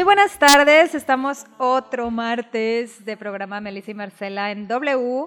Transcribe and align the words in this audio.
Muy 0.00 0.04
buenas 0.06 0.38
tardes, 0.38 0.94
estamos 0.94 1.44
otro 1.58 2.10
martes 2.10 3.04
de 3.04 3.18
programa 3.18 3.60
Melissa 3.60 3.90
y 3.90 3.94
Marcela 3.94 4.50
en 4.50 4.66
W. 4.66 5.26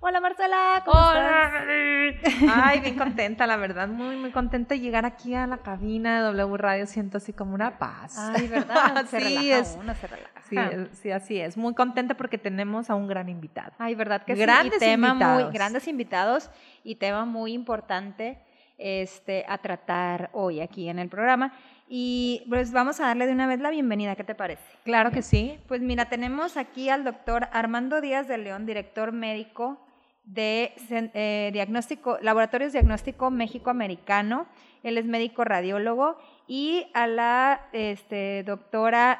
Hola 0.00 0.18
Marcela, 0.18 0.82
¿cómo 0.86 0.98
Hola, 0.98 1.62
estás? 2.08 2.34
Ay, 2.50 2.80
bien 2.80 2.96
contenta, 2.96 3.46
la 3.46 3.58
verdad, 3.58 3.86
muy, 3.86 4.16
muy 4.16 4.30
contenta 4.30 4.76
de 4.76 4.80
llegar 4.80 5.04
aquí 5.04 5.34
a 5.34 5.46
la 5.46 5.58
cabina 5.58 6.16
de 6.16 6.32
W 6.32 6.56
Radio, 6.56 6.86
siento 6.86 7.18
así 7.18 7.34
como 7.34 7.54
una 7.54 7.78
paz. 7.78 8.16
Ay, 8.18 8.48
¿verdad? 8.48 9.04
Se 9.10 9.20
sí, 9.20 9.24
relaja 9.36 9.58
es, 9.58 9.76
uno, 9.78 9.94
se 9.94 10.06
relaja. 10.06 10.40
sí, 10.48 10.56
es- 10.56 10.98
sí, 11.00 11.10
así 11.10 11.38
es, 11.38 11.58
muy 11.58 11.74
contenta 11.74 12.16
porque 12.16 12.38
tenemos 12.38 12.88
a 12.88 12.94
un 12.94 13.06
gran 13.06 13.28
invitado. 13.28 13.72
Ay, 13.78 13.94
¿verdad 13.94 14.22
que 14.24 14.34
Grandes 14.36 14.78
sí? 14.78 14.86
Y 14.86 14.88
tema 14.88 15.08
muy, 15.12 15.22
invitados. 15.24 15.52
grandes 15.52 15.86
invitados 15.86 16.50
y 16.82 16.94
tema 16.94 17.26
muy 17.26 17.52
importante 17.52 18.38
este, 18.78 19.44
a 19.48 19.58
tratar 19.58 20.30
hoy 20.32 20.60
aquí 20.60 20.88
en 20.88 20.98
el 20.98 21.10
programa. 21.10 21.52
Y 21.88 22.44
pues 22.48 22.72
vamos 22.72 22.98
a 23.00 23.06
darle 23.06 23.26
de 23.26 23.32
una 23.32 23.46
vez 23.46 23.60
la 23.60 23.70
bienvenida, 23.70 24.16
¿qué 24.16 24.24
te 24.24 24.34
parece? 24.34 24.62
Claro 24.84 25.10
que 25.10 25.22
sí. 25.22 25.58
Pues 25.68 25.82
mira, 25.82 26.08
tenemos 26.08 26.56
aquí 26.56 26.88
al 26.88 27.04
doctor 27.04 27.48
Armando 27.52 28.00
Díaz 28.00 28.26
de 28.26 28.38
León, 28.38 28.64
director 28.66 29.12
médico 29.12 29.78
de 30.24 30.72
eh, 30.90 31.50
diagnóstico, 31.52 32.18
Laboratorios 32.22 32.72
Diagnóstico 32.72 33.30
México 33.30 33.70
Americano. 33.70 34.46
Él 34.82 34.96
es 34.98 35.04
médico 35.04 35.44
radiólogo. 35.44 36.16
Y 36.46 36.90
a 36.92 37.06
la 37.06 37.68
este, 37.72 38.42
doctora 38.42 39.18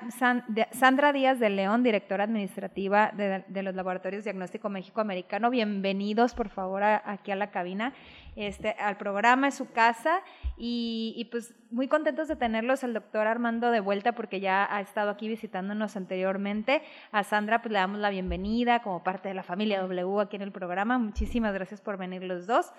Sandra 0.73 1.11
Díaz 1.15 1.41
de 1.41 1.49
León, 1.49 1.83
directora 1.83 2.25
administrativa 2.25 3.13
de, 3.15 3.63
los 3.63 3.75
Laboratorios 3.75 4.25
Diagnóstico 4.25 4.69
México 4.69 5.01
Americano. 5.01 5.49
Bienvenidos, 5.49 6.35
por 6.35 6.51
favor, 6.51 6.83
aquí 6.83 7.31
a 7.31 7.37
la 7.37 7.51
cabina, 7.51 7.95
este, 8.37 8.73
al 8.73 8.99
programa, 8.99 9.49
es 9.49 9.55
su 9.55 9.73
casa. 9.73 10.21
Y, 10.59 11.15
y, 11.17 11.25
pues 11.27 11.55
muy 11.71 11.89
contentos 11.89 12.29
de 12.29 12.37
tenerlos, 12.37 12.85
el 12.85 12.93
doctor 12.93 13.27
Armando 13.27 13.71
de 13.71 13.81
vuelta, 13.81 14.13
porque 14.13 14.41
ya 14.41 14.69
ha 14.71 14.83
estado 14.83 15.09
aquí 15.09 15.27
visitándonos 15.27 15.97
anteriormente. 15.97 16.83
A 17.11 17.25
Sandra, 17.25 17.63
pues 17.63 17.73
le 17.73 17.79
damos 17.79 18.01
la 18.01 18.11
bienvenida 18.11 18.83
como 18.83 19.03
parte 19.03 19.29
de 19.29 19.35
la 19.35 19.43
familia 19.43 19.81
W 19.81 20.21
aquí 20.21 20.37
en 20.37 20.43
el 20.43 20.53
programa. 20.53 20.99
Muchísimas 20.99 21.55
gracias 21.55 21.81
por 21.81 21.97
venir 21.97 22.23
los 22.23 22.47
dos. 22.47 22.71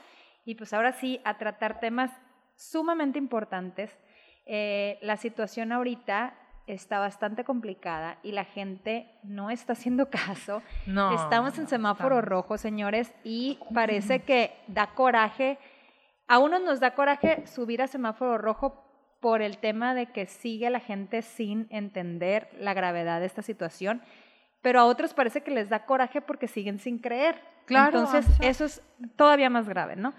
Y 0.46 0.54
pues 0.54 0.72
ahora 0.72 0.92
sí, 0.92 1.20
a 1.24 1.40
tratar 1.40 1.80
temas 1.80 2.12
sumamente 2.56 3.18
importantes. 3.18 3.98
Eh, 4.46 5.00
la 5.02 5.18
situación 5.18 5.72
ahorita 5.72 6.36
está 6.68 7.00
bastante 7.00 7.44
complicada 7.44 8.18
y 8.24 8.32
la 8.32 8.44
gente 8.44 9.08
no 9.24 9.50
está 9.50 9.74
haciendo 9.74 10.10
caso. 10.10 10.62
No. 10.86 11.14
Estamos 11.16 11.58
en 11.58 11.68
semáforo 11.68 12.22
rojo, 12.22 12.58
señores, 12.58 13.14
y 13.24 13.60
parece 13.74 14.24
que 14.24 14.56
da 14.68 14.88
coraje. 14.88 15.58
A 16.28 16.40
unos 16.40 16.62
nos 16.62 16.80
da 16.80 16.96
coraje 16.96 17.46
subir 17.46 17.82
a 17.82 17.88
semáforo 17.88 18.38
rojo 18.38 18.84
por 19.20 19.42
el 19.42 19.58
tema 19.58 19.94
de 19.94 20.08
que 20.08 20.26
sigue 20.26 20.70
la 20.70 20.80
gente 20.80 21.22
sin 21.22 21.68
entender 21.70 22.50
la 22.60 22.74
gravedad 22.74 23.20
de 23.20 23.26
esta 23.26 23.42
situación, 23.42 24.02
pero 24.62 24.80
a 24.80 24.86
otros 24.86 25.14
parece 25.14 25.42
que 25.42 25.52
les 25.52 25.70
da 25.70 25.86
coraje 25.86 26.22
porque 26.22 26.48
siguen 26.48 26.80
sin 26.80 27.00
creer. 27.00 27.42
Claro, 27.66 28.00
Entonces, 28.00 28.28
eso 28.42 28.66
es 28.66 28.82
todavía 29.16 29.50
más 29.50 29.68
grave, 29.68 29.96
¿no? 29.96 30.14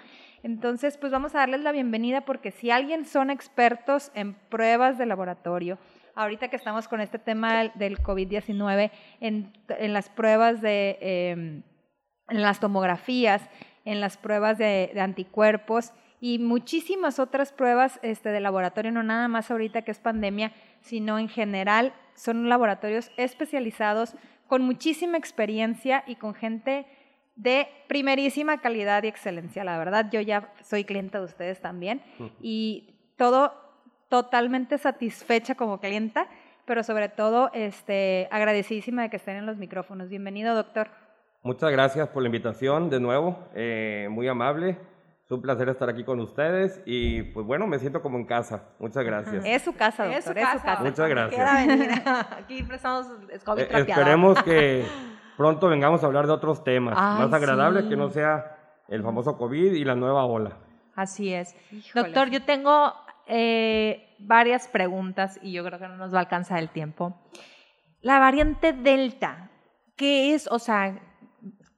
Entonces, 0.46 0.96
pues 0.96 1.10
vamos 1.10 1.34
a 1.34 1.38
darles 1.38 1.62
la 1.62 1.72
bienvenida 1.72 2.20
porque 2.20 2.52
si 2.52 2.70
alguien 2.70 3.04
son 3.04 3.30
expertos 3.30 4.12
en 4.14 4.34
pruebas 4.34 4.96
de 4.96 5.04
laboratorio, 5.04 5.76
ahorita 6.14 6.46
que 6.46 6.54
estamos 6.54 6.86
con 6.86 7.00
este 7.00 7.18
tema 7.18 7.58
del- 7.58 7.72
del 7.74 7.98
COVID-19, 7.98 8.92
en, 9.18 9.52
las 9.92 10.08
pruebas 10.08 10.60
de, 10.60 10.98
eh, 11.00 11.32
en 11.32 12.42
las 12.42 12.60
tomografías, 12.60 13.42
en 13.84 14.00
las 14.00 14.16
pruebas 14.18 14.56
de, 14.56 14.92
de 14.94 15.00
anticuerpos 15.00 15.92
y 16.20 16.38
muchísimas 16.38 17.18
otras 17.18 17.52
pruebas 17.52 17.98
este, 18.04 18.28
de 18.28 18.38
laboratorio, 18.38 18.92
no 18.92 19.02
nada 19.02 19.26
más 19.26 19.50
ahorita 19.50 19.82
que 19.82 19.90
es 19.90 19.98
pandemia, 19.98 20.52
sino 20.80 21.18
en 21.18 21.28
general 21.28 21.92
son 22.14 22.48
laboratorios 22.48 23.10
especializados 23.16 24.14
con 24.46 24.62
muchísima 24.62 25.18
experiencia 25.18 26.04
y 26.06 26.14
con 26.14 26.34
gente 26.34 26.86
de 27.36 27.68
primerísima 27.86 28.58
calidad 28.60 29.02
y 29.04 29.08
excelencia. 29.08 29.62
La 29.62 29.78
verdad, 29.78 30.06
yo 30.10 30.20
ya 30.20 30.52
soy 30.62 30.84
clienta 30.84 31.18
de 31.18 31.24
ustedes 31.26 31.60
también 31.60 32.02
y 32.40 32.94
todo 33.16 33.52
totalmente 34.08 34.78
satisfecha 34.78 35.54
como 35.54 35.78
clienta, 35.80 36.26
pero 36.64 36.82
sobre 36.82 37.08
todo 37.08 37.50
este, 37.52 38.28
agradecidísima 38.30 39.02
de 39.02 39.10
que 39.10 39.16
estén 39.16 39.36
en 39.36 39.46
los 39.46 39.56
micrófonos. 39.58 40.08
Bienvenido, 40.08 40.54
doctor. 40.54 40.88
Muchas 41.42 41.70
gracias 41.70 42.08
por 42.08 42.22
la 42.22 42.26
invitación 42.28 42.90
de 42.90 42.98
nuevo, 43.00 43.38
eh, 43.54 44.08
muy 44.10 44.26
amable. 44.26 44.78
Es 45.24 45.30
un 45.32 45.42
placer 45.42 45.68
estar 45.68 45.88
aquí 45.88 46.04
con 46.04 46.20
ustedes 46.20 46.80
y 46.86 47.22
pues 47.22 47.44
bueno, 47.44 47.66
me 47.66 47.80
siento 47.80 48.00
como 48.00 48.16
en 48.16 48.26
casa. 48.26 48.62
Muchas 48.78 49.04
gracias. 49.04 49.44
Es 49.44 49.62
su 49.62 49.74
casa, 49.74 50.04
doctor, 50.04 50.18
Es 50.18 50.24
su 50.24 50.30
es 50.30 50.36
su 50.38 50.44
casa. 50.44 50.62
casa. 50.64 50.82
Muchas 50.84 51.08
gracias. 51.08 52.26
Aquí 52.38 52.62
prestamos 52.62 53.08
Eh, 53.58 53.68
esperemos 53.72 54.40
que 54.44 54.84
pronto 55.36 55.68
vengamos 55.68 56.02
a 56.02 56.06
hablar 56.06 56.26
de 56.26 56.32
otros 56.32 56.64
temas 56.64 56.94
Ay, 56.96 57.24
más 57.24 57.32
agradables 57.32 57.84
sí. 57.84 57.90
que 57.90 57.96
no 57.96 58.10
sea 58.10 58.56
el 58.88 59.02
famoso 59.02 59.36
COVID 59.36 59.72
y 59.72 59.84
la 59.84 59.94
nueva 59.94 60.24
ola. 60.24 60.56
Así 60.94 61.32
es. 61.32 61.54
Híjole. 61.70 62.04
Doctor, 62.04 62.30
yo 62.30 62.42
tengo 62.44 62.92
eh, 63.26 64.14
varias 64.18 64.68
preguntas 64.68 65.38
y 65.42 65.52
yo 65.52 65.64
creo 65.64 65.78
que 65.78 65.88
no 65.88 65.96
nos 65.96 66.12
va 66.12 66.18
a 66.18 66.20
alcanzar 66.22 66.58
el 66.58 66.70
tiempo. 66.70 67.18
La 68.00 68.18
variante 68.18 68.72
Delta, 68.72 69.50
¿qué 69.96 70.34
es? 70.34 70.48
O 70.50 70.58
sea, 70.58 70.98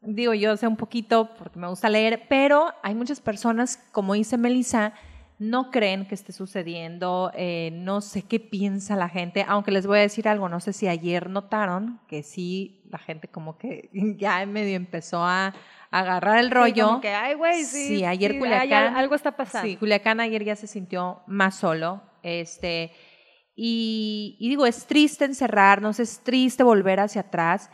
digo, 0.02 0.34
yo 0.34 0.56
sé 0.56 0.66
un 0.66 0.76
poquito 0.76 1.30
porque 1.38 1.58
me 1.58 1.68
gusta 1.68 1.88
leer, 1.88 2.26
pero 2.28 2.72
hay 2.82 2.94
muchas 2.94 3.20
personas, 3.20 3.78
como 3.92 4.14
dice 4.14 4.36
Melissa, 4.36 4.92
no 5.38 5.70
creen 5.70 6.06
que 6.06 6.14
esté 6.14 6.32
sucediendo, 6.32 7.30
eh, 7.34 7.70
no 7.72 8.00
sé 8.00 8.22
qué 8.22 8.40
piensa 8.40 8.96
la 8.96 9.08
gente, 9.08 9.44
aunque 9.46 9.70
les 9.70 9.86
voy 9.86 9.98
a 9.98 10.02
decir 10.02 10.26
algo, 10.28 10.48
no 10.48 10.58
sé 10.60 10.72
si 10.72 10.88
ayer 10.88 11.30
notaron 11.30 12.00
que 12.08 12.22
sí, 12.24 12.82
la 12.90 12.98
gente 12.98 13.28
como 13.28 13.56
que 13.56 13.88
ya 14.18 14.44
medio 14.46 14.74
empezó 14.76 15.22
a 15.24 15.54
agarrar 15.90 16.38
el 16.38 16.46
Sí, 16.48 16.52
rollo. 16.54 16.86
como 16.88 17.00
que, 17.00 17.10
ay, 17.10 17.34
güey, 17.34 17.64
sí. 17.64 17.98
Sí, 17.98 18.04
ayer 18.04 18.32
sí, 18.32 18.38
Culiacán- 18.40 18.62
hay 18.62 18.94
algo 18.96 19.14
está 19.14 19.36
pasando. 19.36 19.68
Sí, 19.68 19.76
Culiacán 19.76 20.20
ayer 20.20 20.44
ya 20.44 20.56
se 20.56 20.66
sintió 20.66 21.20
más 21.26 21.54
solo. 21.56 22.02
Este, 22.22 22.90
y, 23.54 24.36
y 24.38 24.48
digo, 24.48 24.66
es 24.66 24.86
triste 24.86 25.24
encerrarnos, 25.24 25.98
es 26.00 26.20
triste 26.20 26.62
volver 26.62 27.00
hacia 27.00 27.22
atrás, 27.22 27.70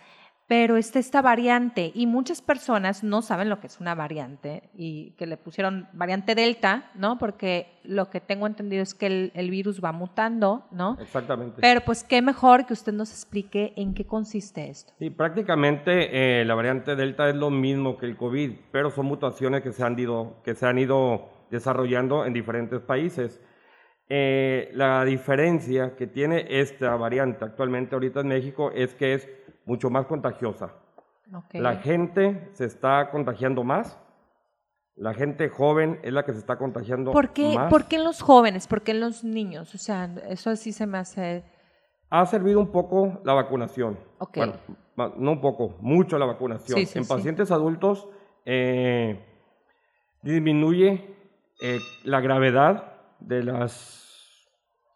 pero 0.46 0.76
está 0.76 0.98
esta 0.98 1.22
variante 1.22 1.90
y 1.94 2.06
muchas 2.06 2.42
personas 2.42 3.02
no 3.02 3.22
saben 3.22 3.48
lo 3.48 3.60
que 3.60 3.66
es 3.66 3.80
una 3.80 3.94
variante 3.94 4.68
y 4.74 5.12
que 5.12 5.26
le 5.26 5.38
pusieron 5.38 5.88
variante 5.94 6.34
Delta, 6.34 6.90
¿no? 6.94 7.16
Porque 7.16 7.78
lo 7.82 8.10
que 8.10 8.20
tengo 8.20 8.46
entendido 8.46 8.82
es 8.82 8.94
que 8.94 9.06
el, 9.06 9.32
el 9.34 9.50
virus 9.50 9.82
va 9.82 9.92
mutando, 9.92 10.66
¿no? 10.70 10.98
Exactamente. 11.00 11.62
Pero 11.62 11.80
pues 11.80 12.04
qué 12.04 12.20
mejor 12.20 12.66
que 12.66 12.74
usted 12.74 12.92
nos 12.92 13.10
explique 13.10 13.72
en 13.76 13.94
qué 13.94 14.04
consiste 14.04 14.68
esto. 14.68 14.92
Sí, 14.98 15.08
prácticamente 15.08 16.40
eh, 16.40 16.44
la 16.44 16.54
variante 16.54 16.94
Delta 16.94 17.28
es 17.28 17.36
lo 17.36 17.50
mismo 17.50 17.96
que 17.96 18.04
el 18.04 18.16
COVID, 18.16 18.52
pero 18.70 18.90
son 18.90 19.06
mutaciones 19.06 19.62
que 19.62 19.72
se 19.72 19.82
han 19.82 19.98
ido, 19.98 20.42
que 20.44 20.54
se 20.54 20.66
han 20.66 20.78
ido 20.78 21.30
desarrollando 21.50 22.26
en 22.26 22.34
diferentes 22.34 22.80
países. 22.80 23.40
Eh, 24.10 24.70
la 24.74 25.02
diferencia 25.06 25.96
que 25.96 26.06
tiene 26.06 26.46
esta 26.50 26.94
variante 26.96 27.46
actualmente 27.46 27.94
ahorita 27.94 28.20
en 28.20 28.28
México 28.28 28.70
es 28.74 28.94
que 28.94 29.14
es 29.14 29.28
mucho 29.64 29.90
más 29.90 30.06
contagiosa. 30.06 30.72
Ok. 31.32 31.54
La 31.54 31.76
gente 31.76 32.50
se 32.52 32.64
está 32.64 33.10
contagiando 33.10 33.64
más. 33.64 33.98
La 34.96 35.12
gente 35.12 35.48
joven 35.48 35.98
es 36.04 36.12
la 36.12 36.24
que 36.24 36.32
se 36.32 36.38
está 36.38 36.56
contagiando 36.56 37.10
¿Por 37.10 37.32
qué, 37.32 37.54
más. 37.56 37.68
¿Por 37.68 37.86
qué 37.86 37.96
en 37.96 38.04
los 38.04 38.22
jóvenes? 38.22 38.68
¿Por 38.68 38.82
qué 38.82 38.92
en 38.92 39.00
los 39.00 39.24
niños? 39.24 39.74
O 39.74 39.78
sea, 39.78 40.04
eso 40.28 40.54
sí 40.54 40.72
se 40.72 40.86
me 40.86 40.98
hace... 40.98 41.44
Ha 42.10 42.24
servido 42.26 42.60
un 42.60 42.70
poco 42.70 43.20
la 43.24 43.32
vacunación. 43.32 43.98
Ok. 44.18 44.36
Bueno, 44.36 45.14
no 45.16 45.32
un 45.32 45.40
poco, 45.40 45.76
mucho 45.80 46.16
la 46.16 46.26
vacunación. 46.26 46.78
Sí, 46.78 46.86
sí, 46.86 46.98
en 46.98 47.04
sí. 47.04 47.12
pacientes 47.12 47.50
adultos 47.50 48.08
eh, 48.44 49.20
disminuye 50.22 51.16
eh, 51.60 51.78
la 52.04 52.20
gravedad 52.20 52.92
de, 53.18 53.42
las, 53.42 54.03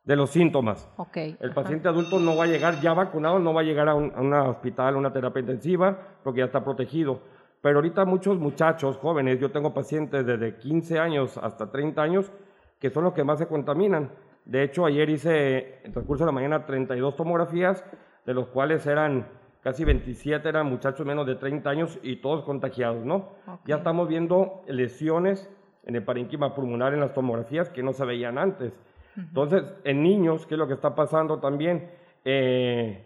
de 0.09 0.17
los 0.17 0.31
síntomas. 0.31 0.91
Ok. 0.97 1.19
El 1.19 1.37
ajá. 1.51 1.55
paciente 1.55 1.87
adulto 1.87 2.19
no 2.19 2.35
va 2.35 2.45
a 2.45 2.47
llegar 2.47 2.81
ya 2.81 2.95
vacunado, 2.95 3.39
no 3.39 3.53
va 3.53 3.61
a 3.61 3.65
llegar 3.65 3.91
a 3.91 3.95
un 3.95 4.11
a 4.17 4.23
una 4.23 4.45
hospital, 4.45 4.95
a 4.95 4.97
una 4.97 5.13
terapia 5.13 5.41
intensiva, 5.41 5.99
porque 6.25 6.39
ya 6.39 6.47
está 6.47 6.65
protegido. 6.65 7.21
Pero 7.61 7.77
ahorita 7.77 8.07
muchos 8.07 8.39
muchachos 8.39 8.97
jóvenes, 8.97 9.39
yo 9.39 9.51
tengo 9.51 9.75
pacientes 9.75 10.25
desde 10.25 10.57
15 10.57 10.99
años 10.99 11.37
hasta 11.37 11.71
30 11.71 12.01
años, 12.01 12.33
que 12.81 12.89
son 12.89 13.05
los 13.05 13.13
que 13.13 13.23
más 13.23 13.39
se 13.39 13.49
contaminan. 13.49 14.11
De 14.47 14.63
hecho, 14.63 14.87
ayer 14.87 15.11
hice, 15.11 15.85
en 15.85 15.93
transcurso 15.93 16.25
de 16.25 16.29
la 16.29 16.33
mañana, 16.33 16.65
32 16.65 17.15
tomografías, 17.15 17.85
de 18.25 18.33
los 18.33 18.47
cuales 18.49 18.87
eran 18.87 19.27
casi 19.63 19.85
27 19.85 20.49
eran 20.49 20.69
muchachos 20.69 21.05
menos 21.05 21.27
de 21.27 21.35
30 21.35 21.69
años 21.69 21.99
y 22.03 22.17
todos 22.23 22.45
contagiados, 22.45 23.05
¿no? 23.05 23.29
Ya 23.67 23.77
estamos 23.77 24.09
viendo 24.09 24.63
lesiones 24.69 25.51
en 25.85 25.97
el 25.97 26.03
parénquima 26.03 26.55
pulmonar 26.55 26.95
en 26.95 27.01
las 27.01 27.13
tomografías 27.13 27.69
que 27.69 27.83
no 27.83 27.93
se 27.93 28.07
veían 28.07 28.39
antes. 28.39 28.73
Entonces, 29.19 29.65
en 29.85 30.03
niños, 30.03 30.47
¿qué 30.47 30.55
es 30.55 30.59
lo 30.59 30.69
que 30.69 30.75
está 30.75 30.95
pasando 30.95 31.41
también? 31.41 31.91
Eh, 32.25 33.05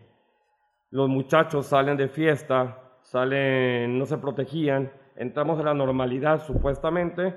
los 0.91 1.09
muchachos 1.09 1.67
salen 1.67 1.97
de 1.97 2.09
fiesta, 2.09 2.99
salen, 3.01 3.99
no 3.99 4.05
se 4.05 4.19
protegían, 4.19 4.93
entramos 5.17 5.59
en 5.59 5.65
la 5.65 5.75
normalidad 5.75 6.43
supuestamente. 6.43 7.35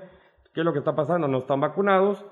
¿Qué 0.52 0.60
es 0.60 0.64
lo 0.64 0.72
que 0.72 0.80
está 0.80 0.94
pasando? 0.94 1.26
No 1.26 1.38
están 1.38 1.60
vacunados, 1.60 2.24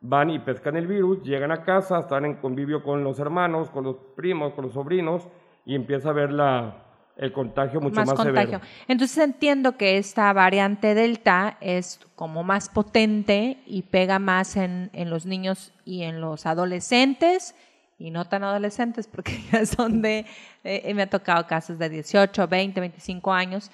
van 0.00 0.30
y 0.30 0.40
pescan 0.40 0.76
el 0.76 0.88
virus, 0.88 1.22
llegan 1.22 1.52
a 1.52 1.62
casa, 1.62 2.00
están 2.00 2.24
en 2.24 2.34
convivio 2.36 2.82
con 2.82 3.04
los 3.04 3.20
hermanos, 3.20 3.70
con 3.70 3.84
los 3.84 3.96
primos, 4.16 4.54
con 4.54 4.64
los 4.64 4.74
sobrinos 4.74 5.28
y 5.64 5.76
empieza 5.76 6.10
a 6.10 6.12
ver 6.12 6.32
la, 6.32 6.81
el 7.16 7.32
contagio 7.32 7.80
mucho 7.80 7.96
más, 7.96 8.08
más 8.08 8.16
contagio. 8.16 8.58
severo. 8.58 8.60
Entonces 8.88 9.18
entiendo 9.18 9.76
que 9.76 9.98
esta 9.98 10.32
variante 10.32 10.94
Delta 10.94 11.56
es 11.60 12.00
como 12.14 12.42
más 12.42 12.68
potente 12.68 13.58
y 13.66 13.82
pega 13.82 14.18
más 14.18 14.56
en, 14.56 14.90
en 14.92 15.10
los 15.10 15.26
niños 15.26 15.72
y 15.84 16.02
en 16.02 16.20
los 16.20 16.46
adolescentes 16.46 17.54
y 18.02 18.10
no 18.10 18.24
tan 18.24 18.42
adolescentes 18.42 19.06
porque 19.06 19.40
ya 19.52 19.64
son 19.64 20.02
de, 20.02 20.26
eh, 20.64 20.92
me 20.94 21.02
ha 21.02 21.10
tocado 21.10 21.46
casos 21.46 21.78
de 21.78 21.88
18, 21.88 22.48
20, 22.48 22.80
25 22.80 23.32
años. 23.32 23.70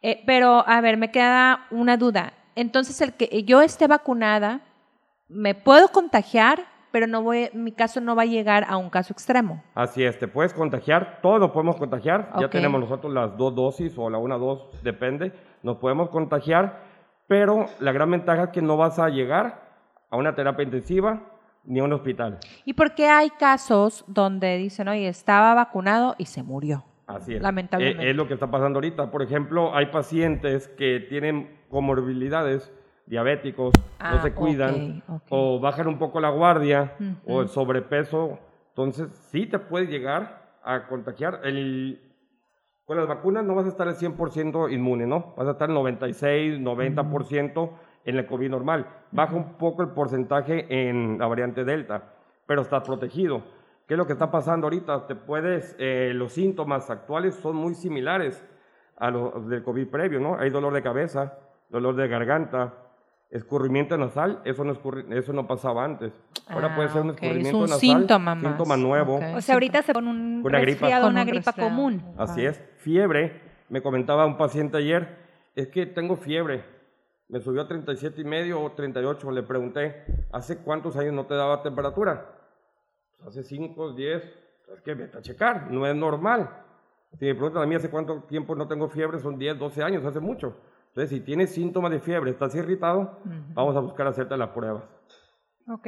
Eh, 0.00 0.22
pero 0.26 0.66
a 0.66 0.80
ver, 0.80 0.96
me 0.96 1.10
queda 1.10 1.66
una 1.70 1.96
duda. 1.96 2.32
Entonces, 2.54 3.00
el 3.00 3.12
que 3.12 3.44
yo 3.44 3.60
esté 3.62 3.86
vacunada, 3.86 4.62
me 5.28 5.54
puedo 5.54 5.88
contagiar, 5.88 6.66
pero 6.90 7.06
no 7.06 7.22
voy, 7.22 7.50
mi 7.52 7.72
caso 7.72 8.00
no 8.00 8.16
va 8.16 8.22
a 8.22 8.26
llegar 8.26 8.64
a 8.68 8.76
un 8.76 8.90
caso 8.90 9.12
extremo. 9.12 9.62
Así 9.74 10.04
es, 10.04 10.18
te 10.18 10.28
puedes 10.28 10.54
contagiar, 10.54 11.18
todos 11.22 11.40
lo 11.40 11.52
podemos 11.52 11.76
contagiar, 11.76 12.32
ya 12.40 12.48
tenemos 12.48 12.80
nosotros 12.80 13.12
las 13.12 13.36
dos 13.36 13.54
dosis 13.54 13.96
o 13.98 14.10
la 14.10 14.18
una 14.18 14.36
dos, 14.36 14.68
depende, 14.82 15.32
nos 15.62 15.76
podemos 15.76 16.08
contagiar, 16.10 16.82
pero 17.26 17.66
la 17.80 17.92
gran 17.92 18.10
ventaja 18.10 18.44
es 18.44 18.48
que 18.50 18.62
no 18.62 18.76
vas 18.76 18.98
a 18.98 19.08
llegar 19.08 19.68
a 20.10 20.16
una 20.16 20.34
terapia 20.34 20.64
intensiva 20.64 21.22
ni 21.64 21.80
a 21.80 21.84
un 21.84 21.92
hospital. 21.92 22.38
¿Y 22.64 22.72
por 22.72 22.94
qué 22.94 23.08
hay 23.08 23.30
casos 23.30 24.04
donde 24.06 24.56
dicen, 24.56 24.88
oye, 24.88 25.08
estaba 25.08 25.54
vacunado 25.54 26.14
y 26.18 26.24
se 26.24 26.42
murió? 26.42 26.84
Así 27.06 27.34
es. 27.34 27.42
Lamentablemente. 27.42 28.04
Eh, 28.04 28.10
es 28.10 28.16
lo 28.16 28.26
que 28.26 28.34
está 28.34 28.50
pasando 28.50 28.78
ahorita. 28.78 29.10
Por 29.10 29.22
ejemplo, 29.22 29.74
hay 29.74 29.86
pacientes 29.86 30.68
que 30.68 31.00
tienen 31.08 31.58
comorbilidades, 31.70 32.72
diabéticos, 33.08 33.72
Ah, 33.98 34.12
no 34.12 34.22
se 34.22 34.32
cuidan, 34.32 35.02
o 35.30 35.58
bajan 35.58 35.88
un 35.88 35.98
poco 35.98 36.20
la 36.20 36.30
guardia, 36.30 36.94
o 37.26 37.40
el 37.40 37.48
sobrepeso. 37.48 38.38
Entonces, 38.68 39.08
sí 39.30 39.46
te 39.46 39.58
puede 39.58 39.86
llegar 39.86 40.56
a 40.62 40.86
contagiar. 40.86 41.40
El, 41.44 42.00
con 42.84 42.96
las 42.96 43.08
vacunas 43.08 43.44
no 43.44 43.54
vas 43.54 43.66
a 43.66 43.70
estar 43.70 43.88
al 43.88 43.96
100% 43.96 44.72
inmune, 44.72 45.06
¿no? 45.06 45.34
Vas 45.36 45.48
a 45.48 45.52
estar 45.52 45.68
al 45.68 45.74
96, 45.74 46.60
90% 46.60 47.70
en 48.04 48.16
el 48.16 48.26
COVID 48.26 48.50
normal. 48.50 48.86
Baja 49.10 49.34
un 49.34 49.54
poco 49.54 49.82
el 49.82 49.88
porcentaje 49.90 50.88
en 50.88 51.18
la 51.18 51.26
variante 51.26 51.64
Delta, 51.64 52.14
pero 52.46 52.62
estás 52.62 52.84
protegido. 52.84 53.42
¿Qué 53.86 53.94
es 53.94 53.98
lo 53.98 54.06
que 54.06 54.12
está 54.12 54.30
pasando 54.30 54.66
ahorita? 54.66 55.06
Te 55.06 55.14
puedes, 55.14 55.74
eh, 55.78 56.12
los 56.14 56.32
síntomas 56.32 56.88
actuales 56.90 57.34
son 57.34 57.56
muy 57.56 57.74
similares 57.74 58.46
a 58.96 59.10
los 59.10 59.48
del 59.48 59.62
COVID 59.62 59.88
previo, 59.88 60.20
¿no? 60.20 60.36
Hay 60.38 60.50
dolor 60.50 60.72
de 60.72 60.82
cabeza, 60.82 61.38
dolor 61.70 61.96
de 61.96 62.06
garganta, 62.08 62.74
escurrimiento 63.30 63.96
nasal, 63.98 64.40
eso 64.44 64.64
no, 64.64 64.74
escurri- 64.74 65.12
eso 65.14 65.32
no 65.32 65.46
pasaba 65.46 65.84
antes. 65.84 66.12
Ahora 66.48 66.68
Ah, 66.72 66.76
puede 66.76 66.88
ser 66.88 67.02
un 67.02 67.10
ok, 67.10 67.16
es 67.16 67.22
escurrimiento 67.22 67.58
un 67.58 67.62
nasal, 67.64 67.80
síntoma 67.80 68.34
más. 68.34 68.44
síntoma 68.44 68.76
nuevo. 68.76 69.16
Ok. 69.16 69.22
O 69.36 69.40
sea, 69.42 69.54
ahorita 69.54 69.82
se 69.82 69.92
pone 69.92 70.10
un 70.10 70.42
Una 70.44 70.60
gripa. 70.60 70.88
Con 71.00 71.10
una 71.10 71.20
un 71.22 71.26
gripa 71.26 71.50
resfriado. 71.50 71.70
común. 71.70 72.14
Así 72.16 72.44
es. 72.44 72.62
Fiebre. 72.78 73.40
Me 73.68 73.82
comentaba 73.82 74.24
un 74.24 74.38
paciente 74.38 74.78
ayer, 74.78 75.18
es 75.54 75.68
que 75.68 75.84
tengo 75.84 76.16
fiebre. 76.16 76.64
Me 77.28 77.40
subió 77.40 77.60
a 77.62 77.68
37 77.68 78.22
y 78.22 78.24
medio 78.24 78.62
o 78.62 78.72
38. 78.72 79.30
Le 79.30 79.42
pregunté, 79.42 80.04
¿hace 80.32 80.56
cuántos 80.58 80.96
años 80.96 81.12
no 81.12 81.26
te 81.26 81.34
daba 81.34 81.62
temperatura? 81.62 82.24
Pues 83.18 83.28
hace 83.28 83.42
5, 83.42 83.92
10. 83.92 84.22
Es 84.74 84.80
que 84.82 84.94
vete 84.94 85.18
a 85.18 85.20
checar, 85.20 85.70
no 85.70 85.86
es 85.86 85.94
normal. 85.94 86.48
Si 87.18 87.26
me 87.26 87.34
preguntan 87.34 87.62
a 87.62 87.66
mí 87.66 87.74
hace 87.74 87.90
cuánto 87.90 88.22
tiempo 88.22 88.54
no 88.54 88.66
tengo 88.68 88.88
fiebre, 88.88 89.18
son 89.18 89.38
10, 89.38 89.58
12 89.58 89.82
años, 89.82 90.04
hace 90.06 90.20
mucho. 90.20 90.56
Entonces, 90.98 91.16
si 91.16 91.24
tienes 91.24 91.50
síntomas 91.50 91.92
de 91.92 92.00
fiebre, 92.00 92.32
estás 92.32 92.56
irritado, 92.56 93.20
vamos 93.54 93.76
a 93.76 93.78
buscar 93.78 94.08
hacerte 94.08 94.36
las 94.36 94.48
pruebas. 94.48 94.82
Ok. 95.68 95.86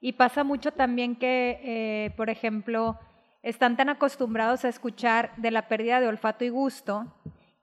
Y 0.00 0.12
pasa 0.12 0.44
mucho 0.44 0.70
también 0.70 1.16
que, 1.16 1.58
eh, 1.64 2.14
por 2.16 2.30
ejemplo, 2.30 2.96
están 3.42 3.76
tan 3.76 3.88
acostumbrados 3.88 4.64
a 4.64 4.68
escuchar 4.68 5.32
de 5.36 5.50
la 5.50 5.66
pérdida 5.66 5.98
de 5.98 6.06
olfato 6.06 6.44
y 6.44 6.50
gusto 6.50 7.12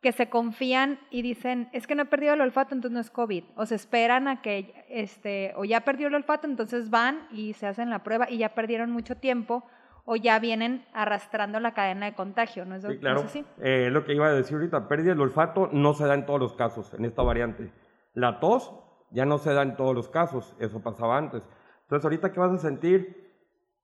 que 0.01 0.11
se 0.11 0.27
confían 0.27 0.99
y 1.09 1.21
dicen, 1.21 1.69
es 1.71 1.87
que 1.87 1.95
no 1.95 2.01
he 2.01 2.07
perdido 2.07 2.33
el 2.33 2.41
olfato, 2.41 2.75
entonces 2.75 2.93
no 2.93 2.99
es 2.99 3.11
COVID. 3.11 3.45
O 3.55 3.65
se 3.65 3.75
esperan 3.75 4.27
a 4.27 4.41
que, 4.41 4.83
este, 4.89 5.53
o 5.55 5.63
ya 5.63 5.85
perdió 5.85 6.09
el 6.09 6.15
olfato, 6.15 6.47
entonces 6.47 6.89
van 6.89 7.29
y 7.31 7.53
se 7.53 7.65
hacen 7.65 7.89
la 7.91 8.03
prueba 8.03 8.29
y 8.29 8.39
ya 8.39 8.49
perdieron 8.55 8.91
mucho 8.91 9.15
tiempo, 9.15 9.63
o 10.05 10.15
ya 10.15 10.39
vienen 10.39 10.85
arrastrando 10.93 11.59
la 11.59 11.73
cadena 11.73 12.05
de 12.07 12.13
contagio, 12.15 12.65
¿no 12.65 12.75
es, 12.75 12.81
Sí, 12.81 12.87
¿no 12.95 12.99
claro. 12.99 13.19
es 13.21 13.25
así? 13.25 13.45
Eh, 13.61 13.89
lo 13.91 14.03
que 14.03 14.13
iba 14.13 14.27
a 14.27 14.33
decir 14.33 14.55
ahorita, 14.57 14.87
pérdida 14.87 15.11
del 15.11 15.21
olfato 15.21 15.69
no 15.71 15.93
se 15.93 16.05
da 16.05 16.13
en 16.13 16.25
todos 16.25 16.39
los 16.39 16.53
casos 16.55 16.93
en 16.93 17.05
esta 17.05 17.23
variante. 17.23 17.71
La 18.13 18.39
tos 18.39 18.73
ya 19.11 19.25
no 19.25 19.37
se 19.37 19.53
da 19.53 19.61
en 19.61 19.75
todos 19.77 19.95
los 19.95 20.09
casos, 20.09 20.55
eso 20.59 20.81
pasaba 20.81 21.17
antes. 21.17 21.43
Entonces, 21.83 22.03
ahorita, 22.03 22.31
¿qué 22.31 22.39
vas 22.39 22.51
a 22.51 22.57
sentir? 22.57 23.31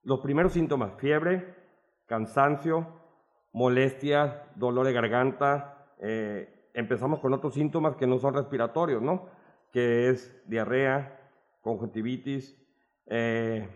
Los 0.03 0.19
primeros 0.21 0.53
síntomas, 0.53 0.93
fiebre, 0.97 1.55
cansancio, 2.05 2.87
molestia, 3.53 4.43
dolor 4.55 4.85
de 4.85 4.93
garganta. 4.93 5.75
eh, 6.01 6.55
empezamos 6.73 7.19
con 7.19 7.33
otros 7.33 7.53
síntomas 7.55 7.95
que 7.97 8.07
no 8.07 8.19
son 8.19 8.33
respiratorios, 8.33 9.01
¿no? 9.01 9.27
Que 9.73 10.09
es 10.09 10.41
diarrea, 10.47 11.19
conjuntivitis, 11.61 12.55
eh, 13.07 13.67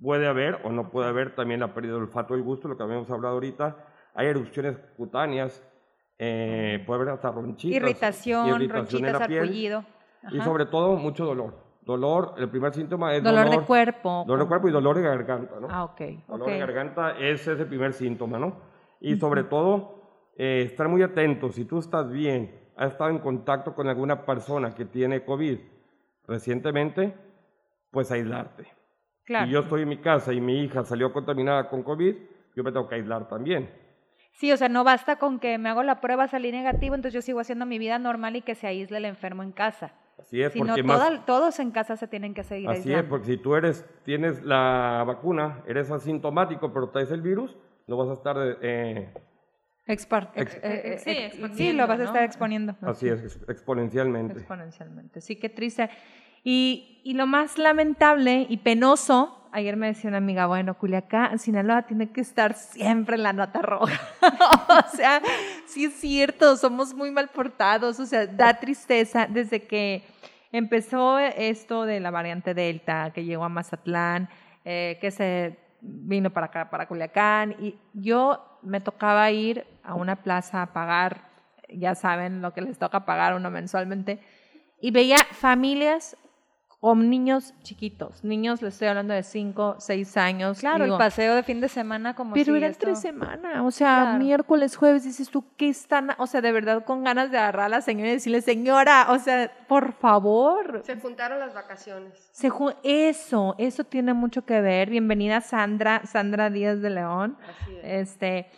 puede 0.00 0.26
haber 0.26 0.60
o 0.64 0.70
no 0.70 0.90
puede 0.90 1.08
haber 1.08 1.34
también 1.34 1.60
la 1.60 1.74
pérdida 1.74 1.94
del 1.94 2.02
olfato 2.02 2.36
y 2.36 2.40
gusto, 2.40 2.68
lo 2.68 2.76
que 2.76 2.82
habíamos 2.82 3.10
hablado 3.10 3.34
ahorita. 3.34 3.76
Hay 4.14 4.26
erupciones 4.26 4.76
cutáneas, 4.96 5.62
eh, 6.18 6.82
puede 6.86 7.00
haber 7.02 7.14
hasta 7.14 7.30
ronchitas. 7.30 7.76
Irritación, 7.76 8.48
irritación 8.48 9.02
ronchitas, 9.04 9.18
sarpullido. 9.18 9.84
Y 10.32 10.40
sobre 10.40 10.66
todo 10.66 10.96
mucho 10.96 11.24
dolor. 11.24 11.68
Dolor, 11.82 12.34
el 12.36 12.50
primer 12.50 12.74
síntoma 12.74 13.14
es 13.14 13.22
Dolor, 13.22 13.46
dolor, 13.46 13.60
de 13.60 13.66
cuerpo. 13.66 14.24
dolor 14.26 14.44
de 14.44 14.48
cuerpo 14.48 14.68
y 14.68 14.72
dolor 14.72 14.96
de 14.96 15.02
garganta, 15.02 15.54
¿no? 15.58 15.68
Ah, 15.70 15.84
ok. 15.84 16.00
Dolor 16.26 16.42
Ok. 16.42 16.48
de 16.52 16.58
garganta, 16.58 17.12
ese 17.18 17.52
es 17.54 17.60
el 17.60 17.66
primer 17.66 17.94
síntoma, 17.94 18.38
¿no? 18.38 18.56
Y 19.00 19.16
sobre 19.16 19.44
todo, 19.44 20.02
eh, 20.36 20.64
estar 20.66 20.86
muy 20.88 21.02
atentos. 21.02 21.54
Si 21.54 21.64
tú 21.64 21.78
estás 21.78 22.10
bien, 22.10 22.68
has 22.76 22.92
estado 22.92 23.08
en 23.08 23.20
contacto 23.20 23.74
con 23.74 23.88
alguna 23.88 24.26
persona 24.26 24.74
que 24.74 24.84
tiene 24.84 25.24
COVID 25.24 25.58
recientemente, 26.26 27.14
pues 27.90 28.10
aislarte. 28.10 28.66
Claro. 29.28 29.46
Si 29.46 29.52
yo 29.52 29.60
estoy 29.60 29.82
en 29.82 29.88
mi 29.90 29.98
casa 29.98 30.32
y 30.32 30.40
mi 30.40 30.64
hija 30.64 30.82
salió 30.84 31.12
contaminada 31.12 31.68
con 31.68 31.82
COVID, 31.82 32.14
yo 32.56 32.64
me 32.64 32.72
tengo 32.72 32.88
que 32.88 32.94
aislar 32.94 33.28
también. 33.28 33.70
Sí, 34.32 34.50
o 34.52 34.56
sea, 34.56 34.68
no 34.70 34.84
basta 34.84 35.16
con 35.16 35.38
que 35.38 35.58
me 35.58 35.68
hago 35.68 35.82
la 35.82 36.00
prueba, 36.00 36.26
salí 36.28 36.50
negativo, 36.50 36.94
entonces 36.94 37.12
yo 37.12 37.20
sigo 37.20 37.38
haciendo 37.40 37.66
mi 37.66 37.78
vida 37.78 37.98
normal 37.98 38.36
y 38.36 38.40
que 38.42 38.54
se 38.54 38.66
aísle 38.66 38.96
el 38.96 39.04
enfermo 39.04 39.42
en 39.42 39.52
casa. 39.52 39.92
Así 40.18 40.40
es, 40.40 40.52
Sino 40.54 40.66
porque 40.68 40.82
más... 40.82 40.98
toda- 40.98 41.24
todos 41.26 41.60
en 41.60 41.70
casa 41.72 41.96
se 41.96 42.08
tienen 42.08 42.32
que 42.32 42.42
seguir 42.42 42.70
Así 42.70 42.80
es, 42.80 42.86
aislando. 42.86 43.08
porque 43.10 43.26
si 43.26 43.36
tú 43.36 43.54
eres, 43.54 43.84
tienes 44.04 44.42
la 44.44 45.04
vacuna, 45.06 45.62
eres 45.66 45.90
asintomático, 45.90 46.72
pero 46.72 46.88
traes 46.88 47.10
el 47.12 47.20
virus, 47.20 47.54
lo 47.86 47.98
vas 47.98 48.08
a 48.08 48.14
estar, 48.14 48.36
eh, 48.62 49.12
Expar- 49.86 50.30
Ex- 50.34 50.54
eh, 50.56 50.60
eh, 50.94 50.98
sí, 50.98 51.10
eh, 51.10 51.48
sí, 51.54 51.72
lo 51.72 51.86
vas 51.86 51.98
a 52.00 52.02
¿no? 52.04 52.08
estar 52.08 52.22
exponiendo. 52.22 52.74
así 52.82 53.08
es, 53.08 53.22
ex- 53.22 53.48
exponencialmente. 53.48 54.34
Exponencialmente. 54.34 55.20
Sí, 55.20 55.36
qué 55.36 55.48
triste. 55.48 55.88
Y, 56.50 57.12
lo 57.12 57.26
más 57.26 57.58
lamentable 57.58 58.46
y 58.48 58.56
penoso, 58.56 59.50
ayer 59.52 59.76
me 59.76 59.88
decía 59.88 60.08
una 60.08 60.16
amiga, 60.16 60.46
bueno, 60.46 60.78
Culiacán, 60.78 61.38
Sinaloa 61.38 61.82
tiene 61.82 62.10
que 62.10 62.22
estar 62.22 62.54
siempre 62.54 63.16
en 63.16 63.22
la 63.22 63.34
nota 63.34 63.60
roja. 63.60 64.00
o 64.92 64.96
sea, 64.96 65.20
sí 65.66 65.84
es 65.84 65.92
cierto, 65.92 66.56
somos 66.56 66.94
muy 66.94 67.10
mal 67.10 67.28
portados, 67.28 68.00
o 68.00 68.06
sea, 68.06 68.26
da 68.26 68.54
tristeza 68.54 69.26
desde 69.26 69.66
que 69.66 70.04
empezó 70.50 71.18
esto 71.18 71.84
de 71.84 72.00
la 72.00 72.10
variante 72.10 72.54
Delta, 72.54 73.10
que 73.12 73.26
llegó 73.26 73.44
a 73.44 73.50
Mazatlán, 73.50 74.30
eh, 74.64 74.96
que 75.02 75.10
se 75.10 75.58
vino 75.82 76.30
para 76.30 76.46
acá, 76.46 76.70
para 76.70 76.88
Culiacán, 76.88 77.56
y 77.58 77.78
yo 77.92 78.58
me 78.62 78.80
tocaba 78.80 79.30
ir 79.30 79.66
a 79.82 79.94
una 79.94 80.16
plaza 80.16 80.62
a 80.62 80.72
pagar, 80.72 81.28
ya 81.68 81.94
saben 81.94 82.40
lo 82.40 82.54
que 82.54 82.62
les 82.62 82.78
toca 82.78 83.04
pagar 83.04 83.34
uno 83.34 83.50
mensualmente, 83.50 84.20
y 84.80 84.92
veía 84.92 85.18
familias 85.32 86.16
con 86.80 87.10
niños 87.10 87.54
chiquitos, 87.64 88.22
niños, 88.22 88.62
les 88.62 88.74
estoy 88.74 88.86
hablando 88.86 89.12
de 89.12 89.24
5, 89.24 89.76
6 89.80 90.16
años. 90.16 90.60
Claro, 90.60 90.84
digo, 90.84 90.94
el 90.96 90.98
paseo 91.00 91.34
de 91.34 91.42
fin 91.42 91.60
de 91.60 91.68
semana 91.68 92.14
como 92.14 92.34
pero 92.34 92.52
si 92.52 92.56
eran 92.56 92.70
esto- 92.70 92.86
tres 92.86 93.00
semanas, 93.00 93.62
o 93.64 93.70
sea, 93.72 94.02
Claro. 94.04 94.18
miércoles, 94.20 94.76
jueves, 94.76 95.02
dices 95.02 95.28
tú, 95.28 95.44
¿qué 95.56 95.68
están? 95.68 96.10
O 96.18 96.28
sea, 96.28 96.40
de 96.40 96.52
verdad 96.52 96.84
con 96.84 97.02
ganas 97.02 97.32
de 97.32 97.38
agarrar 97.38 97.66
a 97.66 97.68
la 97.68 97.80
señora 97.80 98.10
y 98.10 98.12
decirle, 98.12 98.42
señora, 98.42 99.06
o 99.10 99.18
sea, 99.18 99.50
por 99.66 99.92
favor. 99.92 100.82
Se 100.84 100.94
juntaron 101.00 101.40
las 101.40 101.52
vacaciones. 101.52 102.28
Se 102.30 102.48
ju- 102.48 102.76
eso, 102.84 103.56
eso 103.58 103.82
tiene 103.82 104.14
mucho 104.14 104.44
que 104.44 104.60
ver. 104.60 104.88
Bienvenida 104.88 105.40
Sandra, 105.40 106.02
Sandra 106.06 106.48
Díaz 106.48 106.80
de 106.80 106.90
León. 106.90 107.36
Así 107.42 107.74
es. 107.82 108.08
Este, 108.08 108.50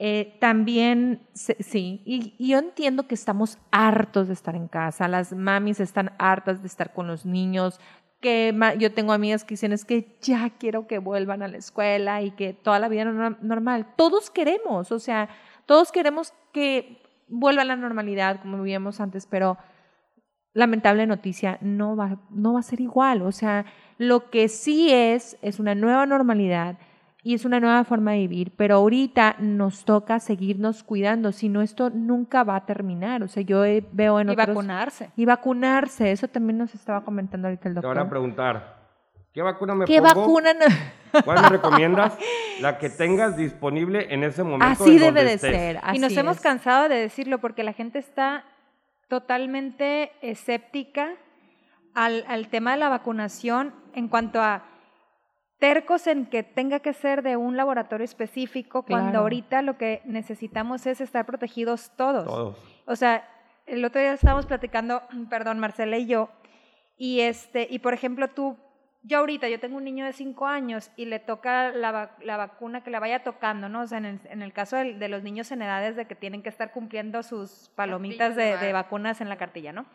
Eh, 0.00 0.36
también, 0.40 1.26
sí, 1.32 2.02
y, 2.04 2.36
yo 2.38 2.58
entiendo 2.58 3.08
que 3.08 3.16
estamos 3.16 3.58
hartos 3.72 4.28
de 4.28 4.34
estar 4.34 4.54
en 4.54 4.68
casa, 4.68 5.08
las 5.08 5.32
mamis 5.32 5.80
están 5.80 6.12
hartas 6.18 6.62
de 6.62 6.68
estar 6.68 6.92
con 6.92 7.08
los 7.08 7.26
niños, 7.26 7.80
que 8.20 8.54
yo 8.78 8.92
tengo 8.92 9.12
amigas 9.12 9.44
que 9.44 9.54
dicen 9.54 9.72
es 9.72 9.84
que 9.84 10.16
ya 10.20 10.50
quiero 10.50 10.86
que 10.86 10.98
vuelvan 10.98 11.42
a 11.42 11.48
la 11.48 11.56
escuela 11.56 12.22
y 12.22 12.30
que 12.32 12.52
toda 12.52 12.78
la 12.78 12.88
vida 12.88 13.04
no- 13.04 13.38
normal. 13.42 13.86
Todos 13.96 14.30
queremos, 14.30 14.90
o 14.92 14.98
sea, 14.98 15.28
todos 15.66 15.92
queremos 15.92 16.32
que 16.52 17.02
vuelva 17.28 17.62
a 17.62 17.64
la 17.64 17.76
normalidad 17.76 18.40
como 18.40 18.58
vivíamos 18.58 19.00
antes, 19.00 19.26
pero 19.26 19.58
lamentable 20.52 21.06
noticia, 21.06 21.58
no 21.60 21.96
va, 21.96 22.18
no 22.30 22.54
va 22.54 22.60
a 22.60 22.64
ser 22.64 22.80
igual. 22.80 23.22
O 23.22 23.32
sea, 23.32 23.66
lo 23.98 24.30
que 24.30 24.48
sí 24.48 24.90
es, 24.92 25.36
es 25.42 25.60
una 25.60 25.74
nueva 25.74 26.06
normalidad 26.06 26.78
y 27.22 27.34
es 27.34 27.44
una 27.44 27.58
nueva 27.60 27.84
forma 27.84 28.12
de 28.12 28.18
vivir, 28.18 28.52
pero 28.56 28.76
ahorita 28.76 29.36
nos 29.40 29.84
toca 29.84 30.20
seguirnos 30.20 30.82
cuidando, 30.84 31.32
si 31.32 31.48
no 31.48 31.62
esto 31.62 31.90
nunca 31.90 32.44
va 32.44 32.56
a 32.56 32.64
terminar. 32.66 33.22
O 33.22 33.28
sea, 33.28 33.42
yo 33.42 33.64
eh, 33.64 33.84
veo 33.92 34.20
en 34.20 34.28
Y 34.28 34.32
otros... 34.32 34.48
vacunarse. 34.48 35.10
Y 35.16 35.24
vacunarse, 35.24 36.12
eso 36.12 36.28
también 36.28 36.58
nos 36.58 36.74
estaba 36.74 37.04
comentando 37.04 37.48
ahorita 37.48 37.68
el 37.68 37.74
Te 37.74 37.80
van 37.80 37.90
a 37.96 38.00
doctor. 38.00 38.08
preguntar, 38.10 38.76
¿qué 39.32 39.42
vacuna 39.42 39.74
me 39.74 39.84
¿Qué 39.84 40.00
pongo? 40.00 40.14
vacuna? 40.20 40.54
no- 40.54 41.22
¿Cuál 41.24 41.42
me 41.42 41.48
recomiendas? 41.48 42.16
La 42.60 42.78
que 42.78 42.88
tengas 42.90 43.36
disponible 43.36 44.12
en 44.12 44.22
ese 44.24 44.42
momento. 44.44 44.66
Así 44.66 44.90
en 44.92 44.96
debe 44.98 45.06
donde 45.06 45.24
de 45.24 45.32
estés. 45.34 45.54
ser. 45.56 45.80
y 45.94 45.98
nos 45.98 46.16
hemos 46.16 46.40
cansado 46.40 46.88
de 46.88 46.96
decirlo 46.96 47.38
porque 47.38 47.62
la 47.64 47.72
gente 47.72 47.98
está 47.98 48.44
totalmente 49.08 50.12
escéptica 50.22 51.14
al, 51.94 52.24
al 52.28 52.48
tema 52.48 52.72
de 52.72 52.76
la 52.78 52.88
vacunación 52.88 53.74
en 53.94 54.08
cuanto 54.08 54.40
a 54.42 54.62
tercos 55.58 56.06
en 56.06 56.26
que 56.26 56.42
tenga 56.42 56.80
que 56.80 56.92
ser 56.92 57.22
de 57.22 57.36
un 57.36 57.56
laboratorio 57.56 58.04
específico, 58.04 58.82
cuando 58.82 59.18
ahorita 59.20 59.62
lo 59.62 59.76
que 59.76 60.02
necesitamos 60.04 60.86
es 60.86 61.00
estar 61.00 61.26
protegidos 61.26 61.90
todos. 61.96 62.26
Todos. 62.26 62.56
O 62.86 62.96
sea, 62.96 63.28
el 63.66 63.84
otro 63.84 64.00
día 64.00 64.12
estábamos 64.12 64.46
platicando, 64.46 65.02
perdón, 65.30 65.58
Marcela 65.58 65.98
y 65.98 66.06
yo, 66.06 66.30
y 66.96 67.20
este, 67.20 67.66
y 67.70 67.80
por 67.80 67.94
ejemplo 67.94 68.28
tú, 68.28 68.56
yo 69.02 69.18
ahorita, 69.18 69.48
yo 69.48 69.60
tengo 69.60 69.76
un 69.76 69.84
niño 69.84 70.04
de 70.04 70.12
cinco 70.12 70.46
años 70.46 70.90
y 70.96 71.04
le 71.06 71.18
toca 71.20 71.70
la, 71.70 72.10
la 72.20 72.36
vacuna 72.36 72.82
que 72.82 72.90
le 72.90 72.98
vaya 72.98 73.22
tocando, 73.22 73.68
¿no? 73.68 73.82
O 73.82 73.86
sea, 73.86 73.98
en 73.98 74.04
el, 74.04 74.20
en 74.24 74.42
el 74.42 74.52
caso 74.52 74.76
de, 74.76 75.08
los 75.08 75.22
niños 75.22 75.50
en 75.52 75.62
edades 75.62 75.94
de 75.96 76.06
que 76.06 76.14
tienen 76.16 76.42
que 76.42 76.48
estar 76.48 76.72
cumpliendo 76.72 77.22
sus 77.22 77.70
palomitas 77.76 78.34
de, 78.34 78.56
de 78.58 78.72
vacunas 78.72 79.20
en 79.20 79.28
la 79.28 79.36
cartilla, 79.36 79.72
¿no? 79.72 79.86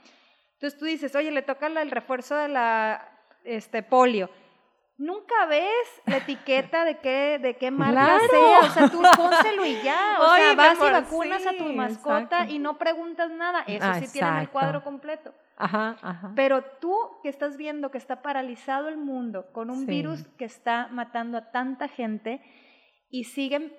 Entonces 0.53 0.79
tú 0.79 0.85
dices, 0.85 1.13
oye, 1.15 1.31
le 1.31 1.41
toca 1.41 1.67
la- 1.67 1.81
el 1.81 1.91
refuerzo 1.91 2.37
de 2.37 2.47
la 2.47 3.09
este, 3.43 3.83
polio. 3.83 4.29
Nunca 4.97 5.45
ves 5.47 6.01
la 6.05 6.17
etiqueta 6.17 6.85
de 6.85 6.99
qué, 6.99 7.39
de 7.41 7.55
qué 7.57 7.71
marca 7.71 8.19
Claro. 8.19 8.19
sea. 8.29 8.59
O 8.59 8.69
sea, 8.73 8.89
tú 8.89 9.01
pónselo 9.17 9.65
y 9.65 9.81
ya. 9.81 10.17
O 10.19 10.35
sea, 10.35 10.53
vas 10.53 10.77
y 10.77 10.91
vacunas 10.91 11.45
a 11.47 11.53
tu 11.57 11.65
mascota 11.73 12.21
exacto. 12.21 12.53
y 12.53 12.59
no 12.59 12.77
preguntas 12.77 13.31
nada. 13.31 13.63
Eso 13.67 13.85
Ah, 13.85 13.99
sí 13.99 14.07
tienen 14.13 14.35
el 14.37 14.49
cuadro 14.49 14.83
completo. 14.83 15.33
Ajá, 15.57 15.97
ajá. 16.01 16.31
Pero 16.35 16.63
tú 16.79 16.95
que 17.23 17.29
estás 17.29 17.57
viendo 17.57 17.89
que 17.91 17.97
está 17.97 18.21
paralizado 18.21 18.87
el 18.87 18.97
mundo 18.97 19.51
con 19.51 19.69
un 19.71 19.81
Sí. 19.81 19.85
virus 19.85 20.27
que 20.37 20.45
está 20.45 20.87
matando 20.91 21.37
a 21.39 21.51
tanta 21.51 21.87
gente 21.87 22.41
y 23.09 23.23
siguen 23.25 23.75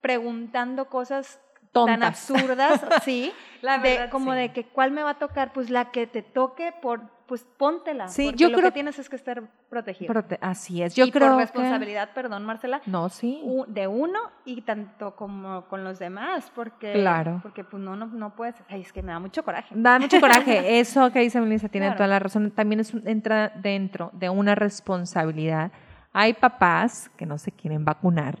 preguntando 0.00 0.88
cosas 0.88 1.40
tan 1.72 2.02
absurdas, 2.02 2.80
sí, 3.04 3.32
La 3.62 3.78
de, 3.78 3.90
verdad, 3.90 4.10
como 4.10 4.32
sí. 4.32 4.38
de 4.38 4.52
que 4.52 4.64
cuál 4.64 4.90
me 4.92 5.02
va 5.02 5.10
a 5.10 5.18
tocar, 5.18 5.52
pues 5.52 5.70
la 5.70 5.90
que 5.90 6.06
te 6.06 6.22
toque 6.22 6.72
por 6.82 7.00
pues 7.26 7.46
póntela, 7.56 8.08
Sí, 8.08 8.24
porque 8.26 8.36
yo 8.36 8.50
lo 8.50 8.58
creo- 8.58 8.68
que 8.68 8.74
tienes 8.74 8.98
es 8.98 9.08
que 9.08 9.16
estar 9.16 9.42
protegido. 9.70 10.12
Prote- 10.12 10.36
Así 10.42 10.82
es. 10.82 10.94
Yo 10.94 11.06
y 11.06 11.10
creo 11.10 11.28
por 11.28 11.36
que- 11.38 11.42
responsabilidad, 11.44 12.10
perdón, 12.14 12.44
Marcela, 12.44 12.82
No, 12.84 13.08
sí. 13.08 13.40
de 13.68 13.86
uno 13.86 14.18
y 14.44 14.60
tanto 14.62 15.16
como 15.16 15.64
con 15.68 15.82
los 15.82 15.98
demás, 15.98 16.52
porque 16.54 16.92
Claro. 16.92 17.38
porque 17.42 17.64
pues 17.64 17.82
no 17.82 17.96
no 17.96 18.04
no 18.06 18.36
puedes, 18.36 18.54
ay, 18.68 18.82
es 18.82 18.92
que 18.92 19.02
me 19.02 19.12
da 19.12 19.18
mucho 19.18 19.42
coraje. 19.44 19.74
Da 19.74 19.98
mucho 19.98 20.20
coraje. 20.20 20.78
Eso 20.80 21.10
que 21.10 21.20
dice 21.20 21.40
Melissa 21.40 21.68
tiene 21.70 21.86
Claro. 21.86 21.96
toda 21.96 22.08
la 22.08 22.18
razón. 22.18 22.50
También 22.50 22.80
es 22.80 22.92
un- 22.92 23.08
entra 23.08 23.48
dentro 23.62 24.10
de 24.12 24.28
una 24.28 24.54
responsabilidad. 24.54 25.72
Hay 26.12 26.34
papás 26.34 27.10
que 27.16 27.24
no 27.24 27.38
se 27.38 27.50
quieren 27.52 27.86
vacunar. 27.86 28.36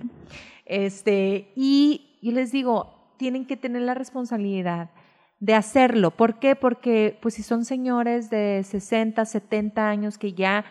Este, 0.66 1.52
y 1.56 2.18
yo 2.20 2.32
les 2.32 2.52
digo, 2.52 3.01
tienen 3.22 3.46
que 3.46 3.56
tener 3.56 3.82
la 3.82 3.94
responsabilidad 3.94 4.90
de 5.38 5.54
hacerlo. 5.54 6.10
¿Por 6.10 6.40
qué? 6.40 6.56
Porque 6.56 7.16
pues 7.22 7.34
si 7.34 7.44
son 7.44 7.64
señores 7.64 8.30
de 8.30 8.64
60, 8.64 9.24
70 9.24 9.88
años 9.88 10.18
que 10.18 10.32
ya 10.32 10.64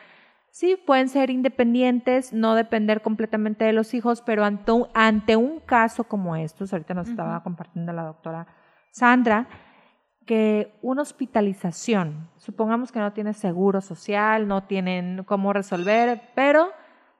sí 0.50 0.76
pueden 0.86 1.08
ser 1.08 1.30
independientes, 1.30 2.34
no 2.34 2.56
depender 2.56 3.02
completamente 3.02 3.64
de 3.64 3.72
los 3.72 3.94
hijos, 3.94 4.22
pero 4.22 4.44
ante 4.44 4.74
un, 4.74 4.88
ante 4.94 5.38
un 5.38 5.62
caso 5.62 6.04
como 6.04 6.36
estos, 6.36 6.74
ahorita 6.74 6.94
nos 6.94 7.08
estaba 7.08 7.42
compartiendo 7.42 7.94
la 7.94 8.04
doctora 8.04 8.48
Sandra, 8.92 9.48
que 10.26 10.78
una 10.82 11.04
hospitalización, 11.04 12.30
supongamos 12.36 12.92
que 12.92 13.00
no 13.00 13.14
tiene 13.14 13.34
seguro 13.34 13.80
social, 13.80 14.46
no 14.46 14.66
tienen 14.66 15.24
cómo 15.24 15.54
resolver, 15.54 16.22
pero 16.36 16.68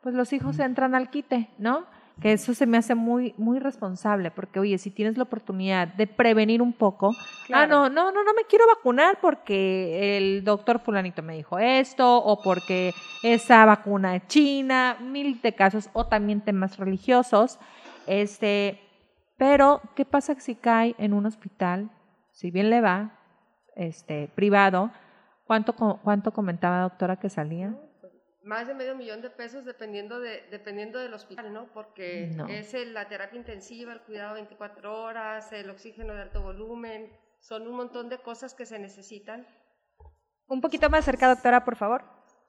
pues 0.02 0.14
los 0.14 0.34
hijos 0.34 0.60
entran 0.60 0.94
al 0.94 1.10
quite, 1.10 1.50
¿no? 1.58 1.86
Que 2.20 2.34
eso 2.34 2.54
se 2.54 2.66
me 2.66 2.78
hace 2.78 2.94
muy, 2.94 3.34
muy 3.38 3.60
responsable, 3.60 4.32
porque 4.32 4.60
oye, 4.60 4.78
si 4.78 4.92
tienes 4.92 5.18
la 5.18 5.24
oportunidad 5.24 5.88
de 5.88 6.08
prevenir 6.08 6.62
un 6.62 6.74
poco, 6.74 7.16
ah, 7.52 7.66
no, 7.66 7.90
no, 7.90 8.12
no, 8.12 8.24
no 8.24 8.34
me 8.34 8.44
quiero 8.44 8.66
vacunar 8.68 9.18
porque 9.22 10.18
el 10.18 10.44
doctor 10.44 10.80
fulanito 10.80 11.24
me 11.24 11.36
dijo 11.36 11.58
esto, 11.58 12.18
o 12.18 12.42
porque 12.42 12.94
esa 13.24 13.66
vacuna 13.66 14.16
es 14.16 14.28
china, 14.28 14.98
mil 15.02 15.42
de 15.42 15.56
casos, 15.56 15.90
o 15.94 16.06
también 16.06 16.42
temas 16.42 16.78
religiosos, 16.78 17.58
este, 18.08 18.80
pero, 19.38 19.82
¿qué 19.96 20.06
pasa 20.06 20.36
si 20.36 20.54
cae 20.54 20.94
en 21.00 21.14
un 21.14 21.26
hospital? 21.26 21.90
Si 22.32 22.52
bien 22.52 22.70
le 22.70 22.82
va, 22.82 23.18
este, 23.76 24.28
privado, 24.36 24.92
¿cuánto, 25.46 25.74
cuánto 25.74 26.32
comentaba 26.32 26.82
doctora 26.82 27.16
que 27.16 27.30
salía? 27.30 27.76
Más 28.44 28.66
de 28.68 28.74
medio 28.74 28.96
millón 28.96 29.22
de 29.22 29.30
pesos 29.30 29.66
dependiendo, 29.66 30.20
de, 30.20 30.44
dependiendo 30.50 30.98
del 31.00 31.14
hospital, 31.14 31.54
¿no? 31.54 31.68
Porque 31.74 32.32
No. 32.36 32.48
es 32.48 32.74
el- 32.74 32.94
la 32.94 33.08
terapia 33.08 33.38
intensiva, 33.38 33.94
el 33.94 34.02
cuidado 34.02 34.34
24 34.34 35.04
horas, 35.04 35.52
el 35.54 35.70
oxígeno 35.70 36.16
de 36.16 36.22
alto 36.24 36.42
volumen, 36.42 37.12
son 37.40 37.68
un 37.68 37.76
montón 37.76 38.10
de 38.10 38.18
cosas 38.20 38.56
que 38.56 38.66
se 38.66 38.80
necesitan. 38.80 39.46
Un 40.48 40.60
poquito 40.60 40.90
más 40.90 41.06
cerca, 41.06 41.28
doctora, 41.30 41.64
por 41.64 41.76
favor. 41.76 42.04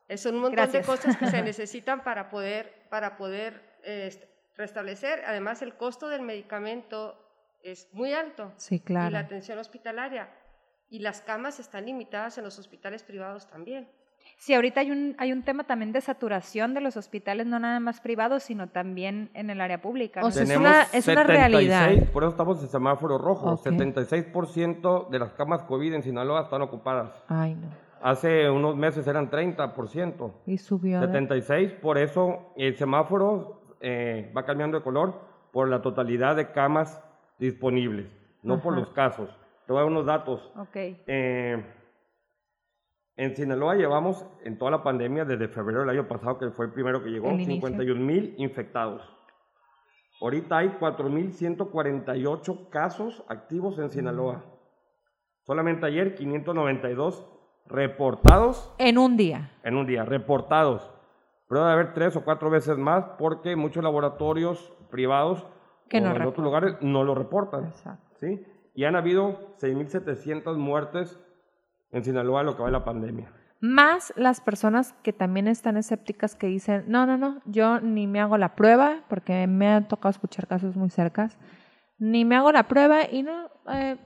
Eh, 0.08 0.16
Son 0.16 0.34
un 0.34 0.40
montón 0.40 0.56
Gracias. 0.56 0.86
de 0.86 0.86
cosas 0.92 1.16
que 1.16 1.26
se 1.26 1.42
necesitan 1.42 2.02
para 2.02 2.30
poder, 2.30 2.88
para 2.90 3.16
poder 3.16 3.62
eh, 3.84 4.06
est- 4.06 4.24
restablecer. 4.56 5.22
Además, 5.26 5.60
el 5.62 5.74
costo 5.76 6.08
del 6.08 6.22
medicamento 6.22 7.18
es 7.62 7.88
muy 7.92 8.12
alto 8.12 8.52
Sí, 8.56 8.76
y 8.76 8.78
la 8.78 8.84
claro. 8.84 9.18
atención 9.18 9.58
hospitalaria. 9.58 10.28
Y 10.88 10.98
las 11.00 11.20
camas 11.20 11.58
están 11.60 11.86
limitadas 11.86 12.38
en 12.38 12.44
los 12.44 12.58
hospitales 12.58 13.02
privados 13.02 13.46
también. 13.48 13.90
Sí, 14.38 14.54
ahorita 14.54 14.80
hay 14.80 14.90
un, 14.90 15.14
hay 15.18 15.32
un 15.32 15.42
tema 15.44 15.64
también 15.64 15.92
de 15.92 16.00
saturación 16.00 16.74
de 16.74 16.80
los 16.80 16.96
hospitales, 16.96 17.46
no 17.46 17.58
nada 17.60 17.78
más 17.78 18.00
privados, 18.00 18.42
sino 18.42 18.68
también 18.68 19.30
en 19.34 19.50
el 19.50 19.60
área 19.60 19.80
pública. 19.80 20.20
¿no? 20.20 20.26
O 20.26 20.30
sea, 20.32 20.42
es 20.42 20.48
Tenemos 20.48 20.68
una- 20.68 20.82
es 20.92 21.06
una 21.08 21.22
realidad. 21.22 21.80
76, 21.84 22.10
Por 22.10 22.24
eso 22.24 22.30
estamos 22.30 22.60
en 22.62 22.68
semáforo 22.68 23.18
rojo. 23.18 23.52
Ok. 23.52 23.62
76% 23.62 25.08
de 25.10 25.18
las 25.18 25.32
camas 25.34 25.62
COVID 25.62 25.94
en 25.94 26.02
Sinaloa 26.02 26.42
están 26.42 26.62
ocupadas. 26.62 27.10
Ay, 27.28 27.54
no. 27.54 27.68
Hace 28.02 28.50
unos 28.50 28.76
meses 28.76 29.06
eran 29.06 29.30
30%. 29.30 30.32
Y 30.46 30.58
subió. 30.58 31.00
de- 31.00 31.06
76, 31.06 31.72
por 31.74 31.98
eso 31.98 32.52
el 32.56 32.76
semáforo 32.76 33.60
eh, 33.80 34.32
va 34.36 34.44
cambiando 34.44 34.78
de 34.78 34.82
color 34.84 35.20
por 35.52 35.68
la 35.68 35.82
totalidad 35.82 36.34
de 36.36 36.50
camas 36.52 37.00
disponibles, 37.38 38.06
no 38.42 38.60
por 38.60 38.72
Ajá. 38.74 38.80
los 38.80 38.90
casos. 38.90 39.28
Te 39.66 39.72
voy 39.72 39.80
a 39.80 39.82
dar 39.84 39.90
unos 39.92 40.06
datos. 40.06 40.52
Ok. 40.56 40.76
Eh, 41.06 41.64
en 43.16 43.36
Sinaloa 43.36 43.74
llevamos 43.74 44.24
en 44.44 44.58
toda 44.58 44.70
la 44.70 44.82
pandemia, 44.82 45.24
desde 45.24 45.48
febrero 45.48 45.80
del 45.80 45.90
año 45.90 46.08
pasado, 46.08 46.38
que 46.38 46.50
fue 46.50 46.66
el 46.66 46.72
primero 46.72 47.02
que 47.02 47.10
llegó, 47.10 47.28
El 47.28 47.34
inicio. 47.40 47.54
51 47.54 48.00
mil 48.00 48.34
infectados. 48.38 49.02
Ahorita 50.20 50.58
hay 50.58 50.68
4.148 50.80 52.68
casos 52.70 53.24
activos 53.28 53.78
en 53.78 53.90
Sinaloa. 53.90 54.44
Solamente 55.42 55.86
ayer 55.86 56.14
592 56.14 57.26
reportados 57.66 58.72
En 58.78 58.98
un 58.98 59.16
día. 59.16 59.50
en 59.64 59.76
un 59.76 59.86
día, 59.86 60.04
reportados. 60.04 60.88
Pero 61.48 61.60
debe 61.62 61.72
haber 61.72 61.94
tres 61.94 62.16
o 62.16 62.24
cuatro 62.24 62.50
veces 62.50 62.78
más 62.78 63.04
porque 63.18 63.56
muchos 63.56 63.82
laboratorios 63.82 64.72
privados 64.90 65.44
Que 65.88 65.98
o 65.98 66.00
no 66.00 66.06
en 66.08 66.12
reportan. 66.14 66.28
otros 66.28 66.44
lugares 66.44 66.76
no 66.80 67.04
lo 67.04 67.14
reportan. 67.14 67.66
Exacto. 67.66 68.16
¿sí? 68.20 68.44
Y 68.74 68.84
han 68.84 68.96
habido 68.96 69.54
6.700 69.60 70.56
muertes 70.56 71.20
en 71.92 72.04
Sinaloa 72.04 72.42
lo 72.42 72.56
que 72.56 72.62
va 72.62 72.68
de 72.68 72.72
la 72.72 72.84
pandemia. 72.84 73.30
Más 73.60 74.12
las 74.16 74.40
personas 74.40 74.92
que 75.04 75.12
también 75.12 75.46
están 75.46 75.76
escépticas 75.76 76.34
que 76.34 76.48
dicen, 76.48 76.84
no, 76.88 77.06
no, 77.06 77.16
no, 77.16 77.40
yo 77.44 77.80
ni 77.80 78.08
me 78.08 78.20
hago 78.20 78.36
la 78.36 78.56
prueba, 78.56 79.04
porque 79.08 79.46
me 79.46 79.68
ha 79.68 79.86
tocado 79.86 80.10
escuchar 80.10 80.48
casos 80.48 80.74
muy 80.74 80.90
cercas, 80.90 81.38
ni 81.98 82.24
me 82.24 82.34
hago 82.34 82.50
la 82.50 82.66
prueba 82.66 83.08
y 83.08 83.22
no, 83.22 83.50
eh, 83.72 83.96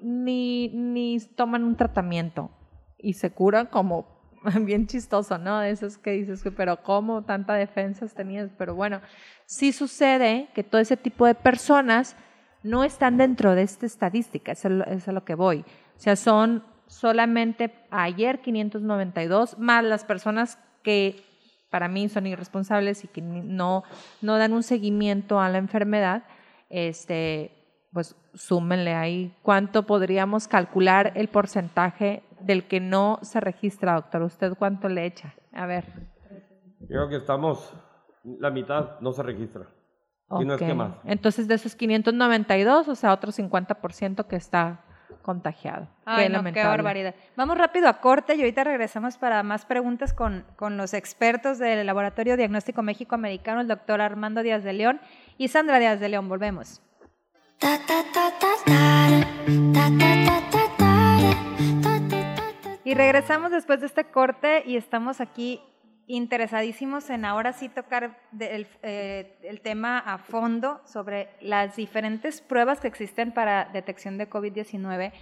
ni, 0.00 0.68
ni 0.68 1.18
toman 1.34 1.64
un 1.64 1.74
tratamiento 1.74 2.50
y 2.98 3.14
se 3.14 3.32
curan 3.32 3.66
como 3.66 4.20
bien 4.60 4.86
chistoso, 4.86 5.38
¿no? 5.38 5.60
Eso 5.62 5.86
es 5.86 5.98
que 5.98 6.12
dices, 6.12 6.44
pero 6.56 6.82
¿cómo 6.82 7.24
tanta 7.24 7.54
defensas 7.54 8.14
tenías? 8.14 8.50
Pero 8.56 8.74
bueno, 8.74 9.00
sí 9.46 9.72
sucede 9.72 10.48
que 10.54 10.62
todo 10.62 10.80
ese 10.80 10.96
tipo 10.96 11.26
de 11.26 11.34
personas 11.34 12.16
no 12.62 12.84
están 12.84 13.16
dentro 13.16 13.54
de 13.54 13.62
esta 13.62 13.86
estadística, 13.86 14.52
eso 14.52 14.68
es 14.84 15.08
a 15.08 15.12
lo 15.12 15.24
que 15.24 15.34
voy. 15.34 15.64
O 15.96 16.00
sea, 16.00 16.16
son 16.16 16.62
solamente 16.90 17.72
ayer 17.90 18.40
592, 18.40 19.58
más 19.58 19.84
las 19.84 20.04
personas 20.04 20.58
que 20.82 21.22
para 21.70 21.88
mí 21.88 22.08
son 22.08 22.26
irresponsables 22.26 23.04
y 23.04 23.08
que 23.08 23.22
no, 23.22 23.84
no 24.20 24.38
dan 24.38 24.52
un 24.52 24.64
seguimiento 24.64 25.40
a 25.40 25.48
la 25.48 25.58
enfermedad, 25.58 26.24
este, 26.68 27.52
pues 27.92 28.16
súmenle 28.34 28.94
ahí 28.94 29.36
cuánto 29.42 29.86
podríamos 29.86 30.48
calcular 30.48 31.12
el 31.14 31.28
porcentaje 31.28 32.24
del 32.40 32.66
que 32.66 32.80
no 32.80 33.20
se 33.22 33.38
registra, 33.40 33.94
doctor. 33.94 34.22
¿Usted 34.22 34.54
cuánto 34.58 34.88
le 34.88 35.06
echa? 35.06 35.34
A 35.52 35.66
ver. 35.66 35.84
Creo 36.88 37.08
que 37.08 37.16
estamos, 37.16 37.72
la 38.24 38.50
mitad 38.50 38.98
no 39.00 39.12
se 39.12 39.22
registra. 39.22 39.68
Y 40.40 40.44
no 40.44 40.54
es 40.54 40.60
que 40.60 40.74
más. 40.74 40.94
Entonces, 41.04 41.46
de 41.46 41.54
esos 41.54 41.74
592, 41.76 42.88
o 42.88 42.94
sea, 42.94 43.12
otro 43.12 43.30
50% 43.30 44.26
que 44.26 44.36
está 44.36 44.84
contagiado. 45.30 45.86
Ay, 46.04 46.26
qué, 46.26 46.32
no, 46.32 46.42
qué 46.42 46.64
barbaridad. 46.64 47.14
Vamos 47.36 47.56
rápido 47.56 47.86
a 47.86 48.00
corte 48.00 48.34
y 48.34 48.40
ahorita 48.40 48.64
regresamos 48.64 49.16
para 49.16 49.44
más 49.44 49.64
preguntas 49.64 50.12
con, 50.12 50.44
con 50.56 50.76
los 50.76 50.92
expertos 50.92 51.60
del 51.60 51.86
Laboratorio 51.86 52.36
Diagnóstico 52.36 52.82
México 52.82 53.14
Americano, 53.14 53.60
el 53.60 53.68
doctor 53.68 54.00
Armando 54.00 54.42
Díaz 54.42 54.64
de 54.64 54.72
León 54.72 55.00
y 55.38 55.46
Sandra 55.46 55.78
Díaz 55.78 56.00
de 56.00 56.08
León. 56.08 56.28
Volvemos. 56.28 56.82
Y 62.82 62.94
regresamos 62.94 63.52
después 63.52 63.78
de 63.78 63.86
este 63.86 64.06
corte 64.06 64.64
y 64.66 64.76
estamos 64.76 65.20
aquí 65.20 65.60
interesadísimos 66.10 67.08
en 67.08 67.24
ahora 67.24 67.52
sí 67.52 67.68
tocar 67.68 68.18
eh, 68.40 69.36
el, 69.42 69.60
tema 69.60 69.98
a 69.98 70.18
fondo 70.18 70.80
sobre 70.84 71.28
las 71.40 71.76
diferentes 71.76 72.40
pruebas 72.40 72.80
que 72.80 72.88
existen 72.88 73.32
para 73.32 73.66
detección 73.66 74.18
de 74.18 74.28
COVID-19 74.28 75.12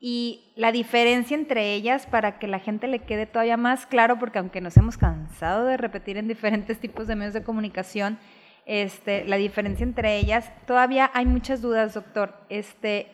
y 0.00 0.52
la 0.56 0.72
diferencia 0.72 1.36
entre 1.36 1.74
ellas 1.74 2.06
para 2.06 2.38
que 2.38 2.48
la 2.48 2.58
gente 2.58 2.88
le 2.88 3.00
quede 3.00 3.26
todavía 3.26 3.56
más 3.56 3.86
claro, 3.86 4.18
porque 4.18 4.38
aunque 4.38 4.60
nos 4.60 4.76
hemos 4.76 4.96
cansado 4.96 5.66
de 5.66 5.76
repetir 5.76 6.16
en 6.16 6.28
diferentes 6.28 6.78
tipos 6.78 7.06
de 7.06 7.16
medios 7.16 7.34
de 7.34 7.42
comunicación, 7.42 8.18
este, 8.64 9.24
la 9.26 9.36
diferencia 9.36 9.84
entre 9.84 10.16
ellas, 10.16 10.50
todavía 10.66 11.10
hay 11.12 11.26
muchas 11.26 11.60
dudas, 11.60 11.92
doctor. 11.92 12.34
Este, 12.48 13.08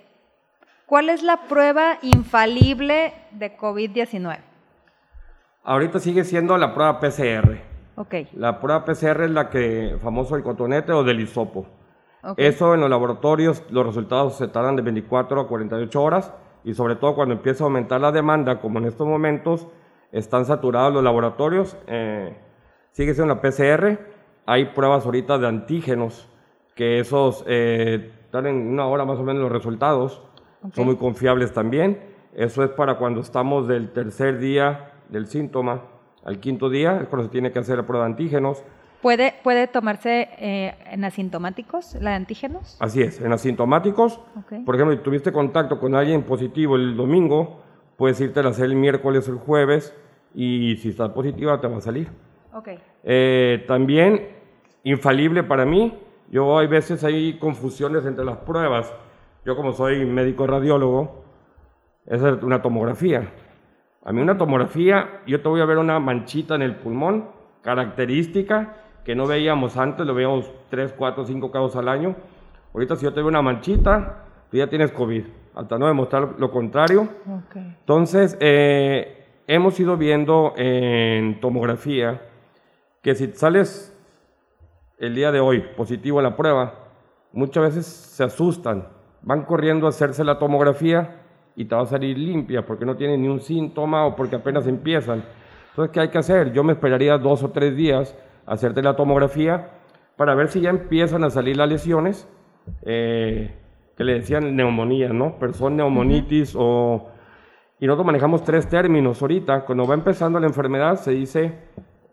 ¿Cuál 0.87 1.09
es 1.09 1.23
la 1.23 1.49
prueba 1.49 1.99
infalible 2.03 3.15
de 3.33 3.57
COVID-19? 3.57 4.50
Ahorita 5.63 5.99
sigue 5.99 6.25
siendo 6.25 6.57
la 6.57 6.75
prueba 6.75 7.01
PCR. 7.01 7.59
Ok. 7.97 8.15
La 8.33 8.61
prueba 8.61 8.85
PCR 8.85 9.25
es 9.25 9.31
la 9.31 9.51
que, 9.51 9.99
famoso 10.03 10.37
el 10.37 10.43
cotonete 10.43 10.93
o 10.93 11.05
del 11.05 11.21
hisopo. 11.21 11.67
Eso 12.37 12.75
en 12.75 12.81
los 12.81 12.91
laboratorios, 12.91 13.63
los 13.71 13.87
resultados 13.87 14.37
se 14.37 14.49
tardan 14.49 14.77
de 14.77 14.83
24 14.83 15.41
a 15.41 15.49
48 15.49 16.03
horas 16.03 16.33
y 16.65 16.75
sobre 16.75 16.97
todo 16.97 17.15
cuando 17.15 17.35
empieza 17.35 17.65
a 17.65 17.67
aumentar 17.67 18.01
la 18.01 18.13
demanda, 18.13 18.61
como 18.61 18.79
en 18.79 18.87
estos 18.87 19.07
momentos 19.07 19.67
están 20.13 20.45
saturados 20.45 20.93
los 20.93 21.03
laboratorios, 21.03 21.77
eh, 21.87 22.37
sigue 22.93 23.15
siendo 23.15 23.35
la 23.35 23.41
PCR. 23.41 23.99
Hay 24.45 24.67
pruebas 24.67 25.07
ahorita 25.07 25.39
de 25.39 25.49
antígenos, 25.49 26.29
que 26.75 27.01
esos 27.01 27.45
eh, 27.47 28.13
en 28.33 28.69
una 28.69 28.87
hora 28.87 29.05
más 29.05 29.19
o 29.19 29.23
menos 29.23 29.43
los 29.43 29.53
resultados, 29.53 30.23
son 30.75 30.87
muy 30.87 30.97
confiables 30.97 31.53
también. 31.53 32.01
Eso 32.35 32.63
es 32.63 32.71
para 32.71 32.97
cuando 32.99 33.21
estamos 33.21 33.67
del 33.67 33.93
tercer 33.93 34.39
día 34.39 34.90
del 35.11 35.27
síntoma 35.27 35.83
al 36.25 36.39
quinto 36.41 36.69
día, 36.69 37.01
es 37.01 37.09
cuando 37.09 37.25
se 37.25 37.31
tiene 37.31 37.53
que 37.53 37.59
hacer 37.59 37.77
la 37.77 37.87
prueba 37.87 38.05
de 38.05 38.13
antígenos. 38.13 38.63
¿Puede, 39.03 39.35
puede 39.43 39.67
tomarse 39.67 40.29
eh, 40.39 40.75
en 40.91 41.05
asintomáticos 41.05 41.95
la 41.95 42.11
de 42.11 42.17
antígenos? 42.17 42.77
Así 42.81 43.01
es, 43.01 43.21
en 43.21 43.33
asintomáticos. 43.33 44.21
Por 44.67 44.75
ejemplo, 44.75 44.95
si 44.95 45.03
tuviste 45.03 45.33
contacto 45.33 45.81
con 45.81 45.95
alguien 45.95 46.23
positivo 46.23 46.77
el 46.77 46.97
domingo, 46.97 47.63
puedes 47.97 48.21
irte 48.21 48.41
a 48.41 48.49
hacer 48.49 48.67
el 48.67 48.77
miércoles 48.77 49.27
o 49.29 49.33
el 49.33 49.39
jueves 49.39 49.97
y 50.35 50.77
si 50.77 50.91
estás 50.91 51.11
positiva 51.11 51.61
te 51.61 51.67
va 51.67 51.79
a 51.79 51.81
salir. 51.81 52.09
Okay. 52.53 52.79
Eh, 53.05 53.65
también, 53.67 54.29
infalible 54.85 55.45
para 55.45 55.65
mí, 55.65 55.99
yo 56.31 56.59
hay 56.59 56.67
veces 56.67 57.03
hay 57.03 57.39
confusiones 57.39 58.05
entre 58.05 58.25
las 58.25 58.37
pruebas. 58.39 58.93
Yo 59.47 59.57
como 59.57 59.73
soy 59.73 60.05
médico 60.05 60.47
radiólogo, 60.47 61.25
es 62.07 62.21
una 62.21 62.61
tomografía. 62.61 63.33
A 64.03 64.13
mí 64.13 64.23
una 64.23 64.39
tomografía, 64.39 65.21
yo 65.27 65.43
te 65.43 65.49
voy 65.49 65.61
a 65.61 65.67
ver 65.67 65.77
una 65.77 65.99
manchita 65.99 66.55
en 66.55 66.63
el 66.63 66.77
pulmón, 66.77 67.29
característica 67.63 68.77
que 69.05 69.15
no 69.15 69.27
veíamos 69.27 69.77
antes, 69.77 70.07
lo 70.07 70.15
veíamos 70.15 70.51
3, 70.71 70.95
4, 70.97 71.27
5 71.27 71.51
casos 71.51 71.77
al 71.77 71.89
año. 71.89 72.17
Ahorita 72.73 72.97
si 72.97 73.05
yo 73.05 73.13
te 73.13 73.21
veo 73.21 73.29
una 73.29 73.43
manchita, 73.43 74.25
tú 74.51 74.57
ya 74.57 74.69
tienes 74.69 74.93
COVID, 74.93 75.25
hasta 75.55 75.79
no 75.79 75.87
demostrar 75.87 76.37
lo 76.39 76.51
contrario. 76.51 77.09
Entonces, 77.55 78.39
eh, 78.41 79.27
hemos 79.47 79.79
ido 79.79 79.99
viendo 79.99 80.55
en 80.57 81.39
tomografía 81.41 82.23
que 83.03 83.15
si 83.15 83.31
sales 83.33 83.95
el 84.99 85.15
día 85.15 85.31
de 85.31 85.41
hoy 85.41 85.61
positivo 85.77 86.21
a 86.21 86.23
la 86.23 86.37
prueba, 86.37 86.75
muchas 87.33 87.65
veces 87.65 87.87
se 87.87 88.25
asustan, 88.25 88.89
van 89.21 89.45
corriendo 89.45 89.87
a 89.87 89.91
hacerse 89.91 90.25
la 90.25 90.39
tomografía 90.39 91.20
y 91.61 91.67
te 91.67 91.75
va 91.75 91.83
a 91.83 91.87
salir 91.87 92.17
limpia 92.17 92.65
porque 92.65 92.87
no 92.87 92.97
tiene 92.97 93.19
ni 93.19 93.29
un 93.29 93.39
síntoma 93.39 94.07
o 94.07 94.17
porque 94.17 94.37
apenas 94.37 94.67
empiezan. 94.67 95.23
Entonces, 95.69 95.93
¿qué 95.93 96.01
hay 96.01 96.09
que 96.09 96.17
hacer? 96.17 96.55
Yo 96.55 96.65
me 96.65 96.73
esperaría 96.73 97.19
dos 97.19 97.43
o 97.43 97.51
tres 97.51 97.77
días 97.77 98.17
a 98.47 98.55
hacerte 98.55 98.83
la 98.83 98.97
tomografía 98.97 99.69
para 100.17 100.35
ver 100.35 100.49
si 100.49 100.63
ya 100.63 100.71
empiezan 100.71 101.23
a 101.23 101.29
salir 101.29 101.59
las 101.59 101.69
lesiones, 101.69 102.27
eh, 102.87 103.55
que 103.95 104.05
le 104.05 104.15
decían 104.15 104.57
neumonía, 104.57 105.11
¿no? 105.11 105.39
Persona 105.39 105.77
neumonitis 105.77 106.55
o... 106.59 107.11
Y 107.79 107.87
nosotros 107.87 108.07
manejamos 108.07 108.43
tres 108.43 108.67
términos 108.67 109.21
ahorita. 109.21 109.67
Cuando 109.67 109.87
va 109.87 109.93
empezando 109.93 110.41
la 110.41 110.47
enfermedad 110.47 110.97
se 110.97 111.11
dice, 111.11 111.59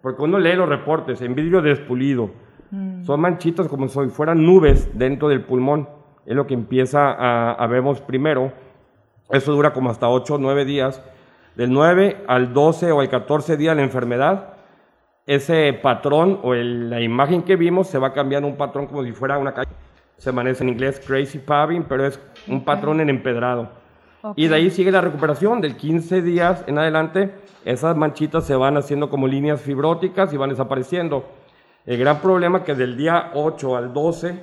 porque 0.01 0.23
uno 0.23 0.39
lee 0.39 0.57
los 0.57 0.67
reportes, 0.67 1.21
en 1.21 1.35
vidrio 1.35 1.61
despulido. 1.61 2.31
Mm. 2.71 3.03
Son 3.03 3.21
manchitas 3.21 3.69
como 3.69 3.87
si 3.87 4.09
fueran 4.09 4.45
nubes 4.45 4.89
dentro 4.93 5.29
del 5.29 5.45
pulmón. 5.45 5.87
Es 6.25 6.35
lo 6.35 6.45
que 6.45 6.53
empieza 6.53 7.13
a, 7.13 7.53
a 7.53 7.67
vemos 7.67 8.01
primero 8.01 8.51
eso 9.29 9.51
dura 9.51 9.73
como 9.73 9.89
hasta 9.89 10.09
8 10.09 10.35
o 10.35 10.37
9 10.37 10.65
días. 10.65 11.01
Del 11.55 11.71
9 11.71 12.23
al 12.27 12.53
12 12.53 12.91
o 12.91 12.99
al 12.99 13.09
14 13.09 13.57
día 13.57 13.71
de 13.71 13.77
la 13.77 13.83
enfermedad, 13.83 14.53
ese 15.25 15.73
patrón 15.73 16.39
o 16.43 16.53
la 16.53 17.01
imagen 17.01 17.43
que 17.43 17.55
vimos 17.55 17.87
se 17.87 17.97
va 17.97 18.13
cambiando 18.13 18.47
un 18.47 18.55
patrón 18.55 18.87
como 18.87 19.03
si 19.03 19.11
fuera 19.11 19.37
una 19.37 19.53
calle. 19.53 19.71
Se 20.17 20.31
maneja 20.31 20.63
en 20.63 20.69
inglés 20.69 21.01
crazy 21.05 21.39
paving, 21.39 21.83
pero 21.83 22.05
es 22.05 22.19
un 22.47 22.63
patrón 22.63 23.01
en 23.01 23.09
empedrado. 23.09 23.69
Y 24.35 24.47
de 24.47 24.55
ahí 24.55 24.69
sigue 24.69 24.91
la 24.91 25.01
recuperación. 25.01 25.61
Del 25.61 25.75
15 25.75 26.21
días 26.21 26.63
en 26.67 26.77
adelante, 26.77 27.33
esas 27.65 27.95
manchitas 27.95 28.45
se 28.45 28.55
van 28.55 28.77
haciendo 28.77 29.09
como 29.09 29.27
líneas 29.27 29.61
fibróticas 29.61 30.33
y 30.33 30.37
van 30.37 30.49
desapareciendo. 30.49 31.25
El 31.85 31.97
gran 31.97 32.19
problema 32.21 32.59
es 32.59 32.63
que 32.63 32.75
del 32.75 32.97
día 32.97 33.31
8 33.33 33.77
al 33.77 33.93
12, 33.93 34.39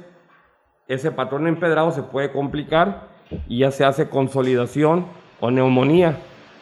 ese 0.89 1.11
patrón 1.13 1.47
empedrado 1.47 1.91
se 1.93 2.03
puede 2.03 2.31
complicar 2.33 3.14
y 3.49 3.59
ya 3.59 3.71
se 3.71 3.85
hace 3.85 4.09
consolidación 4.09 5.07
o 5.41 5.51
neumonía. 5.51 6.19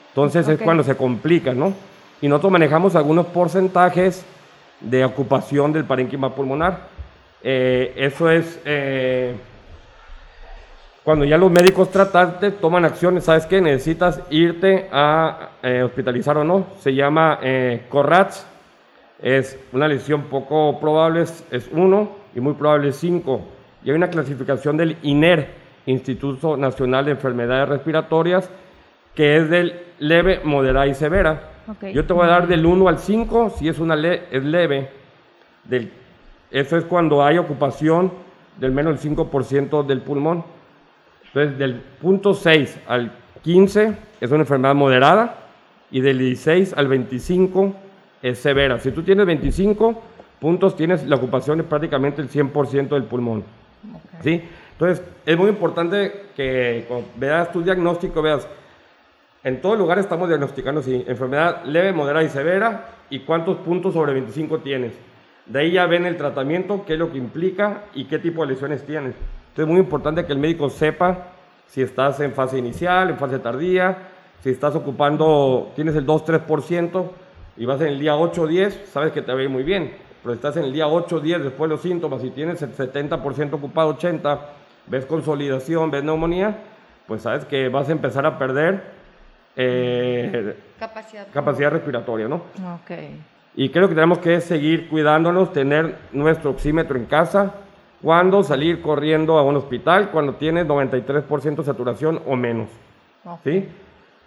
Entonces 0.09 0.47
es 0.49 0.61
cuando 0.61 0.83
se 0.85 0.97
complica, 0.97 1.55
¿no? 1.55 1.73
Y 2.21 2.29
nosotros 2.29 2.53
manejamos 2.53 2.95
algunos 2.95 3.27
porcentajes 3.27 4.25
de 4.81 5.05
ocupación 5.05 5.73
del 5.73 5.85
parénquima 5.85 6.35
pulmonar. 6.35 6.89
Eh, 7.43 7.93
eso 7.97 8.31
es 8.31 8.61
eh, 8.65 9.35
cuando 11.03 11.25
ya 11.25 11.37
los 11.37 11.51
médicos 11.51 11.91
tratarte 11.91 12.53
toman 12.53 12.85
acciones, 12.85 13.25
¿sabes 13.25 13.47
qué? 13.47 13.61
Necesitas 13.61 14.21
irte 14.31 14.89
a 14.93 15.51
eh, 15.63 15.83
hospitalizar 15.83 16.37
o 16.37 16.45
no. 16.45 16.67
Se 16.81 16.95
llama 16.95 17.41
CORRATS. 17.89 18.47
Es 19.21 19.59
una 19.73 19.87
lesión 19.87 20.23
poco 20.23 20.81
probable, 20.81 21.23
es 21.23 21.69
1 21.73 22.09
y 22.35 22.41
muy 22.41 22.55
probable 22.55 22.89
es 22.89 22.97
5. 22.97 23.41
Y 23.85 23.91
hay 23.91 23.97
una 23.97 24.11
clasificación 24.11 24.77
del 24.77 24.97
INER, 25.03 25.62
Instituto 25.87 26.57
Nacional 26.57 27.05
de 27.05 27.13
Enfermedades 27.13 27.69
Respiratorias, 27.69 28.51
que 29.15 29.37
es 29.37 29.51
del 29.51 29.81
leve, 29.99 30.41
moderada 30.45 30.87
y 30.87 30.95
severa. 30.95 31.51
Yo 31.93 32.05
te 32.05 32.13
voy 32.13 32.25
a 32.25 32.31
dar 32.31 32.49
del 32.49 32.67
1 32.67 32.89
al 32.89 32.99
5, 32.99 33.55
si 33.59 33.69
es 33.69 33.79
una 33.79 33.95
es 33.95 34.45
leve. 34.45 34.91
Del, 35.65 35.91
eso 36.51 36.77
es 36.77 36.85
cuando 36.85 37.25
hay 37.25 37.39
ocupación 37.39 38.13
del 38.59 38.73
menos 38.73 39.03
del 39.03 39.17
5% 39.17 39.87
del 39.87 40.01
pulmón. 40.01 40.45
Entonces, 41.27 41.59
del 41.59 41.75
punto 42.01 42.35
6 42.35 42.81
al 42.87 43.13
15 43.43 43.97
es 44.21 44.31
una 44.31 44.41
enfermedad 44.41 44.75
moderada 44.75 45.37
y 45.91 46.01
del 46.01 46.19
16 46.19 46.75
al 46.77 46.89
25 46.89 47.75
es 48.23 48.39
severa. 48.39 48.79
Si 48.79 48.91
tú 48.91 49.03
tienes 49.03 49.27
25 49.27 50.03
puntos, 50.41 50.77
tienes 50.77 51.05
la 51.07 51.17
ocupación 51.17 51.59
de 51.59 51.65
prácticamente 51.65 52.21
el 52.21 52.29
100% 52.29 52.89
del 52.89 53.05
pulmón. 53.05 53.45
¿Sí? 54.23 54.43
Entonces, 54.83 55.07
es 55.25 55.39
muy 55.39 55.49
importante 55.49 56.25
que 56.35 56.89
veas 57.15 57.53
tu 57.53 57.63
diagnóstico, 57.63 58.21
veas 58.21 58.49
En 59.45 59.61
todo 59.61 59.77
lugar 59.77 60.01
estamos 60.01 60.27
diagnosticando 60.27 60.83
si 60.83 61.05
enfermedad 61.07 61.65
leve, 61.65 61.93
moderada 61.93 62.25
y 62.25 62.29
severa 62.29 62.89
y 63.09 63.21
cuántos 63.21 63.59
puntos 63.59 63.95
sobre 63.95 64.13
25 64.13 64.59
tienes. 64.59 64.93
De 65.47 65.61
ahí 65.61 65.71
ya 65.73 65.87
ven 65.87 66.05
el 66.05 66.17
tratamiento, 66.17 66.85
qué 66.85 66.95
es 66.95 66.99
lo 66.99 67.13
que 67.13 67.19
implica 67.19 67.85
y 67.95 68.07
qué 68.07 68.19
tipo 68.19 68.43
de 68.43 68.55
lesiones 68.55 68.85
tienes. 68.85 69.15
Entonces 69.51 69.65
es 69.65 69.67
muy 69.69 69.79
importante 69.79 70.27
que 70.27 70.33
el 70.33 70.41
médico 70.41 70.69
sepa 70.69 71.29
si 71.69 71.81
estás 71.81 72.19
en 72.19 72.33
fase 72.33 72.59
inicial, 72.59 73.11
en 73.11 73.19
fase 73.19 73.39
tardía, 73.39 73.99
si 74.41 74.51
estás 74.51 74.75
ocupando, 74.75 75.71
tienes 75.77 75.95
el 75.95 76.05
2-3% 76.05 77.05
y 77.57 77.67
vas 77.67 77.81
en 77.83 77.87
el 77.87 78.01
día 78.01 78.17
8 78.17 78.43
o 78.43 78.47
10, 78.49 78.91
sabes 78.93 79.13
que 79.13 79.23
te 79.23 79.33
va 79.33 79.39
a 79.39 79.43
ir 79.45 79.49
muy 79.49 79.63
bien. 79.63 79.95
Pero 80.23 80.35
si 80.35 80.39
estás 80.39 80.57
en 80.57 80.65
el 80.65 80.73
día 80.73 80.89
8 80.89 81.17
o 81.17 81.21
10 81.21 81.45
después 81.45 81.69
de 81.69 81.75
los 81.77 81.83
síntomas 81.83 82.23
y 82.25 82.31
tienes 82.31 82.63
el 82.63 82.75
70% 82.77 83.53
ocupado, 83.55 83.97
80%, 83.97 84.39
ves 84.87 85.07
consolidación, 85.07 85.91
ves 85.91 86.05
neumonía, 86.05 86.57
pues 87.07 87.23
sabes 87.23 87.45
que 87.45 87.69
vas 87.69 87.89
a 87.89 87.93
empezar 87.93 88.27
a 88.27 88.39
perder 88.39 88.83
eh, 89.57 90.57
Capacidad. 90.79 91.27
capacidad 91.33 91.71
respiratoria, 91.71 92.29
¿no? 92.29 92.37
Ok. 92.37 92.91
Y 93.55 93.69
creo 93.69 93.89
que 93.89 93.95
tenemos 93.95 94.19
que 94.19 94.41
seguir 94.41 94.89
cuidándonos, 94.89 95.53
tener 95.53 95.97
nuestro 96.13 96.51
oxímetro 96.51 96.97
en 96.99 97.05
casa, 97.05 97.55
cuando 98.01 98.43
salir 98.43 98.81
corriendo 98.81 99.39
a 99.39 99.43
un 99.43 99.57
hospital, 99.57 100.11
cuando 100.11 100.35
tienes 100.37 100.67
93% 100.67 101.63
saturación 101.63 102.21
o 102.27 102.35
menos. 102.35 102.69
Ok. 103.25 103.41
¿Sí? 103.45 103.69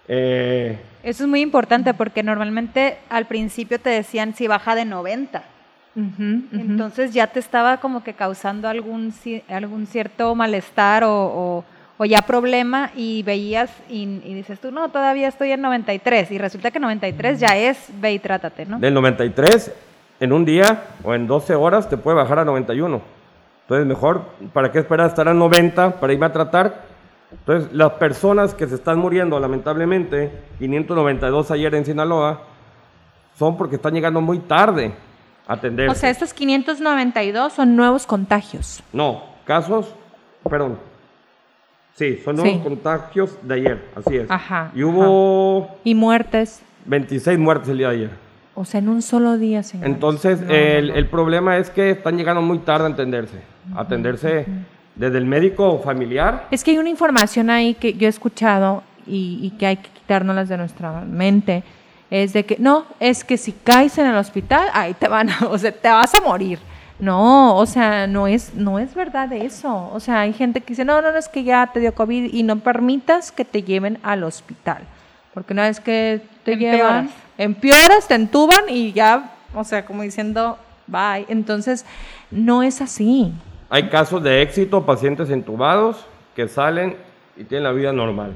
Eh, 0.07 0.79
Eso 1.03 1.23
es 1.23 1.29
muy 1.29 1.41
importante 1.41 1.93
porque 1.95 2.21
normalmente 2.21 2.99
al 3.09 3.25
principio 3.25 3.79
te 3.79 3.89
decían 3.89 4.35
si 4.35 4.47
baja 4.47 4.75
de 4.75 4.85
90. 4.85 5.43
Ujú, 5.95 6.23
ujú. 6.51 6.61
Entonces 6.61 7.13
ya 7.13 7.27
te 7.27 7.39
estaba 7.39 7.77
como 7.77 8.03
que 8.03 8.13
causando 8.13 8.67
algún, 8.67 9.13
algún 9.49 9.87
cierto 9.87 10.35
malestar 10.35 11.03
o, 11.03 11.13
o- 11.13 11.63
o 11.97 12.03
ya 12.03 12.23
problema 12.23 12.91
y 12.93 13.23
veías 13.23 13.71
y, 13.89 14.01
y 14.25 14.33
dices 14.33 14.59
tú, 14.59 14.69
no, 14.69 14.89
todavía 14.89 15.29
estoy 15.29 15.51
en 15.53 15.61
93 15.61 16.29
y 16.31 16.37
resulta 16.37 16.69
que 16.69 16.79
93 16.81 17.39
ya 17.39 17.55
es 17.55 17.87
ve 18.01 18.11
y 18.11 18.19
trátate, 18.19 18.65
¿no? 18.65 18.79
del 18.79 18.93
93 18.93 19.71
en 20.19 20.33
un 20.33 20.43
día 20.43 20.83
o 21.05 21.13
en 21.13 21.25
12 21.25 21.55
horas 21.55 21.87
te 21.87 21.95
puede 21.95 22.17
bajar 22.17 22.39
a 22.39 22.43
91. 22.45 23.01
Entonces, 23.61 23.87
mejor, 23.87 24.23
¿para 24.51 24.71
qué 24.73 24.79
esperar 24.79 25.07
estar 25.07 25.27
a 25.29 25.33
90 25.33 25.99
para 26.01 26.11
irme 26.11 26.25
a 26.25 26.33
tratar? 26.33 26.81
Entonces, 27.31 27.71
las 27.73 27.93
personas 27.93 28.53
que 28.53 28.67
se 28.67 28.75
están 28.75 28.99
muriendo, 28.99 29.39
lamentablemente, 29.39 30.31
592 30.59 31.49
ayer 31.51 31.73
en 31.75 31.85
Sinaloa, 31.85 32.41
son 33.39 33.57
porque 33.57 33.77
están 33.77 33.93
llegando 33.93 34.19
muy 34.21 34.39
tarde 34.39 34.91
a 35.47 35.53
atenderse. 35.53 35.91
O 35.91 35.95
sea, 35.95 36.09
estos 36.09 36.33
592 36.33 37.53
son 37.53 37.75
nuevos 37.75 38.05
contagios. 38.05 38.81
No, 38.93 39.23
casos, 39.45 39.93
perdón. 40.49 40.77
Sí, 41.95 42.19
son 42.25 42.35
nuevos 42.35 42.53
Sí. 42.53 42.59
contagios 42.61 43.37
de 43.41 43.53
ayer, 43.55 43.85
así 43.95 44.17
es. 44.17 44.29
Ajá, 44.29 44.71
Y 44.75 44.83
hubo 44.83 45.77
Y 45.83 45.95
muertes. 45.95 46.61
26 46.85 47.39
muertes 47.39 47.69
el 47.69 47.77
día 47.77 47.89
de 47.89 47.95
ayer. 47.95 48.09
O 48.53 48.63
sea, 48.65 48.79
en 48.79 48.89
un 48.89 49.01
solo 49.01 49.37
día, 49.37 49.63
señor. 49.63 49.87
Entonces, 49.87 50.39
No, 50.41 50.47
no, 50.47 50.53
el, 50.53 50.87
no. 50.89 50.93
el 50.95 51.07
problema 51.09 51.57
es 51.57 51.69
que 51.69 51.91
están 51.91 52.17
llegando 52.17 52.41
muy 52.41 52.59
tarde 52.59 52.85
a 52.87 52.89
atenderse. 52.91 53.39
A 53.75 53.81
atenderse 53.81 54.45
desde 54.95 55.17
el 55.17 55.25
médico 55.25 55.79
familiar. 55.83 56.47
Es 56.51 56.63
que 56.63 56.71
hay 56.71 56.77
una 56.77 56.89
información 56.89 57.49
ahí 57.49 57.73
que 57.75 57.93
yo 57.95 58.07
he 58.07 58.09
escuchado 58.09 58.83
y, 59.07 59.39
y 59.41 59.51
que 59.57 59.65
hay 59.65 59.77
que 59.77 59.89
quitárnoslas 59.89 60.47
de 60.49 60.57
nuestra 60.57 61.01
mente. 61.01 61.63
Es 62.23 62.31
de 62.31 62.45
que, 62.45 62.55
no, 62.59 62.85
es 63.01 63.25
que 63.25 63.35
si 63.37 63.51
caes 63.51 63.97
en 63.97 64.07
el 64.07 64.15
hospital, 64.15 64.69
ahí 64.73 64.93
te 64.93 65.09
van 65.09 65.29
a, 65.29 65.47
o 65.49 65.57
sea, 65.57 65.73
te 65.73 65.89
vas 65.89 66.13
a 66.15 66.21
morir. 66.21 66.59
No, 66.97 67.57
o 67.57 67.65
sea, 67.65 68.07
no 68.07 68.25
es, 68.25 68.53
no 68.53 68.79
es 68.79 68.95
verdad 68.95 69.33
eso. 69.33 69.89
O 69.91 69.99
sea, 69.99 70.21
hay 70.21 70.31
gente 70.31 70.61
que 70.61 70.67
dice, 70.67 70.85
no, 70.85 71.01
no, 71.01 71.11
no, 71.11 71.17
es 71.17 71.27
que 71.27 71.43
ya 71.43 71.69
te 71.73 71.81
dio 71.81 71.93
COVID 71.93 72.33
y 72.33 72.43
no 72.43 72.57
permitas 72.59 73.33
que 73.33 73.43
te 73.43 73.63
lleven 73.63 73.99
al 74.01 74.23
hospital. 74.23 74.83
Porque 75.33 75.51
una 75.51 75.63
vez 75.63 75.81
que 75.81 76.21
te 76.45 76.53
Empeoras. 76.53 76.77
llevan, 76.77 77.09
empeoras, 77.37 78.07
te 78.07 78.15
entuban 78.15 78.63
y 78.69 78.93
ya, 78.93 79.33
o 79.53 79.65
sea, 79.65 79.85
como 79.85 80.03
diciendo, 80.03 80.57
bye. 80.87 81.25
Entonces, 81.27 81.85
no 82.31 82.63
es 82.63 82.79
así. 82.81 83.33
Hay 83.69 83.89
casos 83.89 84.23
de 84.23 84.41
éxito, 84.41 84.85
pacientes 84.85 85.29
entubados 85.29 86.05
que 86.33 86.47
salen 86.47 86.95
y 87.37 87.43
tienen 87.43 87.63
la 87.63 87.71
vida 87.71 87.91
normal. 87.91 88.33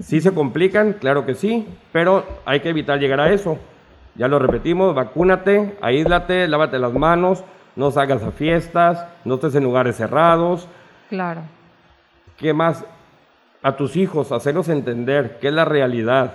Sí 0.00 0.20
se 0.20 0.32
complican, 0.32 0.94
claro 0.94 1.26
que 1.26 1.34
sí, 1.34 1.66
pero 1.92 2.24
hay 2.44 2.60
que 2.60 2.68
evitar 2.68 2.98
llegar 2.98 3.20
a 3.20 3.32
eso. 3.32 3.58
Ya 4.14 4.28
lo 4.28 4.38
repetimos, 4.38 4.94
vacúnate, 4.94 5.76
aíslate, 5.82 6.48
lávate 6.48 6.78
las 6.78 6.92
manos, 6.92 7.44
no 7.74 7.90
salgas 7.90 8.22
a 8.22 8.30
fiestas, 8.30 9.04
no 9.24 9.34
estés 9.34 9.54
en 9.54 9.64
lugares 9.64 9.96
cerrados. 9.96 10.68
Claro. 11.10 11.42
¿Qué 12.38 12.52
más? 12.52 12.84
A 13.62 13.76
tus 13.76 13.96
hijos, 13.96 14.32
hacerlos 14.32 14.68
entender 14.68 15.38
qué 15.40 15.48
es 15.48 15.54
la 15.54 15.64
realidad, 15.64 16.32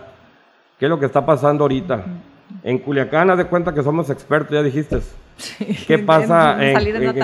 qué 0.78 0.86
es 0.86 0.90
lo 0.90 1.00
que 1.00 1.06
está 1.06 1.26
pasando 1.26 1.64
ahorita. 1.64 2.04
En 2.64 2.78
Culiacán, 2.80 3.30
haz 3.30 3.38
de 3.38 3.46
cuenta 3.46 3.74
que 3.74 3.82
somos 3.82 4.10
expertos, 4.10 4.52
ya 4.52 4.62
dijiste. 4.62 5.00
¿Qué 5.88 5.98
pasa 6.06 6.58
en. 6.64 6.76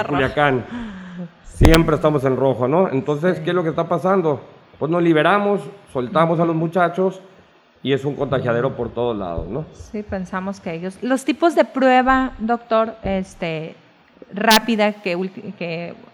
Culiacán? 0.07 0.65
Siempre 1.43 1.95
estamos 1.95 2.23
en 2.23 2.37
rojo, 2.37 2.67
¿no? 2.67 2.87
Entonces, 2.89 3.39
¿qué 3.39 3.49
es 3.49 3.55
lo 3.55 3.63
que 3.63 3.69
está 3.69 3.87
pasando? 3.87 4.41
Pues 4.79 4.91
nos 4.91 5.01
liberamos, 5.01 5.61
soltamos 5.91 6.39
a 6.39 6.45
los 6.45 6.55
muchachos 6.55 7.21
y 7.81 7.93
es 7.93 8.05
un 8.05 8.15
contagiadero 8.15 8.75
por 8.75 8.93
todos 8.93 9.17
lados, 9.17 9.47
¿no? 9.47 9.65
Sí, 9.73 10.03
pensamos 10.03 10.59
que 10.59 10.73
ellos. 10.73 10.97
Los 11.01 11.25
tipos 11.25 11.55
de 11.55 11.65
prueba, 11.65 12.33
doctor, 12.37 12.95
este, 13.03 13.75
rápida 14.33 14.93
que, 14.93 15.15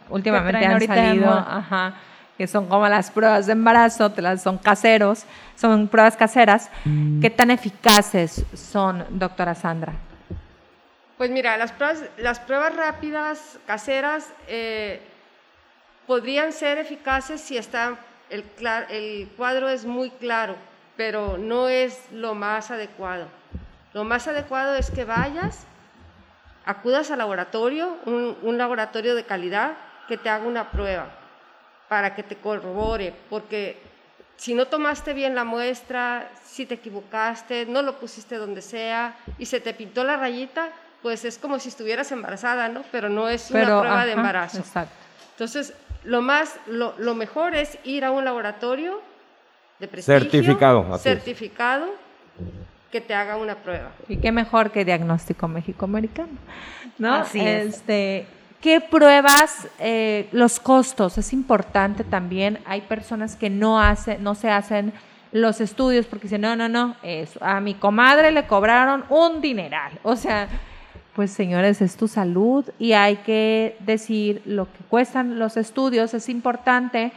últimamente 0.10 0.66
han 0.66 0.80
salido, 0.82 1.32
ajá, 1.32 1.96
que 2.38 2.48
son 2.48 2.68
como 2.68 2.88
las 2.88 3.12
pruebas 3.12 3.48
de 3.48 3.54
embarazo, 3.54 4.12
te 4.12 4.22
las 4.22 4.42
son 4.42 4.58
caseros, 4.58 5.26
son 5.56 5.88
pruebas 5.88 6.16
caseras. 6.16 6.70
¿Qué 7.22 7.30
tan 7.30 7.52
eficaces 7.52 8.46
son, 8.54 9.06
doctora 9.10 9.56
Sandra? 9.56 9.94
Pues 11.18 11.30
mira, 11.30 11.58
las 11.58 11.72
pruebas, 11.72 12.04
las 12.18 12.40
pruebas 12.40 12.76
rápidas, 12.76 13.60
caseras, 13.68 14.32
eh, 14.48 15.00
podrían 16.08 16.52
ser 16.52 16.80
eficaces 16.80 17.40
si 17.40 17.58
está 17.58 17.98
el, 18.34 19.30
cuadro 19.38 19.70
es 19.70 19.86
muy 19.86 20.10
claro, 20.10 20.56
pero 20.98 21.38
no 21.38 21.70
es 21.70 22.00
lo 22.12 22.34
más 22.34 22.72
adecuado. 22.72 23.28
Lo 23.94 24.04
más 24.04 24.28
adecuado 24.28 24.76
es 24.76 24.90
que 24.90 25.06
vayas, 25.06 25.66
acudas 26.66 27.12
al 27.12 27.20
laboratorio, 27.20 27.98
un, 28.06 28.38
un 28.42 28.58
laboratorio 28.58 29.16
de 29.16 29.24
calidad, 29.24 29.74
que 30.08 30.18
te 30.18 30.30
haga 30.30 30.46
una 30.46 30.72
prueba 30.72 31.08
para 31.88 32.16
que 32.16 32.24
te 32.24 32.36
corrobore, 32.36 33.14
porque 33.30 33.82
si 34.36 34.56
no 34.56 34.66
tomaste 34.66 35.14
bien 35.14 35.36
la 35.36 35.44
muestra, 35.44 36.30
si 36.44 36.66
te 36.66 36.76
equivocaste, 36.76 37.66
no 37.68 37.82
lo 37.82 38.00
pusiste 38.00 38.36
donde 38.36 38.62
sea 38.62 39.16
y 39.38 39.46
se 39.46 39.60
te 39.60 39.74
pintó 39.74 40.04
la 40.04 40.18
rayita, 40.18 40.70
pues 41.02 41.24
es 41.26 41.38
como 41.38 41.60
si 41.60 41.70
estuvieras 41.70 42.12
embarazada, 42.12 42.68
¿no? 42.68 42.84
Pero 42.92 43.10
no 43.10 43.30
es 43.30 43.52
una 43.52 43.60
Pero, 43.60 43.80
prueba 43.82 44.06
de 44.06 44.14
embarazo. 44.14 44.58
Exacto. 44.60 44.94
Entonces, 45.32 45.74
lo 46.04 46.22
más, 46.22 46.56
lo, 46.68 46.94
lo 46.98 47.16
mejor 47.16 47.56
es 47.56 47.78
ir 47.84 48.04
a 48.06 48.12
un 48.12 48.26
laboratorio 48.26 49.02
de 49.80 49.88
prestigio, 49.88 50.20
Certificado, 50.20 50.98
certificado, 50.98 51.86
que 52.92 53.02
te 53.02 53.14
haga 53.14 53.38
una 53.38 53.56
prueba. 53.56 53.92
Y 54.08 54.18
qué 54.18 54.32
mejor 54.32 54.72
que 54.72 54.86
diagnóstico 54.86 55.48
México-americano, 55.48 56.34
¿no? 56.98 57.16
Así 57.16 57.40
es. 57.40 57.76
Este, 57.76 58.28
¿Qué 58.62 58.80
pruebas? 58.80 59.68
eh, 59.80 60.30
los 60.32 60.60
costos, 60.60 61.18
es 61.18 61.34
importante 61.34 62.04
también. 62.04 62.60
Hay 62.66 62.82
personas 62.82 63.36
que 63.36 63.50
no, 63.50 63.82
hacen, 63.82 64.24
no 64.24 64.36
se 64.36 64.50
hacen 64.50 64.94
los 65.32 65.60
estudios 65.60 66.06
porque 66.06 66.24
dicen, 66.28 66.42
no, 66.42 66.56
no, 66.56 66.70
no, 66.70 66.96
es- 67.04 67.38
a 67.42 67.60
mi 67.60 67.74
comadre 67.74 68.32
le 68.32 68.46
cobraron 68.46 69.04
un 69.10 69.42
dineral. 69.42 70.00
O 70.04 70.16
sea, 70.16 70.48
pues 71.16 71.32
señores, 71.32 71.82
es 71.82 71.96
tu 71.96 72.08
salud 72.08 72.66
y 72.80 72.94
hay 72.94 73.18
que 73.18 73.78
decir 73.82 74.42
lo 74.46 74.66
que 74.66 74.84
cuestan 74.90 75.38
los 75.40 75.58
estudios, 75.58 76.14
es 76.14 76.30
importante. 76.30 77.12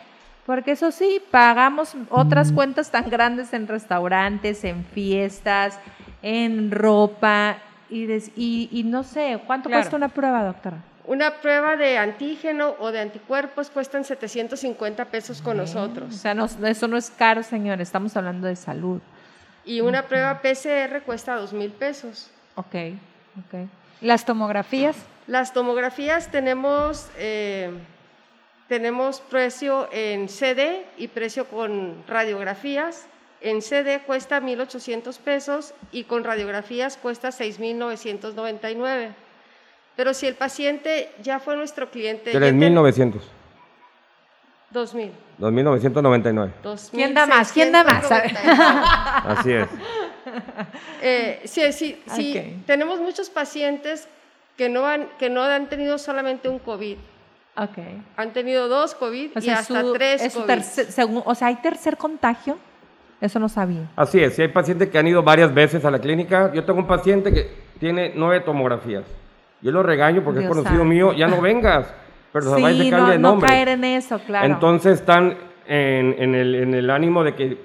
Porque 0.44 0.72
eso 0.72 0.92
sí, 0.92 1.20
pagamos 1.32 1.94
otras 2.08 2.52
cuentas 2.52 2.90
tan 2.92 3.10
grandes 3.10 3.52
en 3.52 3.66
restaurantes, 3.66 4.62
en 4.64 4.84
fiestas, 4.84 5.76
en 6.22 6.70
ropa 6.70 7.58
y, 7.90 8.06
des- 8.06 8.30
y, 8.36 8.68
y 8.70 8.84
no 8.84 9.02
sé, 9.02 9.40
¿cuánto 9.44 9.68
Claro. 9.68 9.82
cuesta 9.82 9.96
una 9.96 10.08
prueba, 10.08 10.44
doctora? 10.44 10.76
Una 11.04 11.32
prueba 11.40 11.76
de 11.76 11.98
antígeno 11.98 12.74
o 12.78 12.92
de 12.92 13.00
anticuerpos 13.00 13.70
cuestan 13.70 14.04
750 14.04 15.06
pesos 15.06 15.40
con 15.42 15.56
O 15.58 15.62
nosotros. 15.62 16.14
sea, 16.14 16.34
no- 16.34 16.44
eso 16.66 16.86
no 16.86 16.96
es 16.96 17.10
caro, 17.10 17.42
señor, 17.42 17.80
estamos 17.80 18.16
hablando 18.16 18.46
de 18.46 18.54
salud. 18.56 19.00
Y 19.64 19.80
una 19.80 20.02
prueba 20.02 20.40
PCR 20.42 21.00
cuesta 21.04 21.34
2 21.34 21.52
mil 21.52 21.70
pesos. 21.72 22.30
Ok, 22.54 22.74
ok. 23.38 23.68
Las 24.00 24.24
tomografías, 24.24 24.96
Las 25.26 25.52
tomografías 25.52 26.30
tenemos, 26.30 27.08
eh, 27.18 27.70
tenemos 28.68 29.20
precio 29.20 29.88
en 29.92 30.28
CD 30.28 30.84
y 30.98 31.08
precio 31.08 31.46
con 31.46 32.04
radiografías. 32.06 33.06
En 33.40 33.60
CD 33.62 34.00
cuesta 34.00 34.40
1.800 34.40 35.18
pesos 35.18 35.74
y 35.92 36.04
con 36.04 36.24
radiografías 36.24 36.96
cuesta 36.96 37.28
6.999. 37.30 39.14
Pero 39.96 40.14
si 40.14 40.26
el 40.26 40.34
paciente 40.34 41.10
ya 41.22 41.38
fue 41.40 41.56
nuestro 41.56 41.90
cliente, 41.90 42.32
ya 42.32 42.38
ten- 42.40 42.60
3.900. 42.60 43.20
2000. 44.70 45.12
2.999. 45.38 46.50
¿Quién 46.90 47.14
da 47.14 47.26
más? 47.26 47.52
¿Quién 47.52 47.72
da 47.72 47.82
más? 47.84 48.02
2699. 48.02 49.38
Así 49.38 49.52
es. 49.52 49.68
Eh, 51.02 51.40
sí, 51.44 51.60
sí, 51.72 52.00
sí. 52.06 52.36
Ok. 52.38 52.66
Tenemos 52.66 53.00
muchos 53.00 53.30
pacientes 53.30 54.08
que 54.56 54.68
no, 54.68 54.86
han, 54.86 55.08
que 55.18 55.28
no 55.30 55.42
han 55.42 55.68
tenido 55.68 55.98
solamente 55.98 56.48
un 56.48 56.58
COVID. 56.58 56.96
Ok. 57.56 57.78
Han 58.16 58.32
tenido 58.32 58.68
dos 58.68 58.94
COVID 58.94 59.30
O 59.36 59.38
y 59.38 59.42
sea, 59.42 59.58
hasta 59.58 59.80
su- 59.82 59.92
tres 59.92 60.22
es 60.22 60.34
COVID. 60.34 60.46
tercer- 60.46 60.86
segun- 60.88 61.22
o 61.24 61.34
sea, 61.34 61.48
¿hay 61.48 61.56
tercer 61.56 61.96
contagio? 61.96 62.58
Eso 63.20 63.38
no 63.38 63.48
sabía. 63.48 63.88
Así 63.96 64.22
es, 64.22 64.34
si 64.34 64.42
hay 64.42 64.48
pacientes 64.48 64.90
que 64.90 64.98
han 64.98 65.06
ido 65.06 65.22
varias 65.22 65.52
veces 65.54 65.84
a 65.84 65.90
la 65.90 65.98
clínica, 65.98 66.52
yo 66.52 66.64
tengo 66.64 66.80
un 66.80 66.86
paciente 66.86 67.32
que 67.32 67.50
tiene 67.78 68.12
nueve 68.14 68.40
tomografías. 68.40 69.04
Yo 69.62 69.72
lo 69.72 69.82
regaño 69.82 70.22
porque 70.22 70.40
Dios 70.40 70.50
es 70.50 70.54
conocido 70.56 70.80
santo. 70.82 70.84
mío, 70.94 71.12
ya 71.14 71.26
no 71.26 71.40
vengas, 71.40 71.92
pero 72.32 72.54
se 72.54 72.60
y 72.60 72.64
se 72.64 72.82
sí, 72.84 72.90
cambia 72.90 72.98
no, 73.06 73.08
de 73.12 73.18
no 73.18 73.28
nombre. 73.30 73.48
caer 73.48 73.68
en 73.68 73.84
eso, 73.84 74.18
claro. 74.18 74.46
Entonces 74.46 75.00
están 75.00 75.36
en, 75.66 76.14
en 76.18 76.34
el, 76.34 76.54
en 76.56 76.74
el 76.74 76.90
ánimo 76.90 77.24
de 77.24 77.34
que 77.34 77.58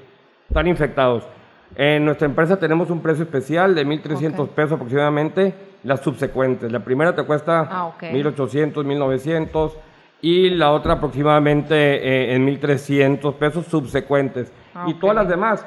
están 0.47 0.67
infectados. 0.67 1.25
En 1.75 2.03
nuestra 2.05 2.25
empresa 2.27 2.57
tenemos 2.59 2.89
un 2.89 3.01
precio 3.01 3.23
especial 3.23 3.73
de 3.75 3.85
1.300 3.85 4.39
Ok. 4.39 4.49
pesos 4.51 4.73
aproximadamente, 4.73 5.53
las 5.83 6.01
subsecuentes. 6.01 6.71
La 6.71 6.79
primera 6.81 7.15
te 7.15 7.23
cuesta 7.23 7.67
Ah, 7.71 7.85
ok. 7.85 8.03
1.800, 8.03 8.73
1.900 8.85 9.71
y 10.21 10.49
la 10.51 10.71
otra 10.71 10.93
aproximadamente 10.93 11.75
eh, 11.75 12.35
en 12.35 12.45
1.300 12.45 13.33
pesos 13.35 13.65
subsecuentes. 13.67 14.51
Ah, 14.75 14.85
Y 14.87 14.95
todas 14.95 15.15
las 15.15 15.27
demás. 15.27 15.65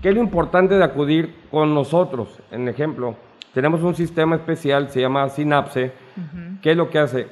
¿Qué 0.00 0.08
es 0.08 0.14
lo 0.14 0.20
importante 0.20 0.74
de 0.76 0.82
acudir 0.82 1.34
con 1.50 1.72
nosotros? 1.74 2.40
En 2.50 2.66
ejemplo, 2.68 3.14
tenemos 3.54 3.82
un 3.82 3.94
sistema 3.94 4.34
especial, 4.34 4.88
se 4.90 5.00
llama 5.00 5.28
Synapse. 5.28 5.92
¿Qué 6.60 6.72
es 6.72 6.76
lo 6.76 6.90
que 6.90 6.98
hace? 6.98 7.28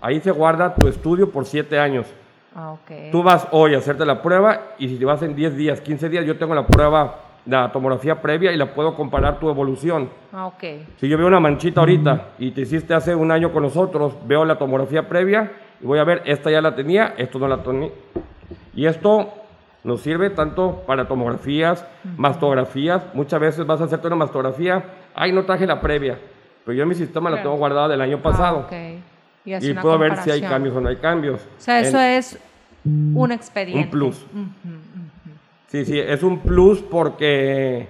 Ahí 0.00 0.20
se 0.20 0.32
guarda 0.32 0.74
tu 0.74 0.88
estudio 0.88 1.30
por 1.30 1.44
7 1.44 1.78
años. 1.78 2.06
Ah. 2.56 2.74
Tú 3.12 3.22
vas 3.22 3.46
hoy 3.52 3.74
a 3.74 3.78
hacerte 3.78 4.04
la 4.04 4.20
prueba 4.20 4.62
y 4.78 4.88
si 4.88 4.96
te 4.96 5.04
vas 5.04 5.22
en 5.22 5.36
10 5.36 5.54
días, 5.56 5.80
15 5.80 6.08
días, 6.08 6.24
yo 6.24 6.36
tengo 6.38 6.54
la 6.56 6.66
prueba, 6.66 7.18
la 7.48 7.72
tomografía 7.72 8.20
previa 8.20 8.52
y 8.52 8.56
la 8.58 8.74
puedo 8.74 8.94
comparar 8.94 9.40
tu 9.40 9.48
evolución. 9.48 10.10
Ah, 10.32 10.46
ok. 10.46 10.62
Si 10.98 11.08
yo 11.08 11.16
veo 11.16 11.26
una 11.26 11.40
manchita 11.40 11.80
ahorita 11.80 12.28
y 12.38 12.50
te 12.50 12.60
hiciste 12.60 12.92
hace 12.94 13.14
un 13.14 13.30
año 13.32 13.52
con 13.52 13.62
nosotros, 13.62 14.14
veo 14.26 14.44
la 14.44 14.58
tomografía 14.58 15.08
previa 15.08 15.50
y 15.80 15.86
voy 15.86 15.98
a 15.98 16.04
ver, 16.04 16.22
esta 16.26 16.50
ya 16.50 16.60
la 16.60 16.74
tenía, 16.74 17.14
esto 17.16 17.38
no 17.38 17.48
la 17.48 17.62
tenía. 17.62 17.88
Y 18.74 18.84
esto 18.86 19.32
nos 19.82 20.02
sirve 20.02 20.28
tanto 20.30 20.82
para 20.86 21.08
tomografías, 21.08 21.86
mastografías. 22.18 23.02
Muchas 23.14 23.40
veces 23.40 23.66
vas 23.66 23.80
a 23.80 23.84
hacerte 23.84 24.06
una 24.08 24.16
mastografía, 24.16 24.84
ay, 25.14 25.32
no 25.32 25.44
traje 25.44 25.66
la 25.66 25.80
previa, 25.80 26.18
pero 26.66 26.76
yo 26.76 26.82
en 26.82 26.88
mi 26.90 26.94
sistema 26.94 27.30
la 27.30 27.36
Claro. 27.36 27.50
tengo 27.50 27.58
guardada 27.58 27.88
del 27.88 28.00
año 28.02 28.20
pasado. 28.20 28.58
Ah, 28.64 28.66
ok. 28.66 28.72
Y, 29.46 29.70
Y 29.70 29.74
puedo 29.74 29.96
ver 29.98 30.18
si 30.18 30.30
hay 30.30 30.42
cambios 30.42 30.76
o 30.76 30.80
no 30.82 30.90
hay 30.90 30.96
cambios. 30.96 31.40
O 31.40 31.60
sea, 31.60 31.80
eso 31.80 31.98
En- 31.98 32.04
es 32.18 32.38
un 32.84 33.32
expediente. 33.32 33.84
Un 33.84 33.90
plus. 33.90 34.26
Sí, 35.68 35.84
sí, 35.84 35.98
es 35.98 36.22
un 36.22 36.38
plus 36.40 36.80
porque 36.80 37.86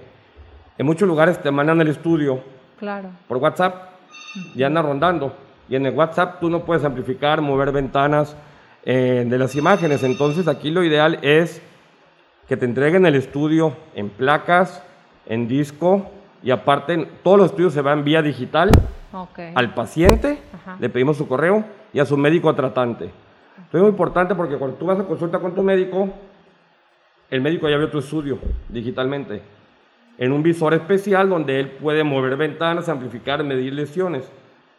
en 0.77 0.85
muchos 0.85 1.07
lugares 1.07 1.41
te 1.41 1.49
mandan 1.51 1.79
el 1.81 1.87
estudio 1.87 2.41
Claro. 2.77 3.09
por 3.27 3.37
WhatsApp 3.37 3.89
y 4.55 4.63
anda 4.63 4.81
rondando. 4.81 5.33
Y 5.69 5.75
en 5.75 5.85
el 5.85 5.93
WhatsApp 5.93 6.39
tú 6.39 6.49
no 6.49 6.61
puedes 6.65 6.83
amplificar, 6.83 7.41
mover 7.41 7.71
ventanas 7.71 8.35
eh, 8.85 9.25
de 9.27 9.37
las 9.37 9.55
imágenes. 9.55 10.03
Entonces 10.03 10.47
aquí 10.47 10.71
lo 10.71 10.83
ideal 10.83 11.19
es 11.21 11.61
que 12.47 12.57
te 12.57 12.65
entreguen 12.65 13.05
el 13.05 13.15
estudio 13.15 13.75
en 13.95 14.09
placas, 14.09 14.83
en 15.25 15.47
disco 15.47 16.09
y 16.41 16.51
aparte 16.51 17.07
todos 17.23 17.37
los 17.37 17.49
estudios 17.51 17.73
se 17.73 17.81
van 17.81 18.03
vía 18.03 18.21
digital 18.21 18.71
Ok. 19.13 19.39
al 19.55 19.73
paciente, 19.73 20.39
Ajá. 20.53 20.77
le 20.79 20.89
pedimos 20.89 21.17
su 21.17 21.27
correo 21.27 21.63
y 21.93 21.99
a 21.99 22.05
su 22.05 22.17
médico 22.17 22.53
tratante. 22.55 23.05
Esto 23.65 23.77
es 23.77 23.81
muy 23.83 23.89
importante 23.91 24.35
porque 24.35 24.55
cuando 24.57 24.77
tú 24.77 24.85
vas 24.85 24.99
a 24.99 25.03
consulta 25.03 25.39
con 25.39 25.53
tu 25.53 25.61
médico, 25.61 26.09
el 27.29 27.41
médico 27.41 27.69
ya 27.69 27.77
vio 27.77 27.89
tu 27.89 27.99
estudio 27.99 28.39
digitalmente 28.69 29.41
en 30.17 30.31
un 30.31 30.43
visor 30.43 30.73
especial 30.73 31.29
donde 31.29 31.59
él 31.59 31.67
puede 31.67 32.03
mover 32.03 32.35
ventanas, 32.35 32.89
amplificar, 32.89 33.43
medir 33.43 33.73
lesiones. 33.73 34.29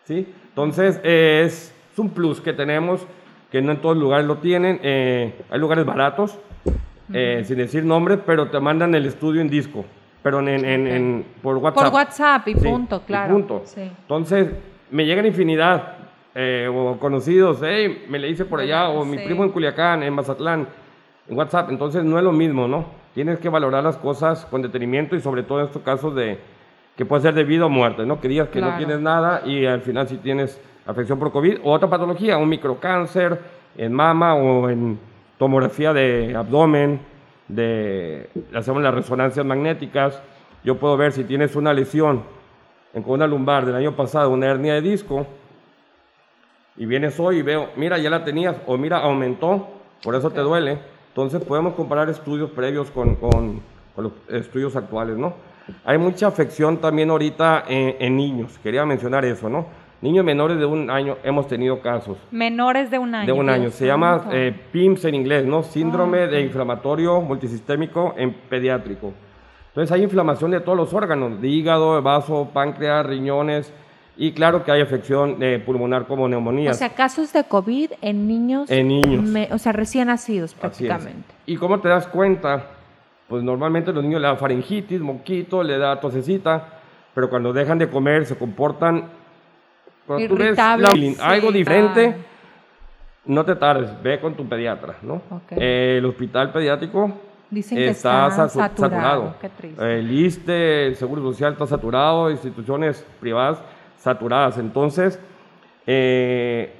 ¿sí? 0.05 0.27
Entonces 0.49 1.01
eh, 1.03 1.43
es, 1.47 1.75
es 1.93 1.99
un 1.99 2.11
plus 2.11 2.41
que 2.41 2.53
tenemos 2.53 3.07
que 3.51 3.63
no 3.63 3.73
en 3.73 3.79
todos 3.81 3.97
lugares 3.97 4.27
lo 4.27 4.37
tienen. 4.37 4.79
eh, 4.83 5.35
hay 5.51 5.59
lugares 5.59 5.85
baratos, 5.85 6.39
eh, 7.13 7.43
sin 7.45 7.57
decir 7.57 7.85
nombres, 7.85 8.21
pero 8.25 8.49
te 8.49 8.61
mandan 8.61 8.95
el 8.95 9.07
estudio 9.07 9.41
en 9.41 9.49
disco, 9.51 9.85
pero 10.23 10.39
en, 10.41 10.49
en- 10.49 10.65
en- 10.65 10.87
en- 10.87 11.27
por 11.43 11.57
WhatsApp. 11.57 11.85
Por 11.85 11.93
WhatsApp 11.95 12.49
y 12.49 12.55
Sí, 12.55 12.61
punto, 12.61 13.01
y 13.03 13.07
claro. 13.07 13.33
punto. 13.35 13.63
Sí. 13.65 13.81
Entonces, 14.03 14.51
me 14.93 15.05
llegan 15.05 15.27
infinidad, 15.27 15.95
eh, 16.37 16.69
o 16.73 16.97
conocidos, 17.01 17.59
hey, 17.65 18.05
me 18.09 18.21
le 18.21 18.29
hice 18.29 18.45
por 18.45 18.61
allá, 18.61 18.89
o 18.91 19.05
mi 19.05 19.19
primo 19.19 19.43
en 19.43 19.51
Culiacán, 19.51 20.05
en 20.05 20.13
Mazatlán, 20.15 20.69
en 21.29 21.37
WhatsApp. 21.37 21.71
Entonces, 21.71 22.05
no 22.05 22.19
es 22.19 22.25
lo 22.25 22.33
mismo, 22.33 22.69
¿no? 22.69 22.87
Tienes 23.15 23.39
que 23.39 23.49
valorar 23.49 23.83
las 23.85 23.97
cosas 23.97 24.47
con 24.47 24.63
detenimiento 24.63 25.17
y 25.17 25.21
sobre 25.21 25.43
todo 25.43 25.61
en 25.61 25.67
estos 25.67 25.83
casos 25.83 26.15
de 26.15 26.39
que 26.97 27.07
puede 27.07 27.23
ser 27.23 27.35
de 27.35 27.45
vida 27.45 27.67
o 27.67 27.69
muerte, 27.69 28.05
¿no? 28.05 28.21
Que 28.21 28.29
digas 28.29 28.49
que 28.49 28.61
no 28.61 28.77
tienes 28.77 29.01
nada 29.01 29.43
y 29.45 29.65
al 29.67 29.81
final 29.81 30.07
sí 30.07 30.19
tienes 30.19 30.61
afección 30.87 31.19
por 31.19 31.33
COVID 31.33 31.61
o 31.65 31.73
otra 31.73 31.89
patología, 31.89 32.37
un 32.37 32.49
microcáncer 32.49 33.39
en 33.77 33.93
mama 33.93 34.35
o 34.35 34.69
en 34.69 34.99
tomografía 35.39 35.93
de 35.93 36.35
abdomen, 36.37 37.01
de 37.49 38.29
hacemos 38.55 38.83
las 38.83 38.95
resonancias 38.95 39.45
magnéticas. 39.47 40.21
Yo 40.63 40.77
puedo 40.79 40.97
ver 40.97 41.13
si 41.13 41.25
tienes 41.25 41.57
una 41.57 41.73
lesión 41.73 42.23
en 42.93 43.03
columna 43.03 43.27
lumbar 43.27 43.65
del 43.65 43.77
año 43.77 43.97
pasado, 43.97 44.31
una 44.31 44.47
hernia 44.47 44.75
de 44.75 44.83
disco, 44.83 45.27
y 46.77 46.87
vienes 46.87 47.19
hoy 47.21 47.39
y 47.39 47.43
veo, 47.43 47.71
mira, 47.77 47.99
ya 47.99 48.11
la 48.11 48.25
tenías, 48.25 48.57
o 48.67 48.77
mira, 48.77 48.99
aumentó, 48.99 49.69
por 50.03 50.15
eso 50.15 50.31
te 50.31 50.41
duele. 50.41 50.79
Entonces 51.11 51.43
podemos 51.43 51.75
comparar 51.75 52.09
estudios 52.09 52.51
previos 52.51 52.91
con, 52.91 53.17
con- 53.17 53.61
con 53.95 54.05
los 54.05 54.13
estudios 54.29 54.75
actuales, 54.77 55.17
¿no? 55.17 55.35
Hay 55.85 55.99
mucha 55.99 56.27
afección 56.29 56.79
también 56.79 57.11
ahorita 57.11 57.65
en, 57.69 57.97
en 57.99 58.17
niños, 58.17 58.59
quería 58.63 58.85
mencionar 58.87 59.25
eso, 59.25 59.49
¿no? 59.49 59.67
Niños 60.01 60.25
menores 60.25 60.59
de 60.59 60.65
un 60.65 60.89
año 60.91 61.19
hemos 61.23 61.47
tenido 61.47 61.81
casos 61.81 62.17
Menores 62.31 62.91
de 62.91 62.99
un 62.99 63.15
año. 63.15 63.27
de 63.27 63.33
un 63.39 63.51
año. 63.51 63.71
Se 63.71 63.87
llama 63.87 64.29
eh, 64.33 64.59
PIMS 64.73 65.05
en 65.05 65.15
inglés, 65.15 65.45
¿no? 65.45 65.63
Síndrome 65.63 66.27
de 66.27 66.41
inflamatorio 66.41 67.21
multisistémico 67.21 68.15
en 68.17 68.33
pediátrico. 68.33 69.13
Entonces 69.69 69.93
hay 69.93 70.03
inflamación 70.03 70.53
de 70.53 70.61
todos 70.61 70.79
los 70.79 70.95
órganos, 70.95 71.41
de 71.43 71.49
hígado, 71.49 71.97
de 71.97 72.01
vaso, 72.01 72.49
páncreas, 72.55 73.05
riñones 73.05 73.73
y 74.17 74.33
claro 74.33 74.65
que 74.65 74.71
hay 74.73 74.81
afección 74.83 75.37
eh, 75.43 75.63
pulmonar 75.65 76.07
como 76.07 76.29
neumonía. 76.29 76.73
O 76.73 76.75
sea, 76.75 76.91
casos 76.91 77.33
de 77.33 77.45
COVID 77.45 77.93
en 78.03 78.27
niños. 78.29 78.71
En 78.71 78.89
niños. 78.89 79.23
me- 79.25 79.49
o 79.53 79.59
sea, 79.59 79.73
recién 79.73 80.09
nacidos 80.09 80.55
prácticamente. 80.55 81.35
¿Y 81.47 81.57
cómo 81.57 81.81
te 81.81 81.89
das 81.89 82.07
cuenta? 82.07 82.67
Pues 83.29 83.43
normalmente 83.43 83.93
los 83.93 84.03
niños 84.03 84.21
le 84.21 84.27
da 84.27 84.37
faringitis, 84.37 85.01
moquito, 85.01 85.63
le 85.63 85.79
da 85.79 85.99
tosecita, 86.01 86.69
pero 87.15 87.31
cuando 87.31 87.53
dejan 87.53 87.79
de 87.79 87.89
comer 87.89 88.27
se 88.27 88.37
comportan... 88.37 89.05
Cuando 90.07 90.27
tú 90.29 90.37
ves 90.37 90.57
la- 90.57 90.73
algo 91.21 91.49
sí, 91.53 91.55
diferente, 91.59 92.17
ah. 92.19 92.23
no 93.27 93.45
te 93.45 93.55
tardes, 93.55 93.91
ve 94.03 94.19
con 94.21 94.35
tu 94.35 94.45
pediatra, 94.49 94.97
¿no? 95.03 95.15
Ok. 95.31 95.53
Eh, 95.53 95.97
el 95.99 96.05
hospital 96.07 96.51
pediátrico 96.51 97.13
Dicen 97.49 97.79
que 97.79 97.89
está, 97.91 98.27
está 98.29 98.49
sa- 98.49 98.69
saturado. 98.69 98.91
saturado. 98.91 99.35
Qué 99.41 99.49
triste. 99.51 99.99
El 99.99 100.11
ISSSTE, 100.11 100.87
el 100.89 100.97
Seguro 100.97 101.23
Social 101.23 101.53
está 101.53 101.67
saturado, 101.69 102.31
instituciones 102.31 103.07
privadas 103.21 103.59
saturadas. 104.01 104.59
Entonces, 104.59 105.19
eh, 105.87 106.73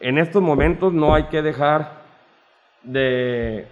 en 0.00 0.18
estos 0.18 0.42
momentos 0.42 0.92
no 0.92 1.14
hay 1.14 1.24
que 1.24 1.42
dejar 1.42 2.00
de, 2.82 3.66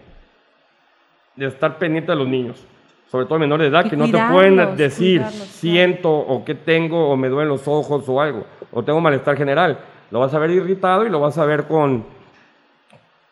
de 1.37 1.47
estar 1.47 1.79
pendiente 1.79 2.13
de 2.13 2.19
los 2.19 2.29
niños, 2.29 2.63
sobre 3.11 3.27
todo 3.27 3.39
menores 3.39 3.65
de 3.65 3.77
edad, 3.77 3.87
Y 3.87 3.91
que 3.91 3.97
no 3.97 4.11
te 4.11 4.19
pueden 4.31 4.77
decir 4.77 5.25
siento 5.25 6.13
o 6.13 6.45
qué 6.45 6.55
tengo 6.55 7.09
o 7.09 7.17
me 7.17 7.29
duelen 7.29 7.49
los 7.49 7.67
ojos 7.67 8.07
o 8.09 8.21
algo, 8.21 8.45
o 8.73 8.83
tengo 8.83 9.01
malestar 9.01 9.37
general. 9.37 9.79
Lo 10.11 10.21
vas 10.21 10.35
a 10.35 10.39
ver 10.39 10.51
irritado 10.51 11.07
y 11.07 11.11
lo 11.11 11.21
vas 11.21 11.39
a 11.39 11.45
ver 11.45 11.65
con 11.65 12.05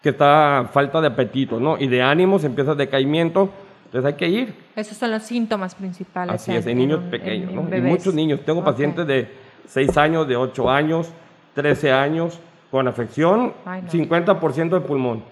que 0.02 0.10
está 0.10 0.68
falta 0.72 1.00
de 1.00 1.08
apetito, 1.08 1.58
¿no? 1.58 1.76
Y 1.78 1.88
de 1.88 2.00
ánimos, 2.00 2.44
empieza 2.44 2.74
decaimiento, 2.74 3.50
entonces 3.86 4.12
hay 4.12 4.14
que 4.14 4.28
ir. 4.28 4.54
Esos 4.76 4.96
son 4.96 5.10
los 5.10 5.22
síntomas 5.22 5.74
principales. 5.74 6.34
Así 6.34 6.54
es, 6.54 6.66
en 6.66 6.78
niños 6.78 7.00
pequeños, 7.10 7.50
en 7.50 7.70
¿no? 7.70 7.76
Y 7.76 7.80
muchos 7.80 8.14
niños. 8.14 8.40
Tengo 8.44 8.62
pacientes 8.62 9.06
de 9.06 9.45
6 9.66 9.96
años, 9.96 10.28
de 10.28 10.36
8 10.36 10.70
años, 10.70 11.10
13 11.54 11.92
años, 11.92 12.40
con 12.70 12.88
afección, 12.88 13.52
Ay, 13.64 13.82
no. 13.82 13.90
50% 13.90 14.70
de 14.70 14.80
pulmón. 14.80 15.22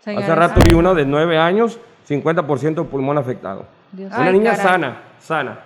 Señores, 0.00 0.28
Hace 0.28 0.34
rato 0.36 0.60
vi 0.68 0.74
uno 0.74 0.94
de 0.94 1.04
9 1.06 1.38
años, 1.38 1.78
50% 2.08 2.74
de 2.74 2.84
pulmón 2.84 3.18
afectado. 3.18 3.66
Dios. 3.92 4.12
Una 4.12 4.26
Ay, 4.26 4.32
niña 4.32 4.50
caray. 4.52 4.66
sana, 4.66 4.96
sana. 5.18 5.58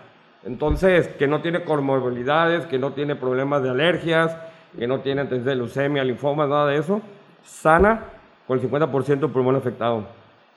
Entonces, 0.44 1.08
que 1.08 1.26
no 1.26 1.40
tiene 1.40 1.64
comorbilidades, 1.64 2.66
que 2.66 2.78
no 2.78 2.92
tiene 2.92 3.16
problemas 3.16 3.62
de 3.62 3.70
alergias, 3.70 4.36
que 4.78 4.86
no 4.86 5.00
tiene 5.00 5.24
de 5.24 5.54
leucemia, 5.56 6.04
linfoma, 6.04 6.46
nada 6.46 6.68
de 6.68 6.78
eso, 6.78 7.00
sana 7.44 8.00
con 8.46 8.58
el 8.58 8.70
50% 8.70 9.20
de 9.20 9.28
pulmón 9.28 9.56
afectado. 9.56 10.04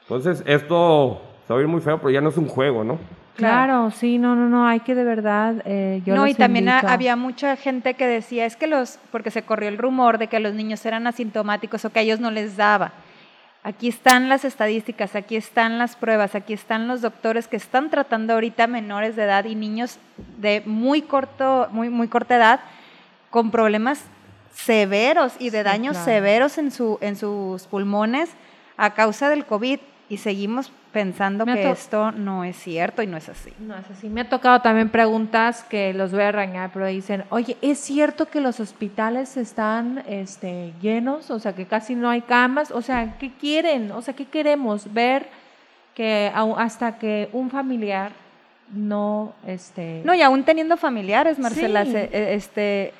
Entonces, 0.03 0.43
esto 0.45 1.21
se 1.47 1.53
va 1.53 1.57
a 1.57 1.59
oír 1.59 1.67
muy 1.67 1.81
feo, 1.81 1.97
pero 1.97 2.09
ya 2.11 2.21
no 2.21 2.29
es 2.29 2.37
un 2.37 2.47
juego, 2.47 2.83
¿no? 2.83 2.99
Claro, 3.39 3.91
sí, 3.91 4.17
no, 4.17 4.35
no, 4.35 4.47
no, 4.49 4.67
hay 4.67 4.79
que 4.81 4.95
de 4.95 5.03
verdad. 5.03 5.61
eh, 5.65 6.01
yo 6.05 6.15
no, 6.15 6.27
y 6.27 6.33
también 6.33 6.69
había 6.69 7.15
mucha 7.15 7.55
gente 7.55 7.93
que 7.95 8.05
decía, 8.07 8.45
es 8.45 8.55
que 8.55 8.67
los, 8.67 8.99
porque 9.11 9.31
se 9.31 9.43
corrió 9.43 9.69
el 9.69 9.77
rumor 9.77 10.17
de 10.17 10.27
que 10.27 10.39
los 10.39 10.53
niños 10.53 10.85
eran 10.85 11.07
asintomáticos 11.07 11.83
o 11.85 11.89
que 11.91 11.99
a 11.99 12.01
ellos 12.03 12.19
no 12.19 12.31
les 12.31 12.57
daba. 12.57 12.91
Aquí 13.61 13.89
están 13.89 14.29
las 14.29 14.45
estadísticas, 14.45 15.15
aquí 15.15 15.35
están 15.35 15.77
las 15.79 15.95
pruebas, 15.97 16.33
aquí 16.33 16.53
están 16.53 16.87
los 16.87 17.01
doctores 17.01 17.47
que 17.49 17.57
están 17.57 17.89
tratando 17.89 18.33
ahorita 18.33 18.67
menores 18.67 19.17
de 19.17 19.23
edad 19.23 19.43
y 19.45 19.55
niños 19.55 19.99
de 20.37 20.63
muy 20.65 21.01
corto, 21.01 21.67
muy, 21.71 21.89
muy 21.89 22.07
corta 22.07 22.37
edad 22.37 22.59
con 23.29 23.51
problemas 23.51 24.05
severos 24.53 25.33
y 25.39 25.49
de 25.49 25.59
Sí, 25.59 25.63
daños 25.63 25.93
claro. 25.97 26.05
severos 26.05 26.57
en, 26.57 26.71
su, 26.71 26.97
en 27.01 27.15
sus 27.15 27.63
pulmones 27.67 28.29
a 28.77 28.93
causa 28.93 29.29
del 29.29 29.45
COVID 29.45 29.79
y 30.09 30.17
seguimos 30.17 30.71
pensando 30.91 31.45
Me 31.45 31.53
que 31.55 31.63
to- 31.63 31.71
esto 31.71 32.11
no 32.11 32.43
es 32.43 32.57
cierto 32.57 33.03
y 33.03 33.07
no 33.07 33.15
es 33.15 33.29
así. 33.29 33.53
No 33.59 33.77
es 33.77 33.85
así. 33.91 34.09
Me 34.09 34.21
ha 34.21 34.29
tocado 34.29 34.59
también 34.61 34.89
preguntas 34.89 35.63
que 35.63 35.93
los 35.93 36.11
voy 36.11 36.23
a 36.23 36.29
arañar, 36.29 36.71
pero 36.73 36.87
dicen, 36.87 37.23
oye, 37.29 37.57
¿es 37.61 37.79
cierto 37.79 38.25
que 38.27 38.41
los 38.41 38.59
hospitales 38.59 39.37
están 39.37 40.03
este, 40.07 40.73
llenos? 40.81 41.29
O 41.29 41.37
sea, 41.39 41.53
que 41.53 41.65
casi 41.65 41.93
no 41.95 42.09
hay 42.09 42.21
camas. 42.21 42.71
O 42.71 42.81
sea, 42.81 43.17
¿qué 43.19 43.31
quieren? 43.39 43.91
O 43.91 44.01
sea, 44.01 44.15
¿qué 44.15 44.25
queremos? 44.25 44.91
Ver 44.93 45.27
que 45.93 46.31
hasta 46.33 46.97
que 46.97 47.29
un 47.33 47.49
familiar 47.51 48.11
no... 48.73 49.33
Este, 49.45 50.01
No, 50.05 50.13
y 50.15 50.21
aún 50.21 50.43
teniendo 50.43 50.75
familiares, 50.77 51.37
Marcela, 51.39 51.85
Sí. 51.85 51.91
se- 51.91 52.09
eh, 52.11 52.33
este, 52.33 52.93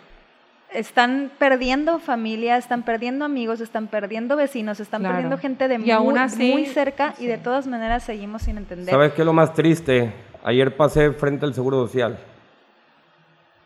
están 0.74 1.32
perdiendo 1.40 2.00
familia, 2.00 2.58
están 2.58 2.84
perdiendo 2.84 3.26
amigos, 3.26 3.60
están 3.62 3.88
perdiendo 3.88 4.36
vecinos, 4.36 4.80
están 4.80 5.02
Claro. 5.02 5.16
perdiendo 5.16 5.38
gente 5.38 5.68
de 5.68 5.76
Y 5.76 5.80
muy, 5.80 5.92
aún 5.92 6.18
así- 6.18 6.52
muy 6.52 6.66
cerca 6.68 7.16
y 7.20 7.26
de 7.26 7.38
todas 7.38 7.68
maneras 7.68 8.04
seguimos 8.04 8.44
sin 8.44 8.58
entender. 8.58 8.90
¿Sabes 8.94 9.14
qué 9.14 9.22
es 9.22 9.26
lo 9.26 9.34
más 9.34 9.54
triste? 9.54 10.14
Ayer 10.44 10.76
pasé 10.76 11.12
frente 11.12 11.46
al 11.46 11.54
Seguro 11.54 11.86
Social 11.86 12.18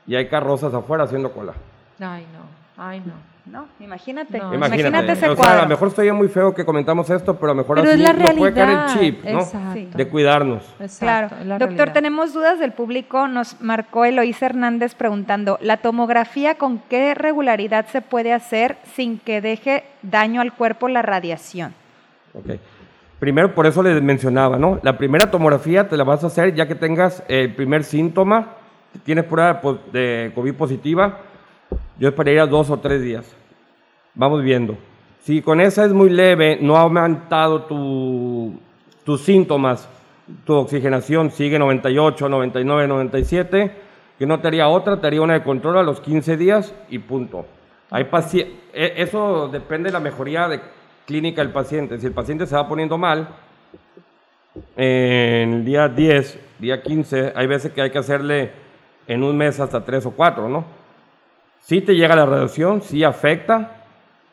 y 0.07 0.15
hay 0.15 0.27
carrozas 0.27 0.73
afuera 0.73 1.03
haciendo 1.03 1.31
cola. 1.31 1.53
Ay, 1.99 2.25
no. 2.33 2.83
Ay, 2.83 2.99
no. 3.05 3.13
No, 3.45 3.65
imagínate. 3.81 4.37
No, 4.39 4.53
Imagínate. 4.53 4.87
Imagínate 4.87 5.11
ese 5.11 5.27
o 5.29 5.35
sea, 5.35 5.43
a 5.43 5.47
cuadro. 5.47 5.61
lo 5.63 5.67
mejor 5.67 5.87
estoy 5.89 6.11
muy 6.13 6.29
feo 6.29 6.53
que 6.55 6.63
comentamos 6.63 7.09
esto, 7.09 7.35
pero 7.35 7.51
a 7.51 7.55
lo 7.55 7.61
mejor 7.61 7.75
Pero 7.81 7.91
así 7.91 8.01
es 8.01 8.07
la 8.07 8.13
nos 8.13 8.33
puede 8.35 8.53
caer 8.53 8.69
el 8.69 8.75
realidad. 8.77 8.99
chip, 9.01 9.23
¿no? 9.25 9.39
Exacto. 9.39 9.97
De 9.97 10.07
cuidarnos. 10.07 10.63
Exacto, 10.79 11.35
Claro. 11.35 11.59
Doctor, 11.59 11.59
realidad. 11.67 11.93
tenemos 11.93 12.33
dudas 12.33 12.59
del 12.59 12.71
público. 12.71 13.27
Nos 13.27 13.59
marcó 13.59 14.05
Eloísa 14.05 14.45
Hernández 14.45 14.95
preguntando, 14.95 15.57
¿la 15.61 15.77
tomografía 15.77 16.55
con 16.55 16.79
qué 16.89 17.13
regularidad 17.15 17.85
se 17.87 18.01
puede 18.01 18.31
hacer 18.31 18.77
sin 18.95 19.19
que 19.19 19.41
deje 19.41 19.83
daño 20.03 20.39
al 20.39 20.53
cuerpo 20.53 20.87
la 20.87 21.01
radiación? 21.01 21.73
Ok. 22.33 22.51
Primero, 23.19 23.53
por 23.53 23.65
eso 23.67 23.83
les 23.83 24.01
mencionaba, 24.01 24.57
¿no? 24.57 24.79
La 24.83 24.97
primera 24.97 25.29
tomografía 25.29 25.89
te 25.89 25.97
la 25.97 26.05
vas 26.05 26.23
a 26.23 26.27
hacer 26.27 26.55
ya 26.55 26.65
que 26.67 26.75
tengas 26.75 27.23
el 27.27 27.53
primer 27.55 27.83
síntoma, 27.83 28.53
tienes 29.03 29.25
prueba 29.25 29.61
de 29.91 30.31
COVID 30.33 30.53
positiva, 30.55 31.19
yo 31.99 32.09
esperaría 32.09 32.45
dos 32.45 32.69
o 32.69 32.77
tres 32.79 33.01
días. 33.01 33.25
Vamos 34.15 34.43
viendo. 34.43 34.77
Si 35.21 35.41
con 35.41 35.61
esa 35.61 35.85
es 35.85 35.93
muy 35.93 36.09
leve, 36.09 36.57
no 36.61 36.75
ha 36.77 36.81
aumentado 36.81 37.63
tu- 37.63 38.59
tus 39.03 39.21
síntomas, 39.21 39.87
tu 40.45 40.53
oxigenación 40.53 41.31
sigue 41.31 41.57
98, 41.59 42.29
99, 42.29 42.87
97, 42.87 43.71
que 44.19 44.25
no 44.25 44.39
te 44.39 44.47
haría 44.47 44.67
otra, 44.67 44.99
te 44.99 45.07
haría 45.07 45.21
una 45.21 45.33
de 45.33 45.43
control 45.43 45.77
a 45.77 45.83
los 45.83 45.99
15 46.01 46.37
días 46.37 46.73
y 46.89 46.99
punto. 46.99 47.45
Hay 47.89 48.07
e- 48.73 48.93
eso 48.97 49.47
depende 49.49 49.89
de 49.89 49.93
la 49.93 49.99
mejoría 49.99 50.47
de 50.47 50.59
clínica 51.05 51.41
del 51.41 51.51
paciente. 51.51 51.99
Si 51.99 52.05
el 52.07 52.13
paciente 52.13 52.45
se 52.47 52.55
va 52.55 52.67
poniendo 52.67 52.97
mal, 52.97 53.27
en 54.75 55.53
el 55.53 55.65
día 55.65 55.87
10, 55.89 56.39
día 56.59 56.81
15, 56.81 57.33
hay 57.35 57.47
veces 57.47 57.71
que 57.71 57.81
hay 57.81 57.89
que 57.91 57.97
hacerle 57.97 58.51
en 59.07 59.23
un 59.23 59.35
mes 59.35 59.59
hasta 59.59 59.83
3 59.83 60.05
o 60.05 60.11
4, 60.11 60.47
¿no? 60.47 60.63
Sí 61.65 61.81
te 61.81 61.95
llega 61.95 62.15
la 62.15 62.25
radiación, 62.25 62.81
sí 62.81 63.03
afecta, 63.03 63.71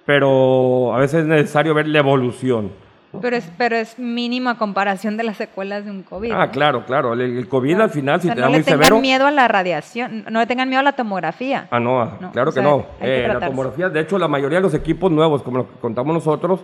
pero 0.05 0.95
a 0.95 0.99
veces 0.99 1.21
es 1.21 1.27
necesario 1.27 1.75
ver 1.75 1.87
la 1.89 2.01
evolución. 2.01 2.73
Pero 3.21 3.37
es, 3.37 3.51
pero 3.59 3.75
es 3.77 3.99
mínimo 3.99 4.51
a 4.51 4.57
comparación 4.59 5.17
de 5.17 5.25
las 5.25 5.37
secuelas 5.37 5.85
de 5.85 5.91
un 5.91 6.03
COVID. 6.05 6.31
Ah, 6.33 6.47
¿no? 6.47 6.53
claro, 6.53 6.85
claro. 6.87 7.13
El, 7.13 7.21
el 7.39 7.49
COVID 7.49 7.81
al 7.81 7.91
final, 7.91 8.19
O 8.19 8.21
si 8.21 8.27
sea, 8.29 8.35
te 8.37 8.41
no 8.41 8.47
da 8.47 8.51
le 8.53 8.59
muy 8.59 8.65
tengan 8.65 8.83
severo... 8.85 9.01
miedo 9.01 9.27
a 9.27 9.31
la 9.33 9.49
radiación, 9.49 10.25
no 10.31 10.39
le 10.39 10.47
tengan 10.47 10.69
miedo 10.69 10.81
a 10.81 10.85
la 10.85 10.93
tomografía. 10.93 11.67
Ah, 11.73 11.81
no, 11.81 12.01
ah, 12.01 12.19
No, 12.21 12.31
claro 12.31 12.51
o 12.51 12.53
que 12.53 12.61
sea, 12.61 12.69
no. 12.69 12.87
hay 13.01 13.07
que 13.07 13.25
Eh, 13.25 13.29
la 13.29 13.41
tomografía, 13.41 13.89
de 13.89 14.01
hecho, 14.01 14.17
la 14.19 14.29
mayoría 14.29 14.59
de 14.59 14.63
los 14.63 14.75
equipos 14.75 15.11
nuevos, 15.11 15.43
como 15.43 15.59
los 15.59 15.67
que 15.67 15.75
contamos 15.81 16.15
nosotros, 16.15 16.61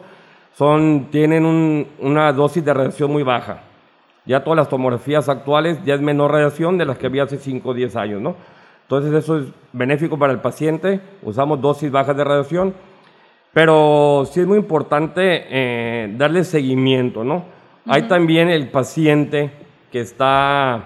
son, 0.54 1.08
tienen 1.10 1.44
un- 1.44 1.86
una 1.98 2.32
dosis 2.32 2.64
de 2.64 2.72
radiación 2.72 3.10
muy 3.12 3.24
baja. 3.24 3.62
Ya 4.24 4.42
todas 4.44 4.56
las 4.56 4.68
tomografías 4.68 5.28
actuales 5.28 5.78
ya 5.84 5.94
es 5.94 6.00
menor 6.00 6.30
radiación 6.32 6.78
de 6.78 6.84
las 6.86 6.96
que 6.98 7.06
había 7.06 7.24
hace 7.24 7.38
5 7.38 7.70
o 7.70 7.74
10 7.74 7.94
años, 7.96 8.20
¿no? 8.20 8.36
Entonces 8.86 9.12
eso 9.14 9.38
es 9.38 9.46
benéfico 9.72 10.16
para 10.16 10.32
el 10.32 10.38
paciente, 10.38 11.00
usamos 11.22 11.60
dosis 11.60 11.90
bajas 11.90 12.16
de 12.16 12.22
radiación, 12.22 12.72
pero 13.52 14.24
sí 14.30 14.38
es 14.38 14.46
muy 14.46 14.58
importante 14.58 15.44
eh, 15.50 16.14
darle 16.16 16.44
seguimiento, 16.44 17.24
¿no? 17.24 17.44
Hay 17.84 18.02
también 18.02 18.48
el 18.48 18.68
paciente 18.68 19.50
que 19.90 20.00
está 20.00 20.84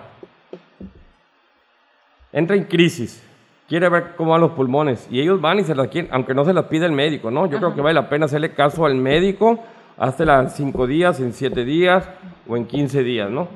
entra 2.32 2.56
en 2.56 2.64
crisis, 2.64 3.22
quiere 3.68 3.88
ver 3.90 4.14
cómo 4.16 4.30
van 4.30 4.40
los 4.40 4.52
pulmones 4.52 5.06
y 5.10 5.20
ellos 5.20 5.38
van 5.38 5.58
y 5.58 5.64
se 5.64 5.74
las 5.74 5.88
quieren, 5.88 6.10
aunque 6.14 6.32
no 6.32 6.46
se 6.46 6.54
las 6.54 6.64
pide 6.66 6.86
el 6.86 6.92
médico, 6.92 7.30
¿no? 7.30 7.46
Yo 7.50 7.58
creo 7.58 7.74
que 7.74 7.82
vale 7.82 7.94
la 7.94 8.08
pena 8.08 8.24
hacerle 8.24 8.54
caso 8.54 8.86
al 8.86 8.94
médico, 8.94 9.58
hasta 9.98 10.24
las 10.24 10.56
5 10.56 10.86
días, 10.86 11.20
en 11.20 11.34
7 11.34 11.66
días 11.66 12.08
o 12.48 12.56
en 12.56 12.64
15 12.64 13.02
días, 13.02 13.30
¿no? 13.30 13.48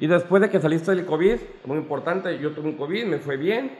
Y 0.00 0.08
después 0.08 0.42
de 0.42 0.50
que 0.50 0.58
saliste 0.58 0.92
del 0.92 1.06
COVID, 1.06 1.36
muy 1.66 1.78
importante, 1.78 2.36
yo 2.40 2.50
tuve 2.50 2.70
un 2.70 2.76
COVID, 2.76 3.04
me 3.04 3.18
fue 3.18 3.36
bien, 3.36 3.70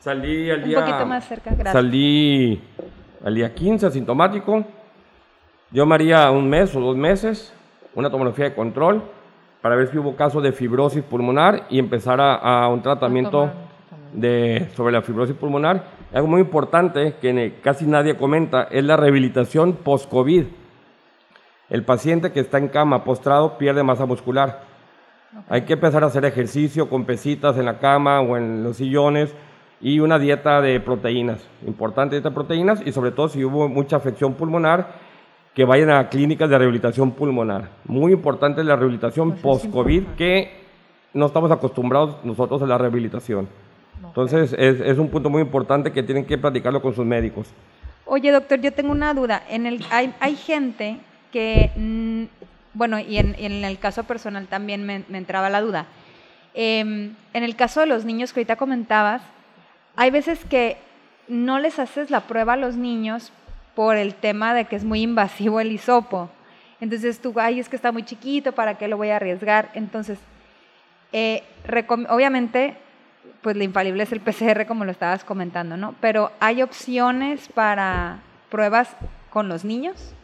salí 0.00 0.50
al 0.50 0.62
Un 0.62 0.68
día... 0.68 0.80
poquito 0.80 1.06
más 1.06 1.26
cerca, 1.26 1.50
gracias. 1.50 1.72
Salí 1.72 2.60
al 3.24 3.34
día 3.34 3.54
15 3.54 3.86
asintomático, 3.86 4.64
yo 5.70 5.86
me 5.86 5.94
haría 5.94 6.30
un 6.30 6.48
mes 6.48 6.74
o 6.76 6.80
dos 6.80 6.96
meses 6.96 7.52
una 7.94 8.10
tomografía 8.10 8.46
de 8.46 8.54
control 8.54 9.02
para 9.62 9.76
ver 9.76 9.88
si 9.88 9.98
hubo 9.98 10.14
casos 10.16 10.42
de 10.42 10.52
fibrosis 10.52 11.02
pulmonar 11.02 11.66
y 11.70 11.78
empezar 11.78 12.20
a, 12.20 12.34
a 12.34 12.68
un 12.68 12.82
tratamiento 12.82 13.44
un 13.44 13.50
de, 14.14 14.68
sobre 14.76 14.92
la 14.92 15.02
fibrosis 15.02 15.34
pulmonar. 15.36 15.84
Algo 16.12 16.28
muy 16.28 16.40
importante 16.40 17.14
que 17.20 17.54
casi 17.62 17.86
nadie 17.86 18.16
comenta 18.16 18.64
es 18.70 18.84
la 18.84 18.96
rehabilitación 18.96 19.74
post-COVID. 19.74 20.44
El 21.70 21.84
paciente 21.84 22.32
que 22.32 22.40
está 22.40 22.58
en 22.58 22.68
cama 22.68 23.04
postrado 23.04 23.58
pierde 23.58 23.82
masa 23.82 24.06
muscular. 24.06 24.62
Hay 25.48 25.62
que 25.62 25.72
empezar 25.72 26.04
a 26.04 26.06
hacer 26.06 26.24
ejercicio 26.24 26.88
con 26.88 27.04
pesitas 27.04 27.56
en 27.56 27.64
la 27.64 27.78
cama 27.78 28.20
o 28.20 28.36
en 28.36 28.62
los 28.62 28.76
sillones 28.76 29.34
y 29.84 30.00
una 30.00 30.18
dieta 30.18 30.62
de 30.62 30.80
proteínas. 30.80 31.46
Importante 31.66 32.16
dieta 32.16 32.30
de 32.30 32.34
proteínas 32.34 32.80
y 32.84 32.90
sobre 32.90 33.12
todo 33.12 33.28
si 33.28 33.44
hubo 33.44 33.68
mucha 33.68 33.96
afección 33.96 34.32
pulmonar, 34.32 34.94
que 35.54 35.64
vayan 35.64 35.90
a 35.90 36.08
clínicas 36.08 36.48
de 36.48 36.56
rehabilitación 36.56 37.12
pulmonar. 37.12 37.68
Muy 37.84 38.12
importante 38.12 38.64
la 38.64 38.76
rehabilitación 38.76 39.32
Pues 39.32 39.38
es 39.38 39.42
post-COVID 39.42 40.02
que 40.16 40.50
no 41.12 41.26
estamos 41.26 41.50
acostumbrados 41.50 42.16
nosotros 42.24 42.62
a 42.62 42.66
la 42.66 42.78
rehabilitación. 42.78 43.46
Entonces 44.02 44.54
es, 44.58 44.80
es 44.80 44.98
un 44.98 45.10
punto 45.10 45.28
muy 45.28 45.42
importante 45.42 45.92
que 45.92 46.02
tienen 46.02 46.24
que 46.24 46.38
platicarlo 46.38 46.80
con 46.80 46.94
sus 46.94 47.04
médicos. 47.04 47.48
Oye, 48.06 48.32
doctor, 48.32 48.60
yo 48.62 48.72
tengo 48.72 48.90
una 48.90 49.12
duda. 49.12 49.42
En 49.50 49.66
el, 49.66 49.84
hay, 49.90 50.14
hay 50.18 50.34
gente 50.34 50.96
que, 51.30 51.70
mm, 51.76 52.24
bueno, 52.72 52.98
y 52.98 53.18
en, 53.18 53.36
y 53.38 53.44
en 53.44 53.64
el 53.64 53.78
caso 53.78 54.04
personal 54.04 54.46
también 54.46 54.86
me, 54.86 55.04
me 55.10 55.18
entraba 55.18 55.50
la 55.50 55.60
duda. 55.60 55.86
Em, 56.54 57.14
en 57.34 57.42
el 57.42 57.54
caso 57.54 57.80
de 57.80 57.86
los 57.86 58.06
niños 58.06 58.32
que 58.32 58.40
ahorita 58.40 58.56
comentabas, 58.56 59.20
hay 59.96 60.10
veces 60.10 60.44
que 60.44 60.76
no 61.28 61.58
les 61.58 61.78
haces 61.78 62.10
la 62.10 62.20
prueba 62.20 62.54
a 62.54 62.56
los 62.56 62.76
niños 62.76 63.32
por 63.74 63.96
el 63.96 64.14
tema 64.14 64.54
de 64.54 64.66
que 64.66 64.76
es 64.76 64.84
muy 64.84 65.02
invasivo 65.02 65.60
el 65.60 65.72
hisopo. 65.72 66.30
Entonces 66.80 67.20
tú, 67.20 67.32
ay, 67.36 67.60
es 67.60 67.68
que 67.68 67.76
está 67.76 67.92
muy 67.92 68.02
chiquito, 68.04 68.52
¿para 68.52 68.76
qué 68.76 68.88
lo 68.88 68.96
voy 68.96 69.10
a 69.10 69.16
arriesgar? 69.16 69.70
Entonces, 69.74 70.18
eh, 71.12 71.42
obviamente, 72.08 72.76
pues 73.42 73.56
lo 73.56 73.64
infalible 73.64 74.02
es 74.02 74.12
el 74.12 74.20
PCR, 74.20 74.66
como 74.66 74.84
lo 74.84 74.90
estabas 74.90 75.24
comentando, 75.24 75.76
¿no? 75.76 75.94
Pero 76.00 76.30
hay 76.40 76.62
opciones 76.62 77.48
para 77.48 78.18
pruebas 78.50 78.94
con 79.30 79.48
los 79.48 79.64
niños 79.64 80.14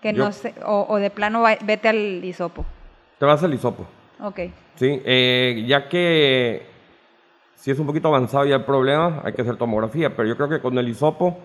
que 0.00 0.12
Yo- 0.14 0.24
no 0.24 0.32
sé, 0.32 0.54
o, 0.64 0.86
o 0.88 0.96
de 0.96 1.10
plano 1.10 1.42
va- 1.42 1.58
vete 1.62 1.88
al 1.88 2.24
hisopo. 2.24 2.64
Te 3.18 3.26
vas 3.26 3.42
al 3.42 3.52
hisopo. 3.52 3.86
Ok. 4.22 4.38
Sí, 4.76 5.00
eh, 5.04 5.64
ya 5.66 5.88
que 5.88 6.66
si 7.60 7.70
es 7.70 7.78
un 7.78 7.86
poquito 7.86 8.08
avanzado 8.08 8.46
ya 8.46 8.56
el 8.56 8.64
problema, 8.64 9.20
hay 9.22 9.32
que 9.34 9.42
hacer 9.42 9.56
tomografía, 9.56 10.16
pero 10.16 10.26
yo 10.26 10.34
creo 10.36 10.48
que 10.48 10.60
con 10.60 10.76
el 10.78 10.88
hisopo 10.88 11.38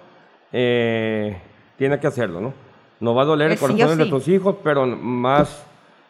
eh, 0.54 1.38
tiene 1.78 2.00
que 2.00 2.08
hacerlo, 2.08 2.40
¿no? 2.40 2.54
No 3.02 3.14
va 3.14 3.24
a 3.24 3.26
doler 3.26 3.48
el 3.48 3.54
Eh, 3.54 3.58
sí 3.58 3.62
corazón 3.66 3.98
de 3.98 4.06
sí. 4.06 4.10
tus 4.10 4.28
hijos, 4.30 4.56
pero 4.64 4.86
más 4.88 5.66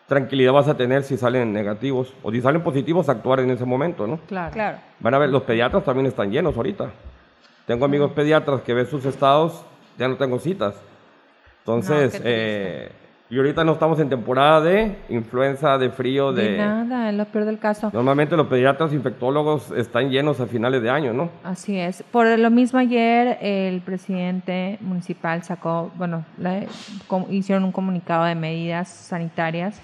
tranquilidad 0.08 0.54
vas 0.54 0.68
a 0.68 0.78
tener 0.78 1.02
si 1.04 1.18
salen 1.18 1.52
negativos 1.52 2.14
o 2.22 2.32
si 2.32 2.40
salen 2.40 2.62
positivos 2.62 3.10
actuar 3.10 3.40
en 3.40 3.50
ese 3.50 3.66
momento, 3.66 4.06
¿no? 4.06 4.20
Claro. 4.28 4.54
Claro. 4.54 4.78
Van 5.00 5.14
a 5.16 5.18
ver, 5.18 5.30
los 5.30 5.42
pediatras 5.42 5.84
también 5.84 6.06
están 6.06 6.30
llenos 6.32 6.56
ahorita. 6.56 6.92
Tengo 7.66 7.86
amigos 7.86 8.12
pediatras 8.12 8.62
que 8.62 8.76
ven 8.76 8.86
sus 8.86 9.04
estados, 9.06 9.66
ya 9.98 10.08
no 10.08 10.16
tengo 10.18 10.38
citas. 10.38 10.76
Entonces, 11.62 12.14
No, 12.14 12.22
eh, 12.26 12.92
Y 13.28 13.38
ahorita 13.38 13.64
no 13.64 13.74
estamos 13.74 14.00
en 14.00 14.08
temporada 14.08 14.62
de 14.62 14.98
influenza, 15.10 15.80
de 15.80 15.90
frío, 15.90 16.32
de... 16.32 16.52
De 16.52 16.58
nada, 16.60 17.10
es 17.10 17.16
lo 17.16 17.26
peor 17.26 17.46
del 17.46 17.58
caso. 17.58 17.90
Normalmente 17.92 18.38
los 18.38 18.46
pediatras 18.46 18.94
infectólogos 18.94 19.72
están 19.72 20.12
llenos 20.12 20.40
a 20.40 20.46
finales 20.46 20.84
de 20.84 20.92
año, 20.92 21.12
¿no? 21.12 21.32
Así 21.44 21.76
es. 21.80 22.04
Por 22.12 22.28
lo 22.38 22.52
mismo 22.52 22.78
ayer 22.78 23.40
el 23.42 23.82
presidente 23.82 24.78
municipal 24.80 25.42
sacó, 25.42 25.92
bueno, 25.96 26.24
com- 27.08 27.26
hicieron 27.32 27.64
un 27.64 27.72
comunicado 27.72 28.26
de 28.26 28.36
medidas 28.36 28.90
sanitarias. 28.90 29.82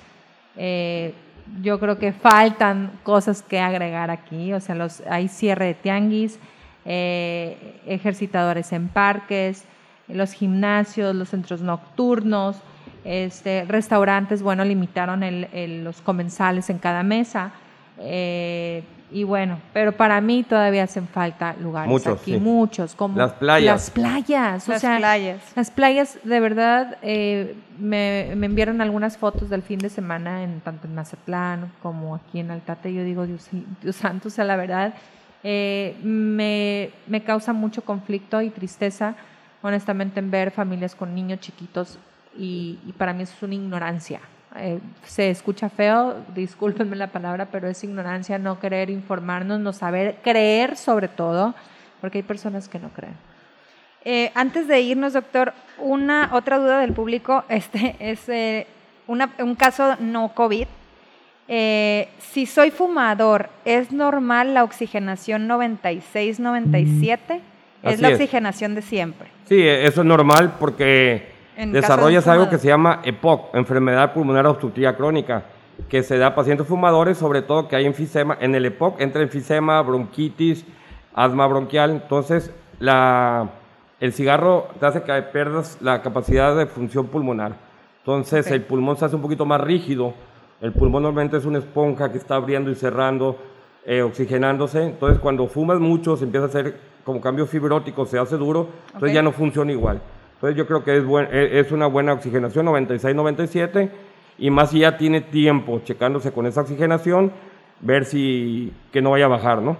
Eh, 0.55 1.15
yo 1.63 1.79
creo 1.79 1.97
que 1.97 2.13
faltan 2.13 2.91
cosas 3.01 3.41
que 3.41 3.59
agregar 3.59 4.11
aquí. 4.11 4.53
O 4.53 4.59
sea, 4.59 4.75
los, 4.75 5.01
hay 5.09 5.27
cierre 5.27 5.65
de 5.65 5.73
tianguis, 5.73 6.39
eh, 6.85 7.79
ejercitadores 7.87 8.71
en 8.71 8.87
parques, 8.87 9.65
los 10.07 10.31
gimnasios, 10.33 11.15
los 11.15 11.29
centros 11.29 11.61
nocturnos, 11.61 12.61
este, 13.03 13.65
restaurantes, 13.67 14.41
bueno, 14.43 14.63
limitaron 14.63 15.23
el- 15.23 15.47
el- 15.53 15.83
los 15.83 16.01
comensales 16.01 16.69
en 16.69 16.77
cada 16.79 17.03
mesa. 17.03 17.51
eh, 18.03 18.83
y 19.11 19.23
bueno, 19.25 19.59
pero 19.73 19.91
para 19.91 20.19
mí 20.21 20.41
todavía 20.43 20.83
hacen 20.83 21.07
falta 21.07 21.53
lugares 21.61 21.89
Muchos, 21.89 22.19
aquí, 22.21 22.33
sí. 22.35 22.39
muchos, 22.39 22.95
como 22.95 23.17
Las 23.17 23.33
playas. 23.33 23.65
Las 23.65 23.91
playas, 23.91 24.67
o 24.69 24.71
Las 24.71 24.81
sea, 24.81 24.97
playas. 24.97 25.41
las 25.55 25.69
playas, 25.69 26.17
de 26.23 26.39
verdad, 26.39 26.97
eh, 27.01 27.55
me, 27.77 28.31
me 28.37 28.45
enviaron 28.47 28.79
algunas 28.81 29.17
fotos 29.17 29.49
del 29.49 29.61
fin 29.63 29.79
de 29.79 29.89
semana, 29.89 30.43
en 30.43 30.61
tanto 30.61 30.87
en 30.87 30.95
Mazatlán 30.95 31.71
como 31.83 32.15
aquí 32.15 32.39
en 32.39 32.49
Altate. 32.51 32.93
Yo 32.93 33.03
digo, 33.03 33.27
Dios, 33.27 33.49
Dios 33.83 33.95
santo, 33.97 34.29
o 34.29 34.31
sea, 34.31 34.45
la 34.45 34.55
verdad, 34.55 34.93
eh, 35.43 35.95
me, 36.03 36.91
me 37.07 37.21
causa 37.23 37.51
mucho 37.53 37.83
conflicto 37.83 38.41
y 38.41 38.49
tristeza, 38.49 39.15
honestamente, 39.61 40.19
en 40.21 40.31
ver 40.31 40.51
familias 40.51 40.95
con 40.95 41.13
niños 41.13 41.39
chiquitos 41.41 41.99
y, 42.37 42.79
y 42.87 42.91
para 42.93 43.13
mí 43.13 43.23
eso 43.23 43.33
es 43.37 43.43
una 43.43 43.55
ignorancia. 43.55 44.19
Eh, 44.57 44.79
se 45.05 45.29
escucha 45.29 45.69
feo, 45.69 46.15
discúlpenme 46.35 46.95
la 46.95 47.07
palabra, 47.07 47.47
pero 47.51 47.67
es 47.67 47.83
ignorancia 47.83 48.37
no 48.37 48.59
querer 48.59 48.89
informarnos, 48.89 49.59
no 49.59 49.73
saber 49.73 50.17
creer 50.23 50.75
sobre 50.77 51.07
todo, 51.07 51.53
porque 52.01 52.19
hay 52.19 52.23
personas 52.23 52.67
que 52.67 52.79
no 52.79 52.89
creen. 52.89 53.15
Eh, 54.03 54.31
antes 54.33 54.67
de 54.67 54.81
irnos, 54.81 55.13
doctor, 55.13 55.53
una 55.77 56.29
otra 56.33 56.57
duda 56.57 56.79
del 56.79 56.91
público 56.93 57.43
este, 57.49 57.95
es 57.99 58.27
eh, 58.29 58.67
una- 59.07 59.31
un 59.39 59.55
caso 59.55 59.95
no 59.99 60.33
COVID. 60.33 60.65
Eh, 61.53 62.07
si 62.19 62.45
soy 62.45 62.71
fumador, 62.71 63.49
¿es 63.65 63.91
normal 63.91 64.53
la 64.53 64.63
oxigenación 64.63 65.47
96-97? 65.49 67.19
Es 67.83 67.93
Así 67.93 68.01
la 68.01 68.09
es. 68.09 68.13
oxigenación 68.15 68.75
de 68.75 68.81
siempre. 68.81 69.27
Sí, 69.49 69.61
eso 69.67 70.01
es 70.01 70.07
normal 70.07 70.53
porque 70.59 71.30
En 71.55 71.71
de 71.71 71.81
desarrollas 71.81 72.27
algo 72.27 72.49
que 72.49 72.57
se 72.57 72.67
llama 72.67 73.01
EPOC, 73.03 73.55
enfermedad 73.55 74.13
pulmonar 74.13 74.47
obstructiva 74.47 74.95
crónica, 74.95 75.43
que 75.89 76.03
se 76.03 76.17
da 76.17 76.27
a 76.27 76.35
pacientes 76.35 76.67
fumadores, 76.67 77.17
sobre 77.17 77.41
todo 77.41 77.67
que 77.67 77.75
hay 77.75 77.85
enfisema. 77.85 78.37
En 78.39 78.55
el 78.55 78.65
EPOC 78.65 79.01
entra 79.01 79.21
enfisema, 79.21 79.81
bronquitis, 79.81 80.65
asma 81.13 81.47
bronquial. 81.47 81.91
Entonces, 81.91 82.51
la, 82.79 83.49
el 83.99 84.13
cigarro 84.13 84.67
te 84.79 84.85
hace 84.85 85.03
que 85.03 85.21
pierdas 85.33 85.77
la 85.81 86.01
capacidad 86.01 86.55
de 86.55 86.65
función 86.65 87.07
pulmonar. 87.07 87.55
Entonces, 87.99 88.49
el 88.49 88.61
pulmón 88.61 88.97
se 88.97 89.05
hace 89.05 89.15
un 89.15 89.21
poquito 89.21 89.45
más 89.45 89.61
rígido. 89.61 90.13
El 90.61 90.71
pulmón 90.73 91.03
normalmente 91.03 91.37
es 91.37 91.45
una 91.45 91.59
esponja 91.59 92.11
que 92.11 92.17
está 92.17 92.35
abriendo 92.35 92.71
y 92.71 92.75
cerrando, 92.75 93.37
eh, 93.85 94.01
oxigenándose. 94.01 94.83
Entonces, 94.83 95.19
cuando 95.19 95.47
fumas 95.47 95.79
mucho, 95.79 96.17
se 96.17 96.25
empieza 96.25 96.45
a 96.45 96.49
hacer 96.49 96.91
como 97.03 97.19
cambio 97.19 97.45
fibrótico, 97.45 98.05
se 98.05 98.19
hace 98.19 98.37
duro, 98.37 98.69
entonces 98.93 99.13
ya 99.13 99.23
no 99.23 99.31
funciona 99.31 99.71
igual. 99.71 100.01
Entonces, 100.41 100.57
yo 100.57 100.65
creo 100.65 100.83
que 100.83 100.97
es, 100.97 101.05
buen- 101.05 101.27
eh, 101.31 101.59
es 101.59 101.71
una 101.71 101.85
buena 101.85 102.13
oxigenación, 102.13 102.65
96-97, 102.65 103.91
y 104.39 104.49
más 104.49 104.71
si 104.71 104.79
ya 104.79 104.97
tiene 104.97 105.21
tiempo 105.21 105.81
checándose 105.83 106.31
con 106.31 106.47
esa 106.47 106.61
oxigenación, 106.61 107.31
ver 107.79 108.05
si 108.05 108.73
que 108.91 109.03
no 109.03 109.11
vaya 109.11 109.25
a 109.25 109.27
bajar, 109.27 109.61
¿no? 109.61 109.77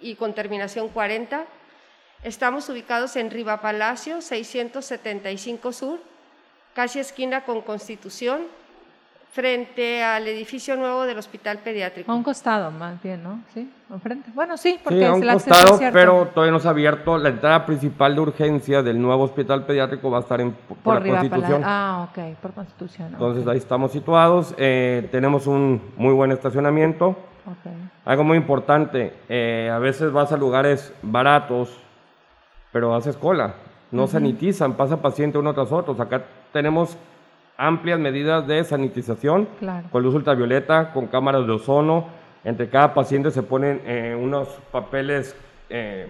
y 0.00 0.14
con 0.16 0.32
terminación 0.34 0.88
40. 0.88 1.44
Estamos 2.22 2.68
ubicados 2.68 3.16
en 3.16 3.32
Riva 3.32 3.60
Palacio, 3.60 4.20
675 4.20 5.72
Sur, 5.72 5.98
casi 6.72 7.00
esquina 7.00 7.44
con 7.44 7.62
Constitución, 7.62 8.42
frente 9.32 10.04
al 10.04 10.28
edificio 10.28 10.76
nuevo 10.76 11.02
del 11.02 11.18
Hospital 11.18 11.58
Pediátrico. 11.58 12.12
A 12.12 12.14
un 12.14 12.22
costado, 12.22 12.70
más 12.70 13.02
bien, 13.02 13.24
¿no? 13.24 13.40
Sí, 13.52 13.68
enfrente. 13.90 14.30
Bueno, 14.34 14.56
sí, 14.56 14.78
porque 14.84 15.00
Sí, 15.00 15.04
a 15.04 15.08
es 15.08 15.16
un 15.16 15.22
el 15.24 15.30
acceso 15.30 15.68
costado, 15.68 15.92
pero 15.92 16.28
todavía 16.28 16.52
no 16.52 16.60
se 16.60 16.68
ha 16.68 16.70
abierto. 16.70 17.18
La 17.18 17.30
entrada 17.30 17.66
principal 17.66 18.14
de 18.14 18.20
urgencia 18.20 18.82
del 18.84 19.02
nuevo 19.02 19.24
hospital 19.24 19.64
pediátrico 19.66 20.08
va 20.08 20.18
a 20.18 20.20
estar 20.20 20.40
en, 20.40 20.52
por, 20.52 20.76
por 20.76 20.94
la 20.94 21.00
arriba 21.00 21.18
Constitución. 21.18 21.62
Ah, 21.64 22.08
ok, 22.08 22.36
por 22.40 22.52
Constitución. 22.52 23.08
Entonces 23.14 23.42
ok, 23.42 23.50
ahí 23.50 23.58
estamos 23.58 23.90
situados. 23.90 24.54
Eh, 24.58 25.08
tenemos 25.10 25.48
un 25.48 25.92
muy 25.96 26.14
buen 26.14 26.30
estacionamiento. 26.30 27.08
ok. 27.08 27.72
Algo 28.04 28.22
muy 28.22 28.36
importante, 28.36 29.12
eh, 29.28 29.70
a 29.72 29.78
veces 29.78 30.12
vas 30.12 30.30
a 30.32 30.36
lugares 30.36 30.92
baratos, 31.02 31.81
pero 32.72 32.94
haces 32.94 33.16
cola. 33.16 33.54
No 33.90 34.06
sanitizan, 34.06 34.72
pasa 34.74 35.02
paciente 35.02 35.38
uno 35.38 35.52
tras 35.54 35.70
otro. 35.70 35.94
Acá 36.00 36.22
tenemos 36.52 36.96
amplias 37.58 37.98
medidas 38.00 38.46
de 38.46 38.64
sanitización 38.64 39.46
Claro. 39.58 39.86
con 39.92 40.02
luz 40.02 40.14
ultravioleta, 40.14 40.92
con 40.92 41.06
cámaras 41.06 41.46
de 41.46 41.52
ozono. 41.52 42.06
Entre 42.44 42.68
cada 42.68 42.94
paciente 42.94 43.30
se 43.30 43.42
ponen 43.42 43.82
eh, 43.84 44.18
unos 44.18 44.48
papeles, 44.72 45.36
eh, 45.68 46.08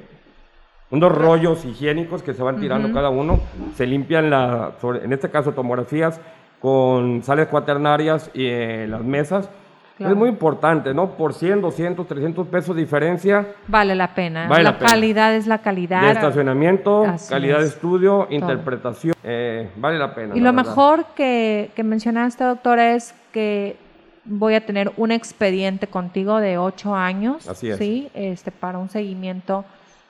unos 0.91 1.13
rollos 1.13 1.65
higiénicos 1.65 2.23
que 2.23 2.33
se 2.35 2.43
van 2.43 2.61
tirando 2.61 2.93
cada 2.93 3.11
uno. 3.11 3.41
Se 3.75 3.87
limpian, 3.87 4.31
la, 4.31 4.73
sobre- 4.81 5.05
en 5.05 5.13
este 5.13 5.29
caso, 5.31 5.53
tomografías 5.53 6.21
con 6.61 7.23
sales 7.25 7.49
cuaternarias 7.49 8.31
y 8.35 8.47
eh, 8.47 8.87
las 8.89 9.03
mesas. 9.03 9.51
Claro. 9.99 10.13
Es 10.15 10.19
muy 10.19 10.29
importante, 10.31 10.95
¿no? 10.95 11.11
Por 11.11 11.35
100, 11.35 11.61
200, 11.61 12.07
300 12.09 12.47
pesos 12.49 12.75
diferencia 12.75 13.47
Vale 13.69 13.95
la 13.95 14.15
pena. 14.15 14.49
Vale 14.49 14.65
la, 14.65 14.71
la 14.73 14.79
pena. 14.79 14.91
calidad 14.91 15.35
es 15.35 15.47
la 15.47 15.59
calidad. 15.59 16.03
de 16.03 16.13
estacionamiento, 16.13 17.05
Así 17.05 17.29
calidad 17.31 17.59
de 17.59 17.67
es. 17.67 17.75
estudio, 17.75 18.27
interpretación. 18.31 19.15
eh, 19.23 19.71
vale 19.77 19.99
la 19.99 20.15
pena. 20.15 20.35
Y 20.35 20.41
la 20.41 20.51
lo 20.51 20.57
verdad. 20.57 20.69
mejor 20.71 21.05
que, 21.15 21.71
que 21.77 21.83
mencionaste, 21.85 22.43
doctora, 22.45 22.95
es 22.95 23.15
que 23.33 23.77
voy 24.25 24.55
a 24.55 24.65
tener 24.65 24.93
un 24.97 25.11
expediente 25.13 25.87
contigo 25.89 26.39
de 26.39 26.57
ocho 26.59 26.95
años, 26.95 27.49
Así 27.49 27.71
es. 27.71 27.77
¿sí? 27.79 28.09
Este, 28.15 28.51
para 28.51 28.79
un 28.79 28.89
seguimiento 28.89 29.65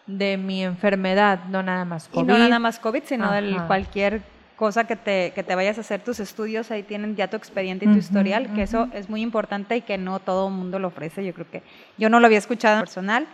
de 0.07 0.37
mi 0.37 0.63
enfermedad, 0.65 1.41
no 1.49 1.63
nada 1.63 1.85
más 1.85 2.09
Y 2.13 2.15
COVID. 2.17 2.27
no 2.27 2.39
nada 2.39 2.59
más 2.59 2.79
COVID, 2.79 3.03
sino 3.05 3.31
de 3.33 3.57
cualquier 3.67 4.21
cosa 4.63 4.85
que 4.85 4.95
te, 4.95 5.33
que 5.35 5.43
te 5.43 5.57
vayas 5.57 5.77
a 5.79 5.81
hacer 5.81 6.05
tus 6.05 6.21
estudios, 6.21 6.71
ahí 6.71 6.85
tienen 6.85 7.17
ya 7.17 7.27
tu 7.27 7.37
expediente 7.37 7.85
y 7.85 7.89
tu 7.89 7.99
historial, 7.99 8.55
que 8.55 8.63
eso 8.63 8.89
es 8.93 9.11
muy 9.11 9.21
importante 9.21 9.75
y 9.77 9.81
que 9.81 9.99
no 9.99 10.21
todo 10.21 10.47
el 10.47 10.55
mundo 10.55 10.79
lo 10.79 10.87
ofrece. 10.87 11.25
Yo 11.25 11.35
creo 11.35 11.51
que 11.51 11.65
yo 11.99 12.09
no 12.09 12.21
lo 12.21 12.27
había 12.27 12.39
escuchado 12.39 12.77
en 12.77 12.83
personal. 12.83 13.27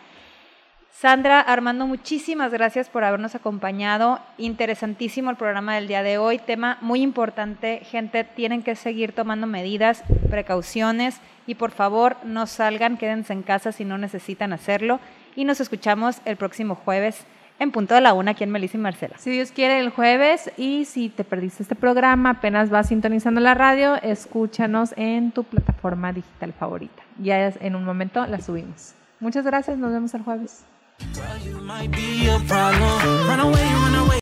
Sandra, 0.91 1.39
Armando, 1.43 1.87
muchísimas 1.87 2.51
gracias 2.51 2.89
por 2.89 3.05
habernos 3.05 3.35
acompañado. 3.35 4.20
Interesantísimo 4.39 5.29
el 5.29 5.37
programa 5.37 5.74
del 5.74 5.87
día 5.87 6.03
de 6.03 6.16
hoy. 6.16 6.39
Tema 6.39 6.79
muy 6.81 7.03
importante. 7.03 7.83
Gente, 7.85 8.24
tienen 8.24 8.62
que 8.62 8.74
seguir 8.74 9.12
tomando 9.12 9.47
medidas, 9.47 10.05
precauciones 10.31 11.20
y 11.47 11.57
por 11.57 11.72
favor 11.72 12.16
no 12.24 12.47
salgan, 12.47 12.97
quédense 12.97 13.35
en 13.35 13.43
casa 13.43 13.70
si 13.70 13.85
no 13.85 13.99
necesitan 13.99 14.55
hacerlo. 14.55 14.99
Y 15.37 15.45
nos 15.45 15.61
escuchamos 15.61 16.22
el 16.24 16.39
próximo 16.39 16.74
jueves 16.74 17.26
en 17.59 17.73
punto 17.73 17.95
de 17.95 18.01
la 18.01 18.15
una 18.15 18.33
aquí 18.33 18.45
en 18.45 18.51
Melissa 18.51 18.77
y 18.77 18.81
Marcela. 18.81 19.17
Si 19.19 19.31
Dios 19.31 19.51
quiere, 19.53 19.79
el 19.81 19.91
jueves. 19.91 20.51
Y 20.57 20.85
si 20.85 21.09
te 21.09 21.25
perdiste 21.25 21.63
este 21.63 21.75
programa, 21.75 22.31
apenas 22.31 22.71
vas 22.71 22.89
sintonizando 22.89 23.41
la 23.41 23.55
radio, 23.55 23.97
escúchanos 24.03 24.95
en 24.97 25.33
tu 25.33 25.45
plataforma 25.45 26.13
digital 26.13 26.53
favorita. 26.53 27.03
Ya 27.21 27.47
es- 27.47 27.59
en 27.61 27.75
un 27.75 27.85
momento 27.85 28.25
la 28.27 28.41
subimos. 28.41 28.95
Muchas 29.21 29.45
gracias, 29.45 29.77
nos 29.79 29.93
vemos 29.93 30.15
el 30.15 30.23
jueves. 30.23 30.65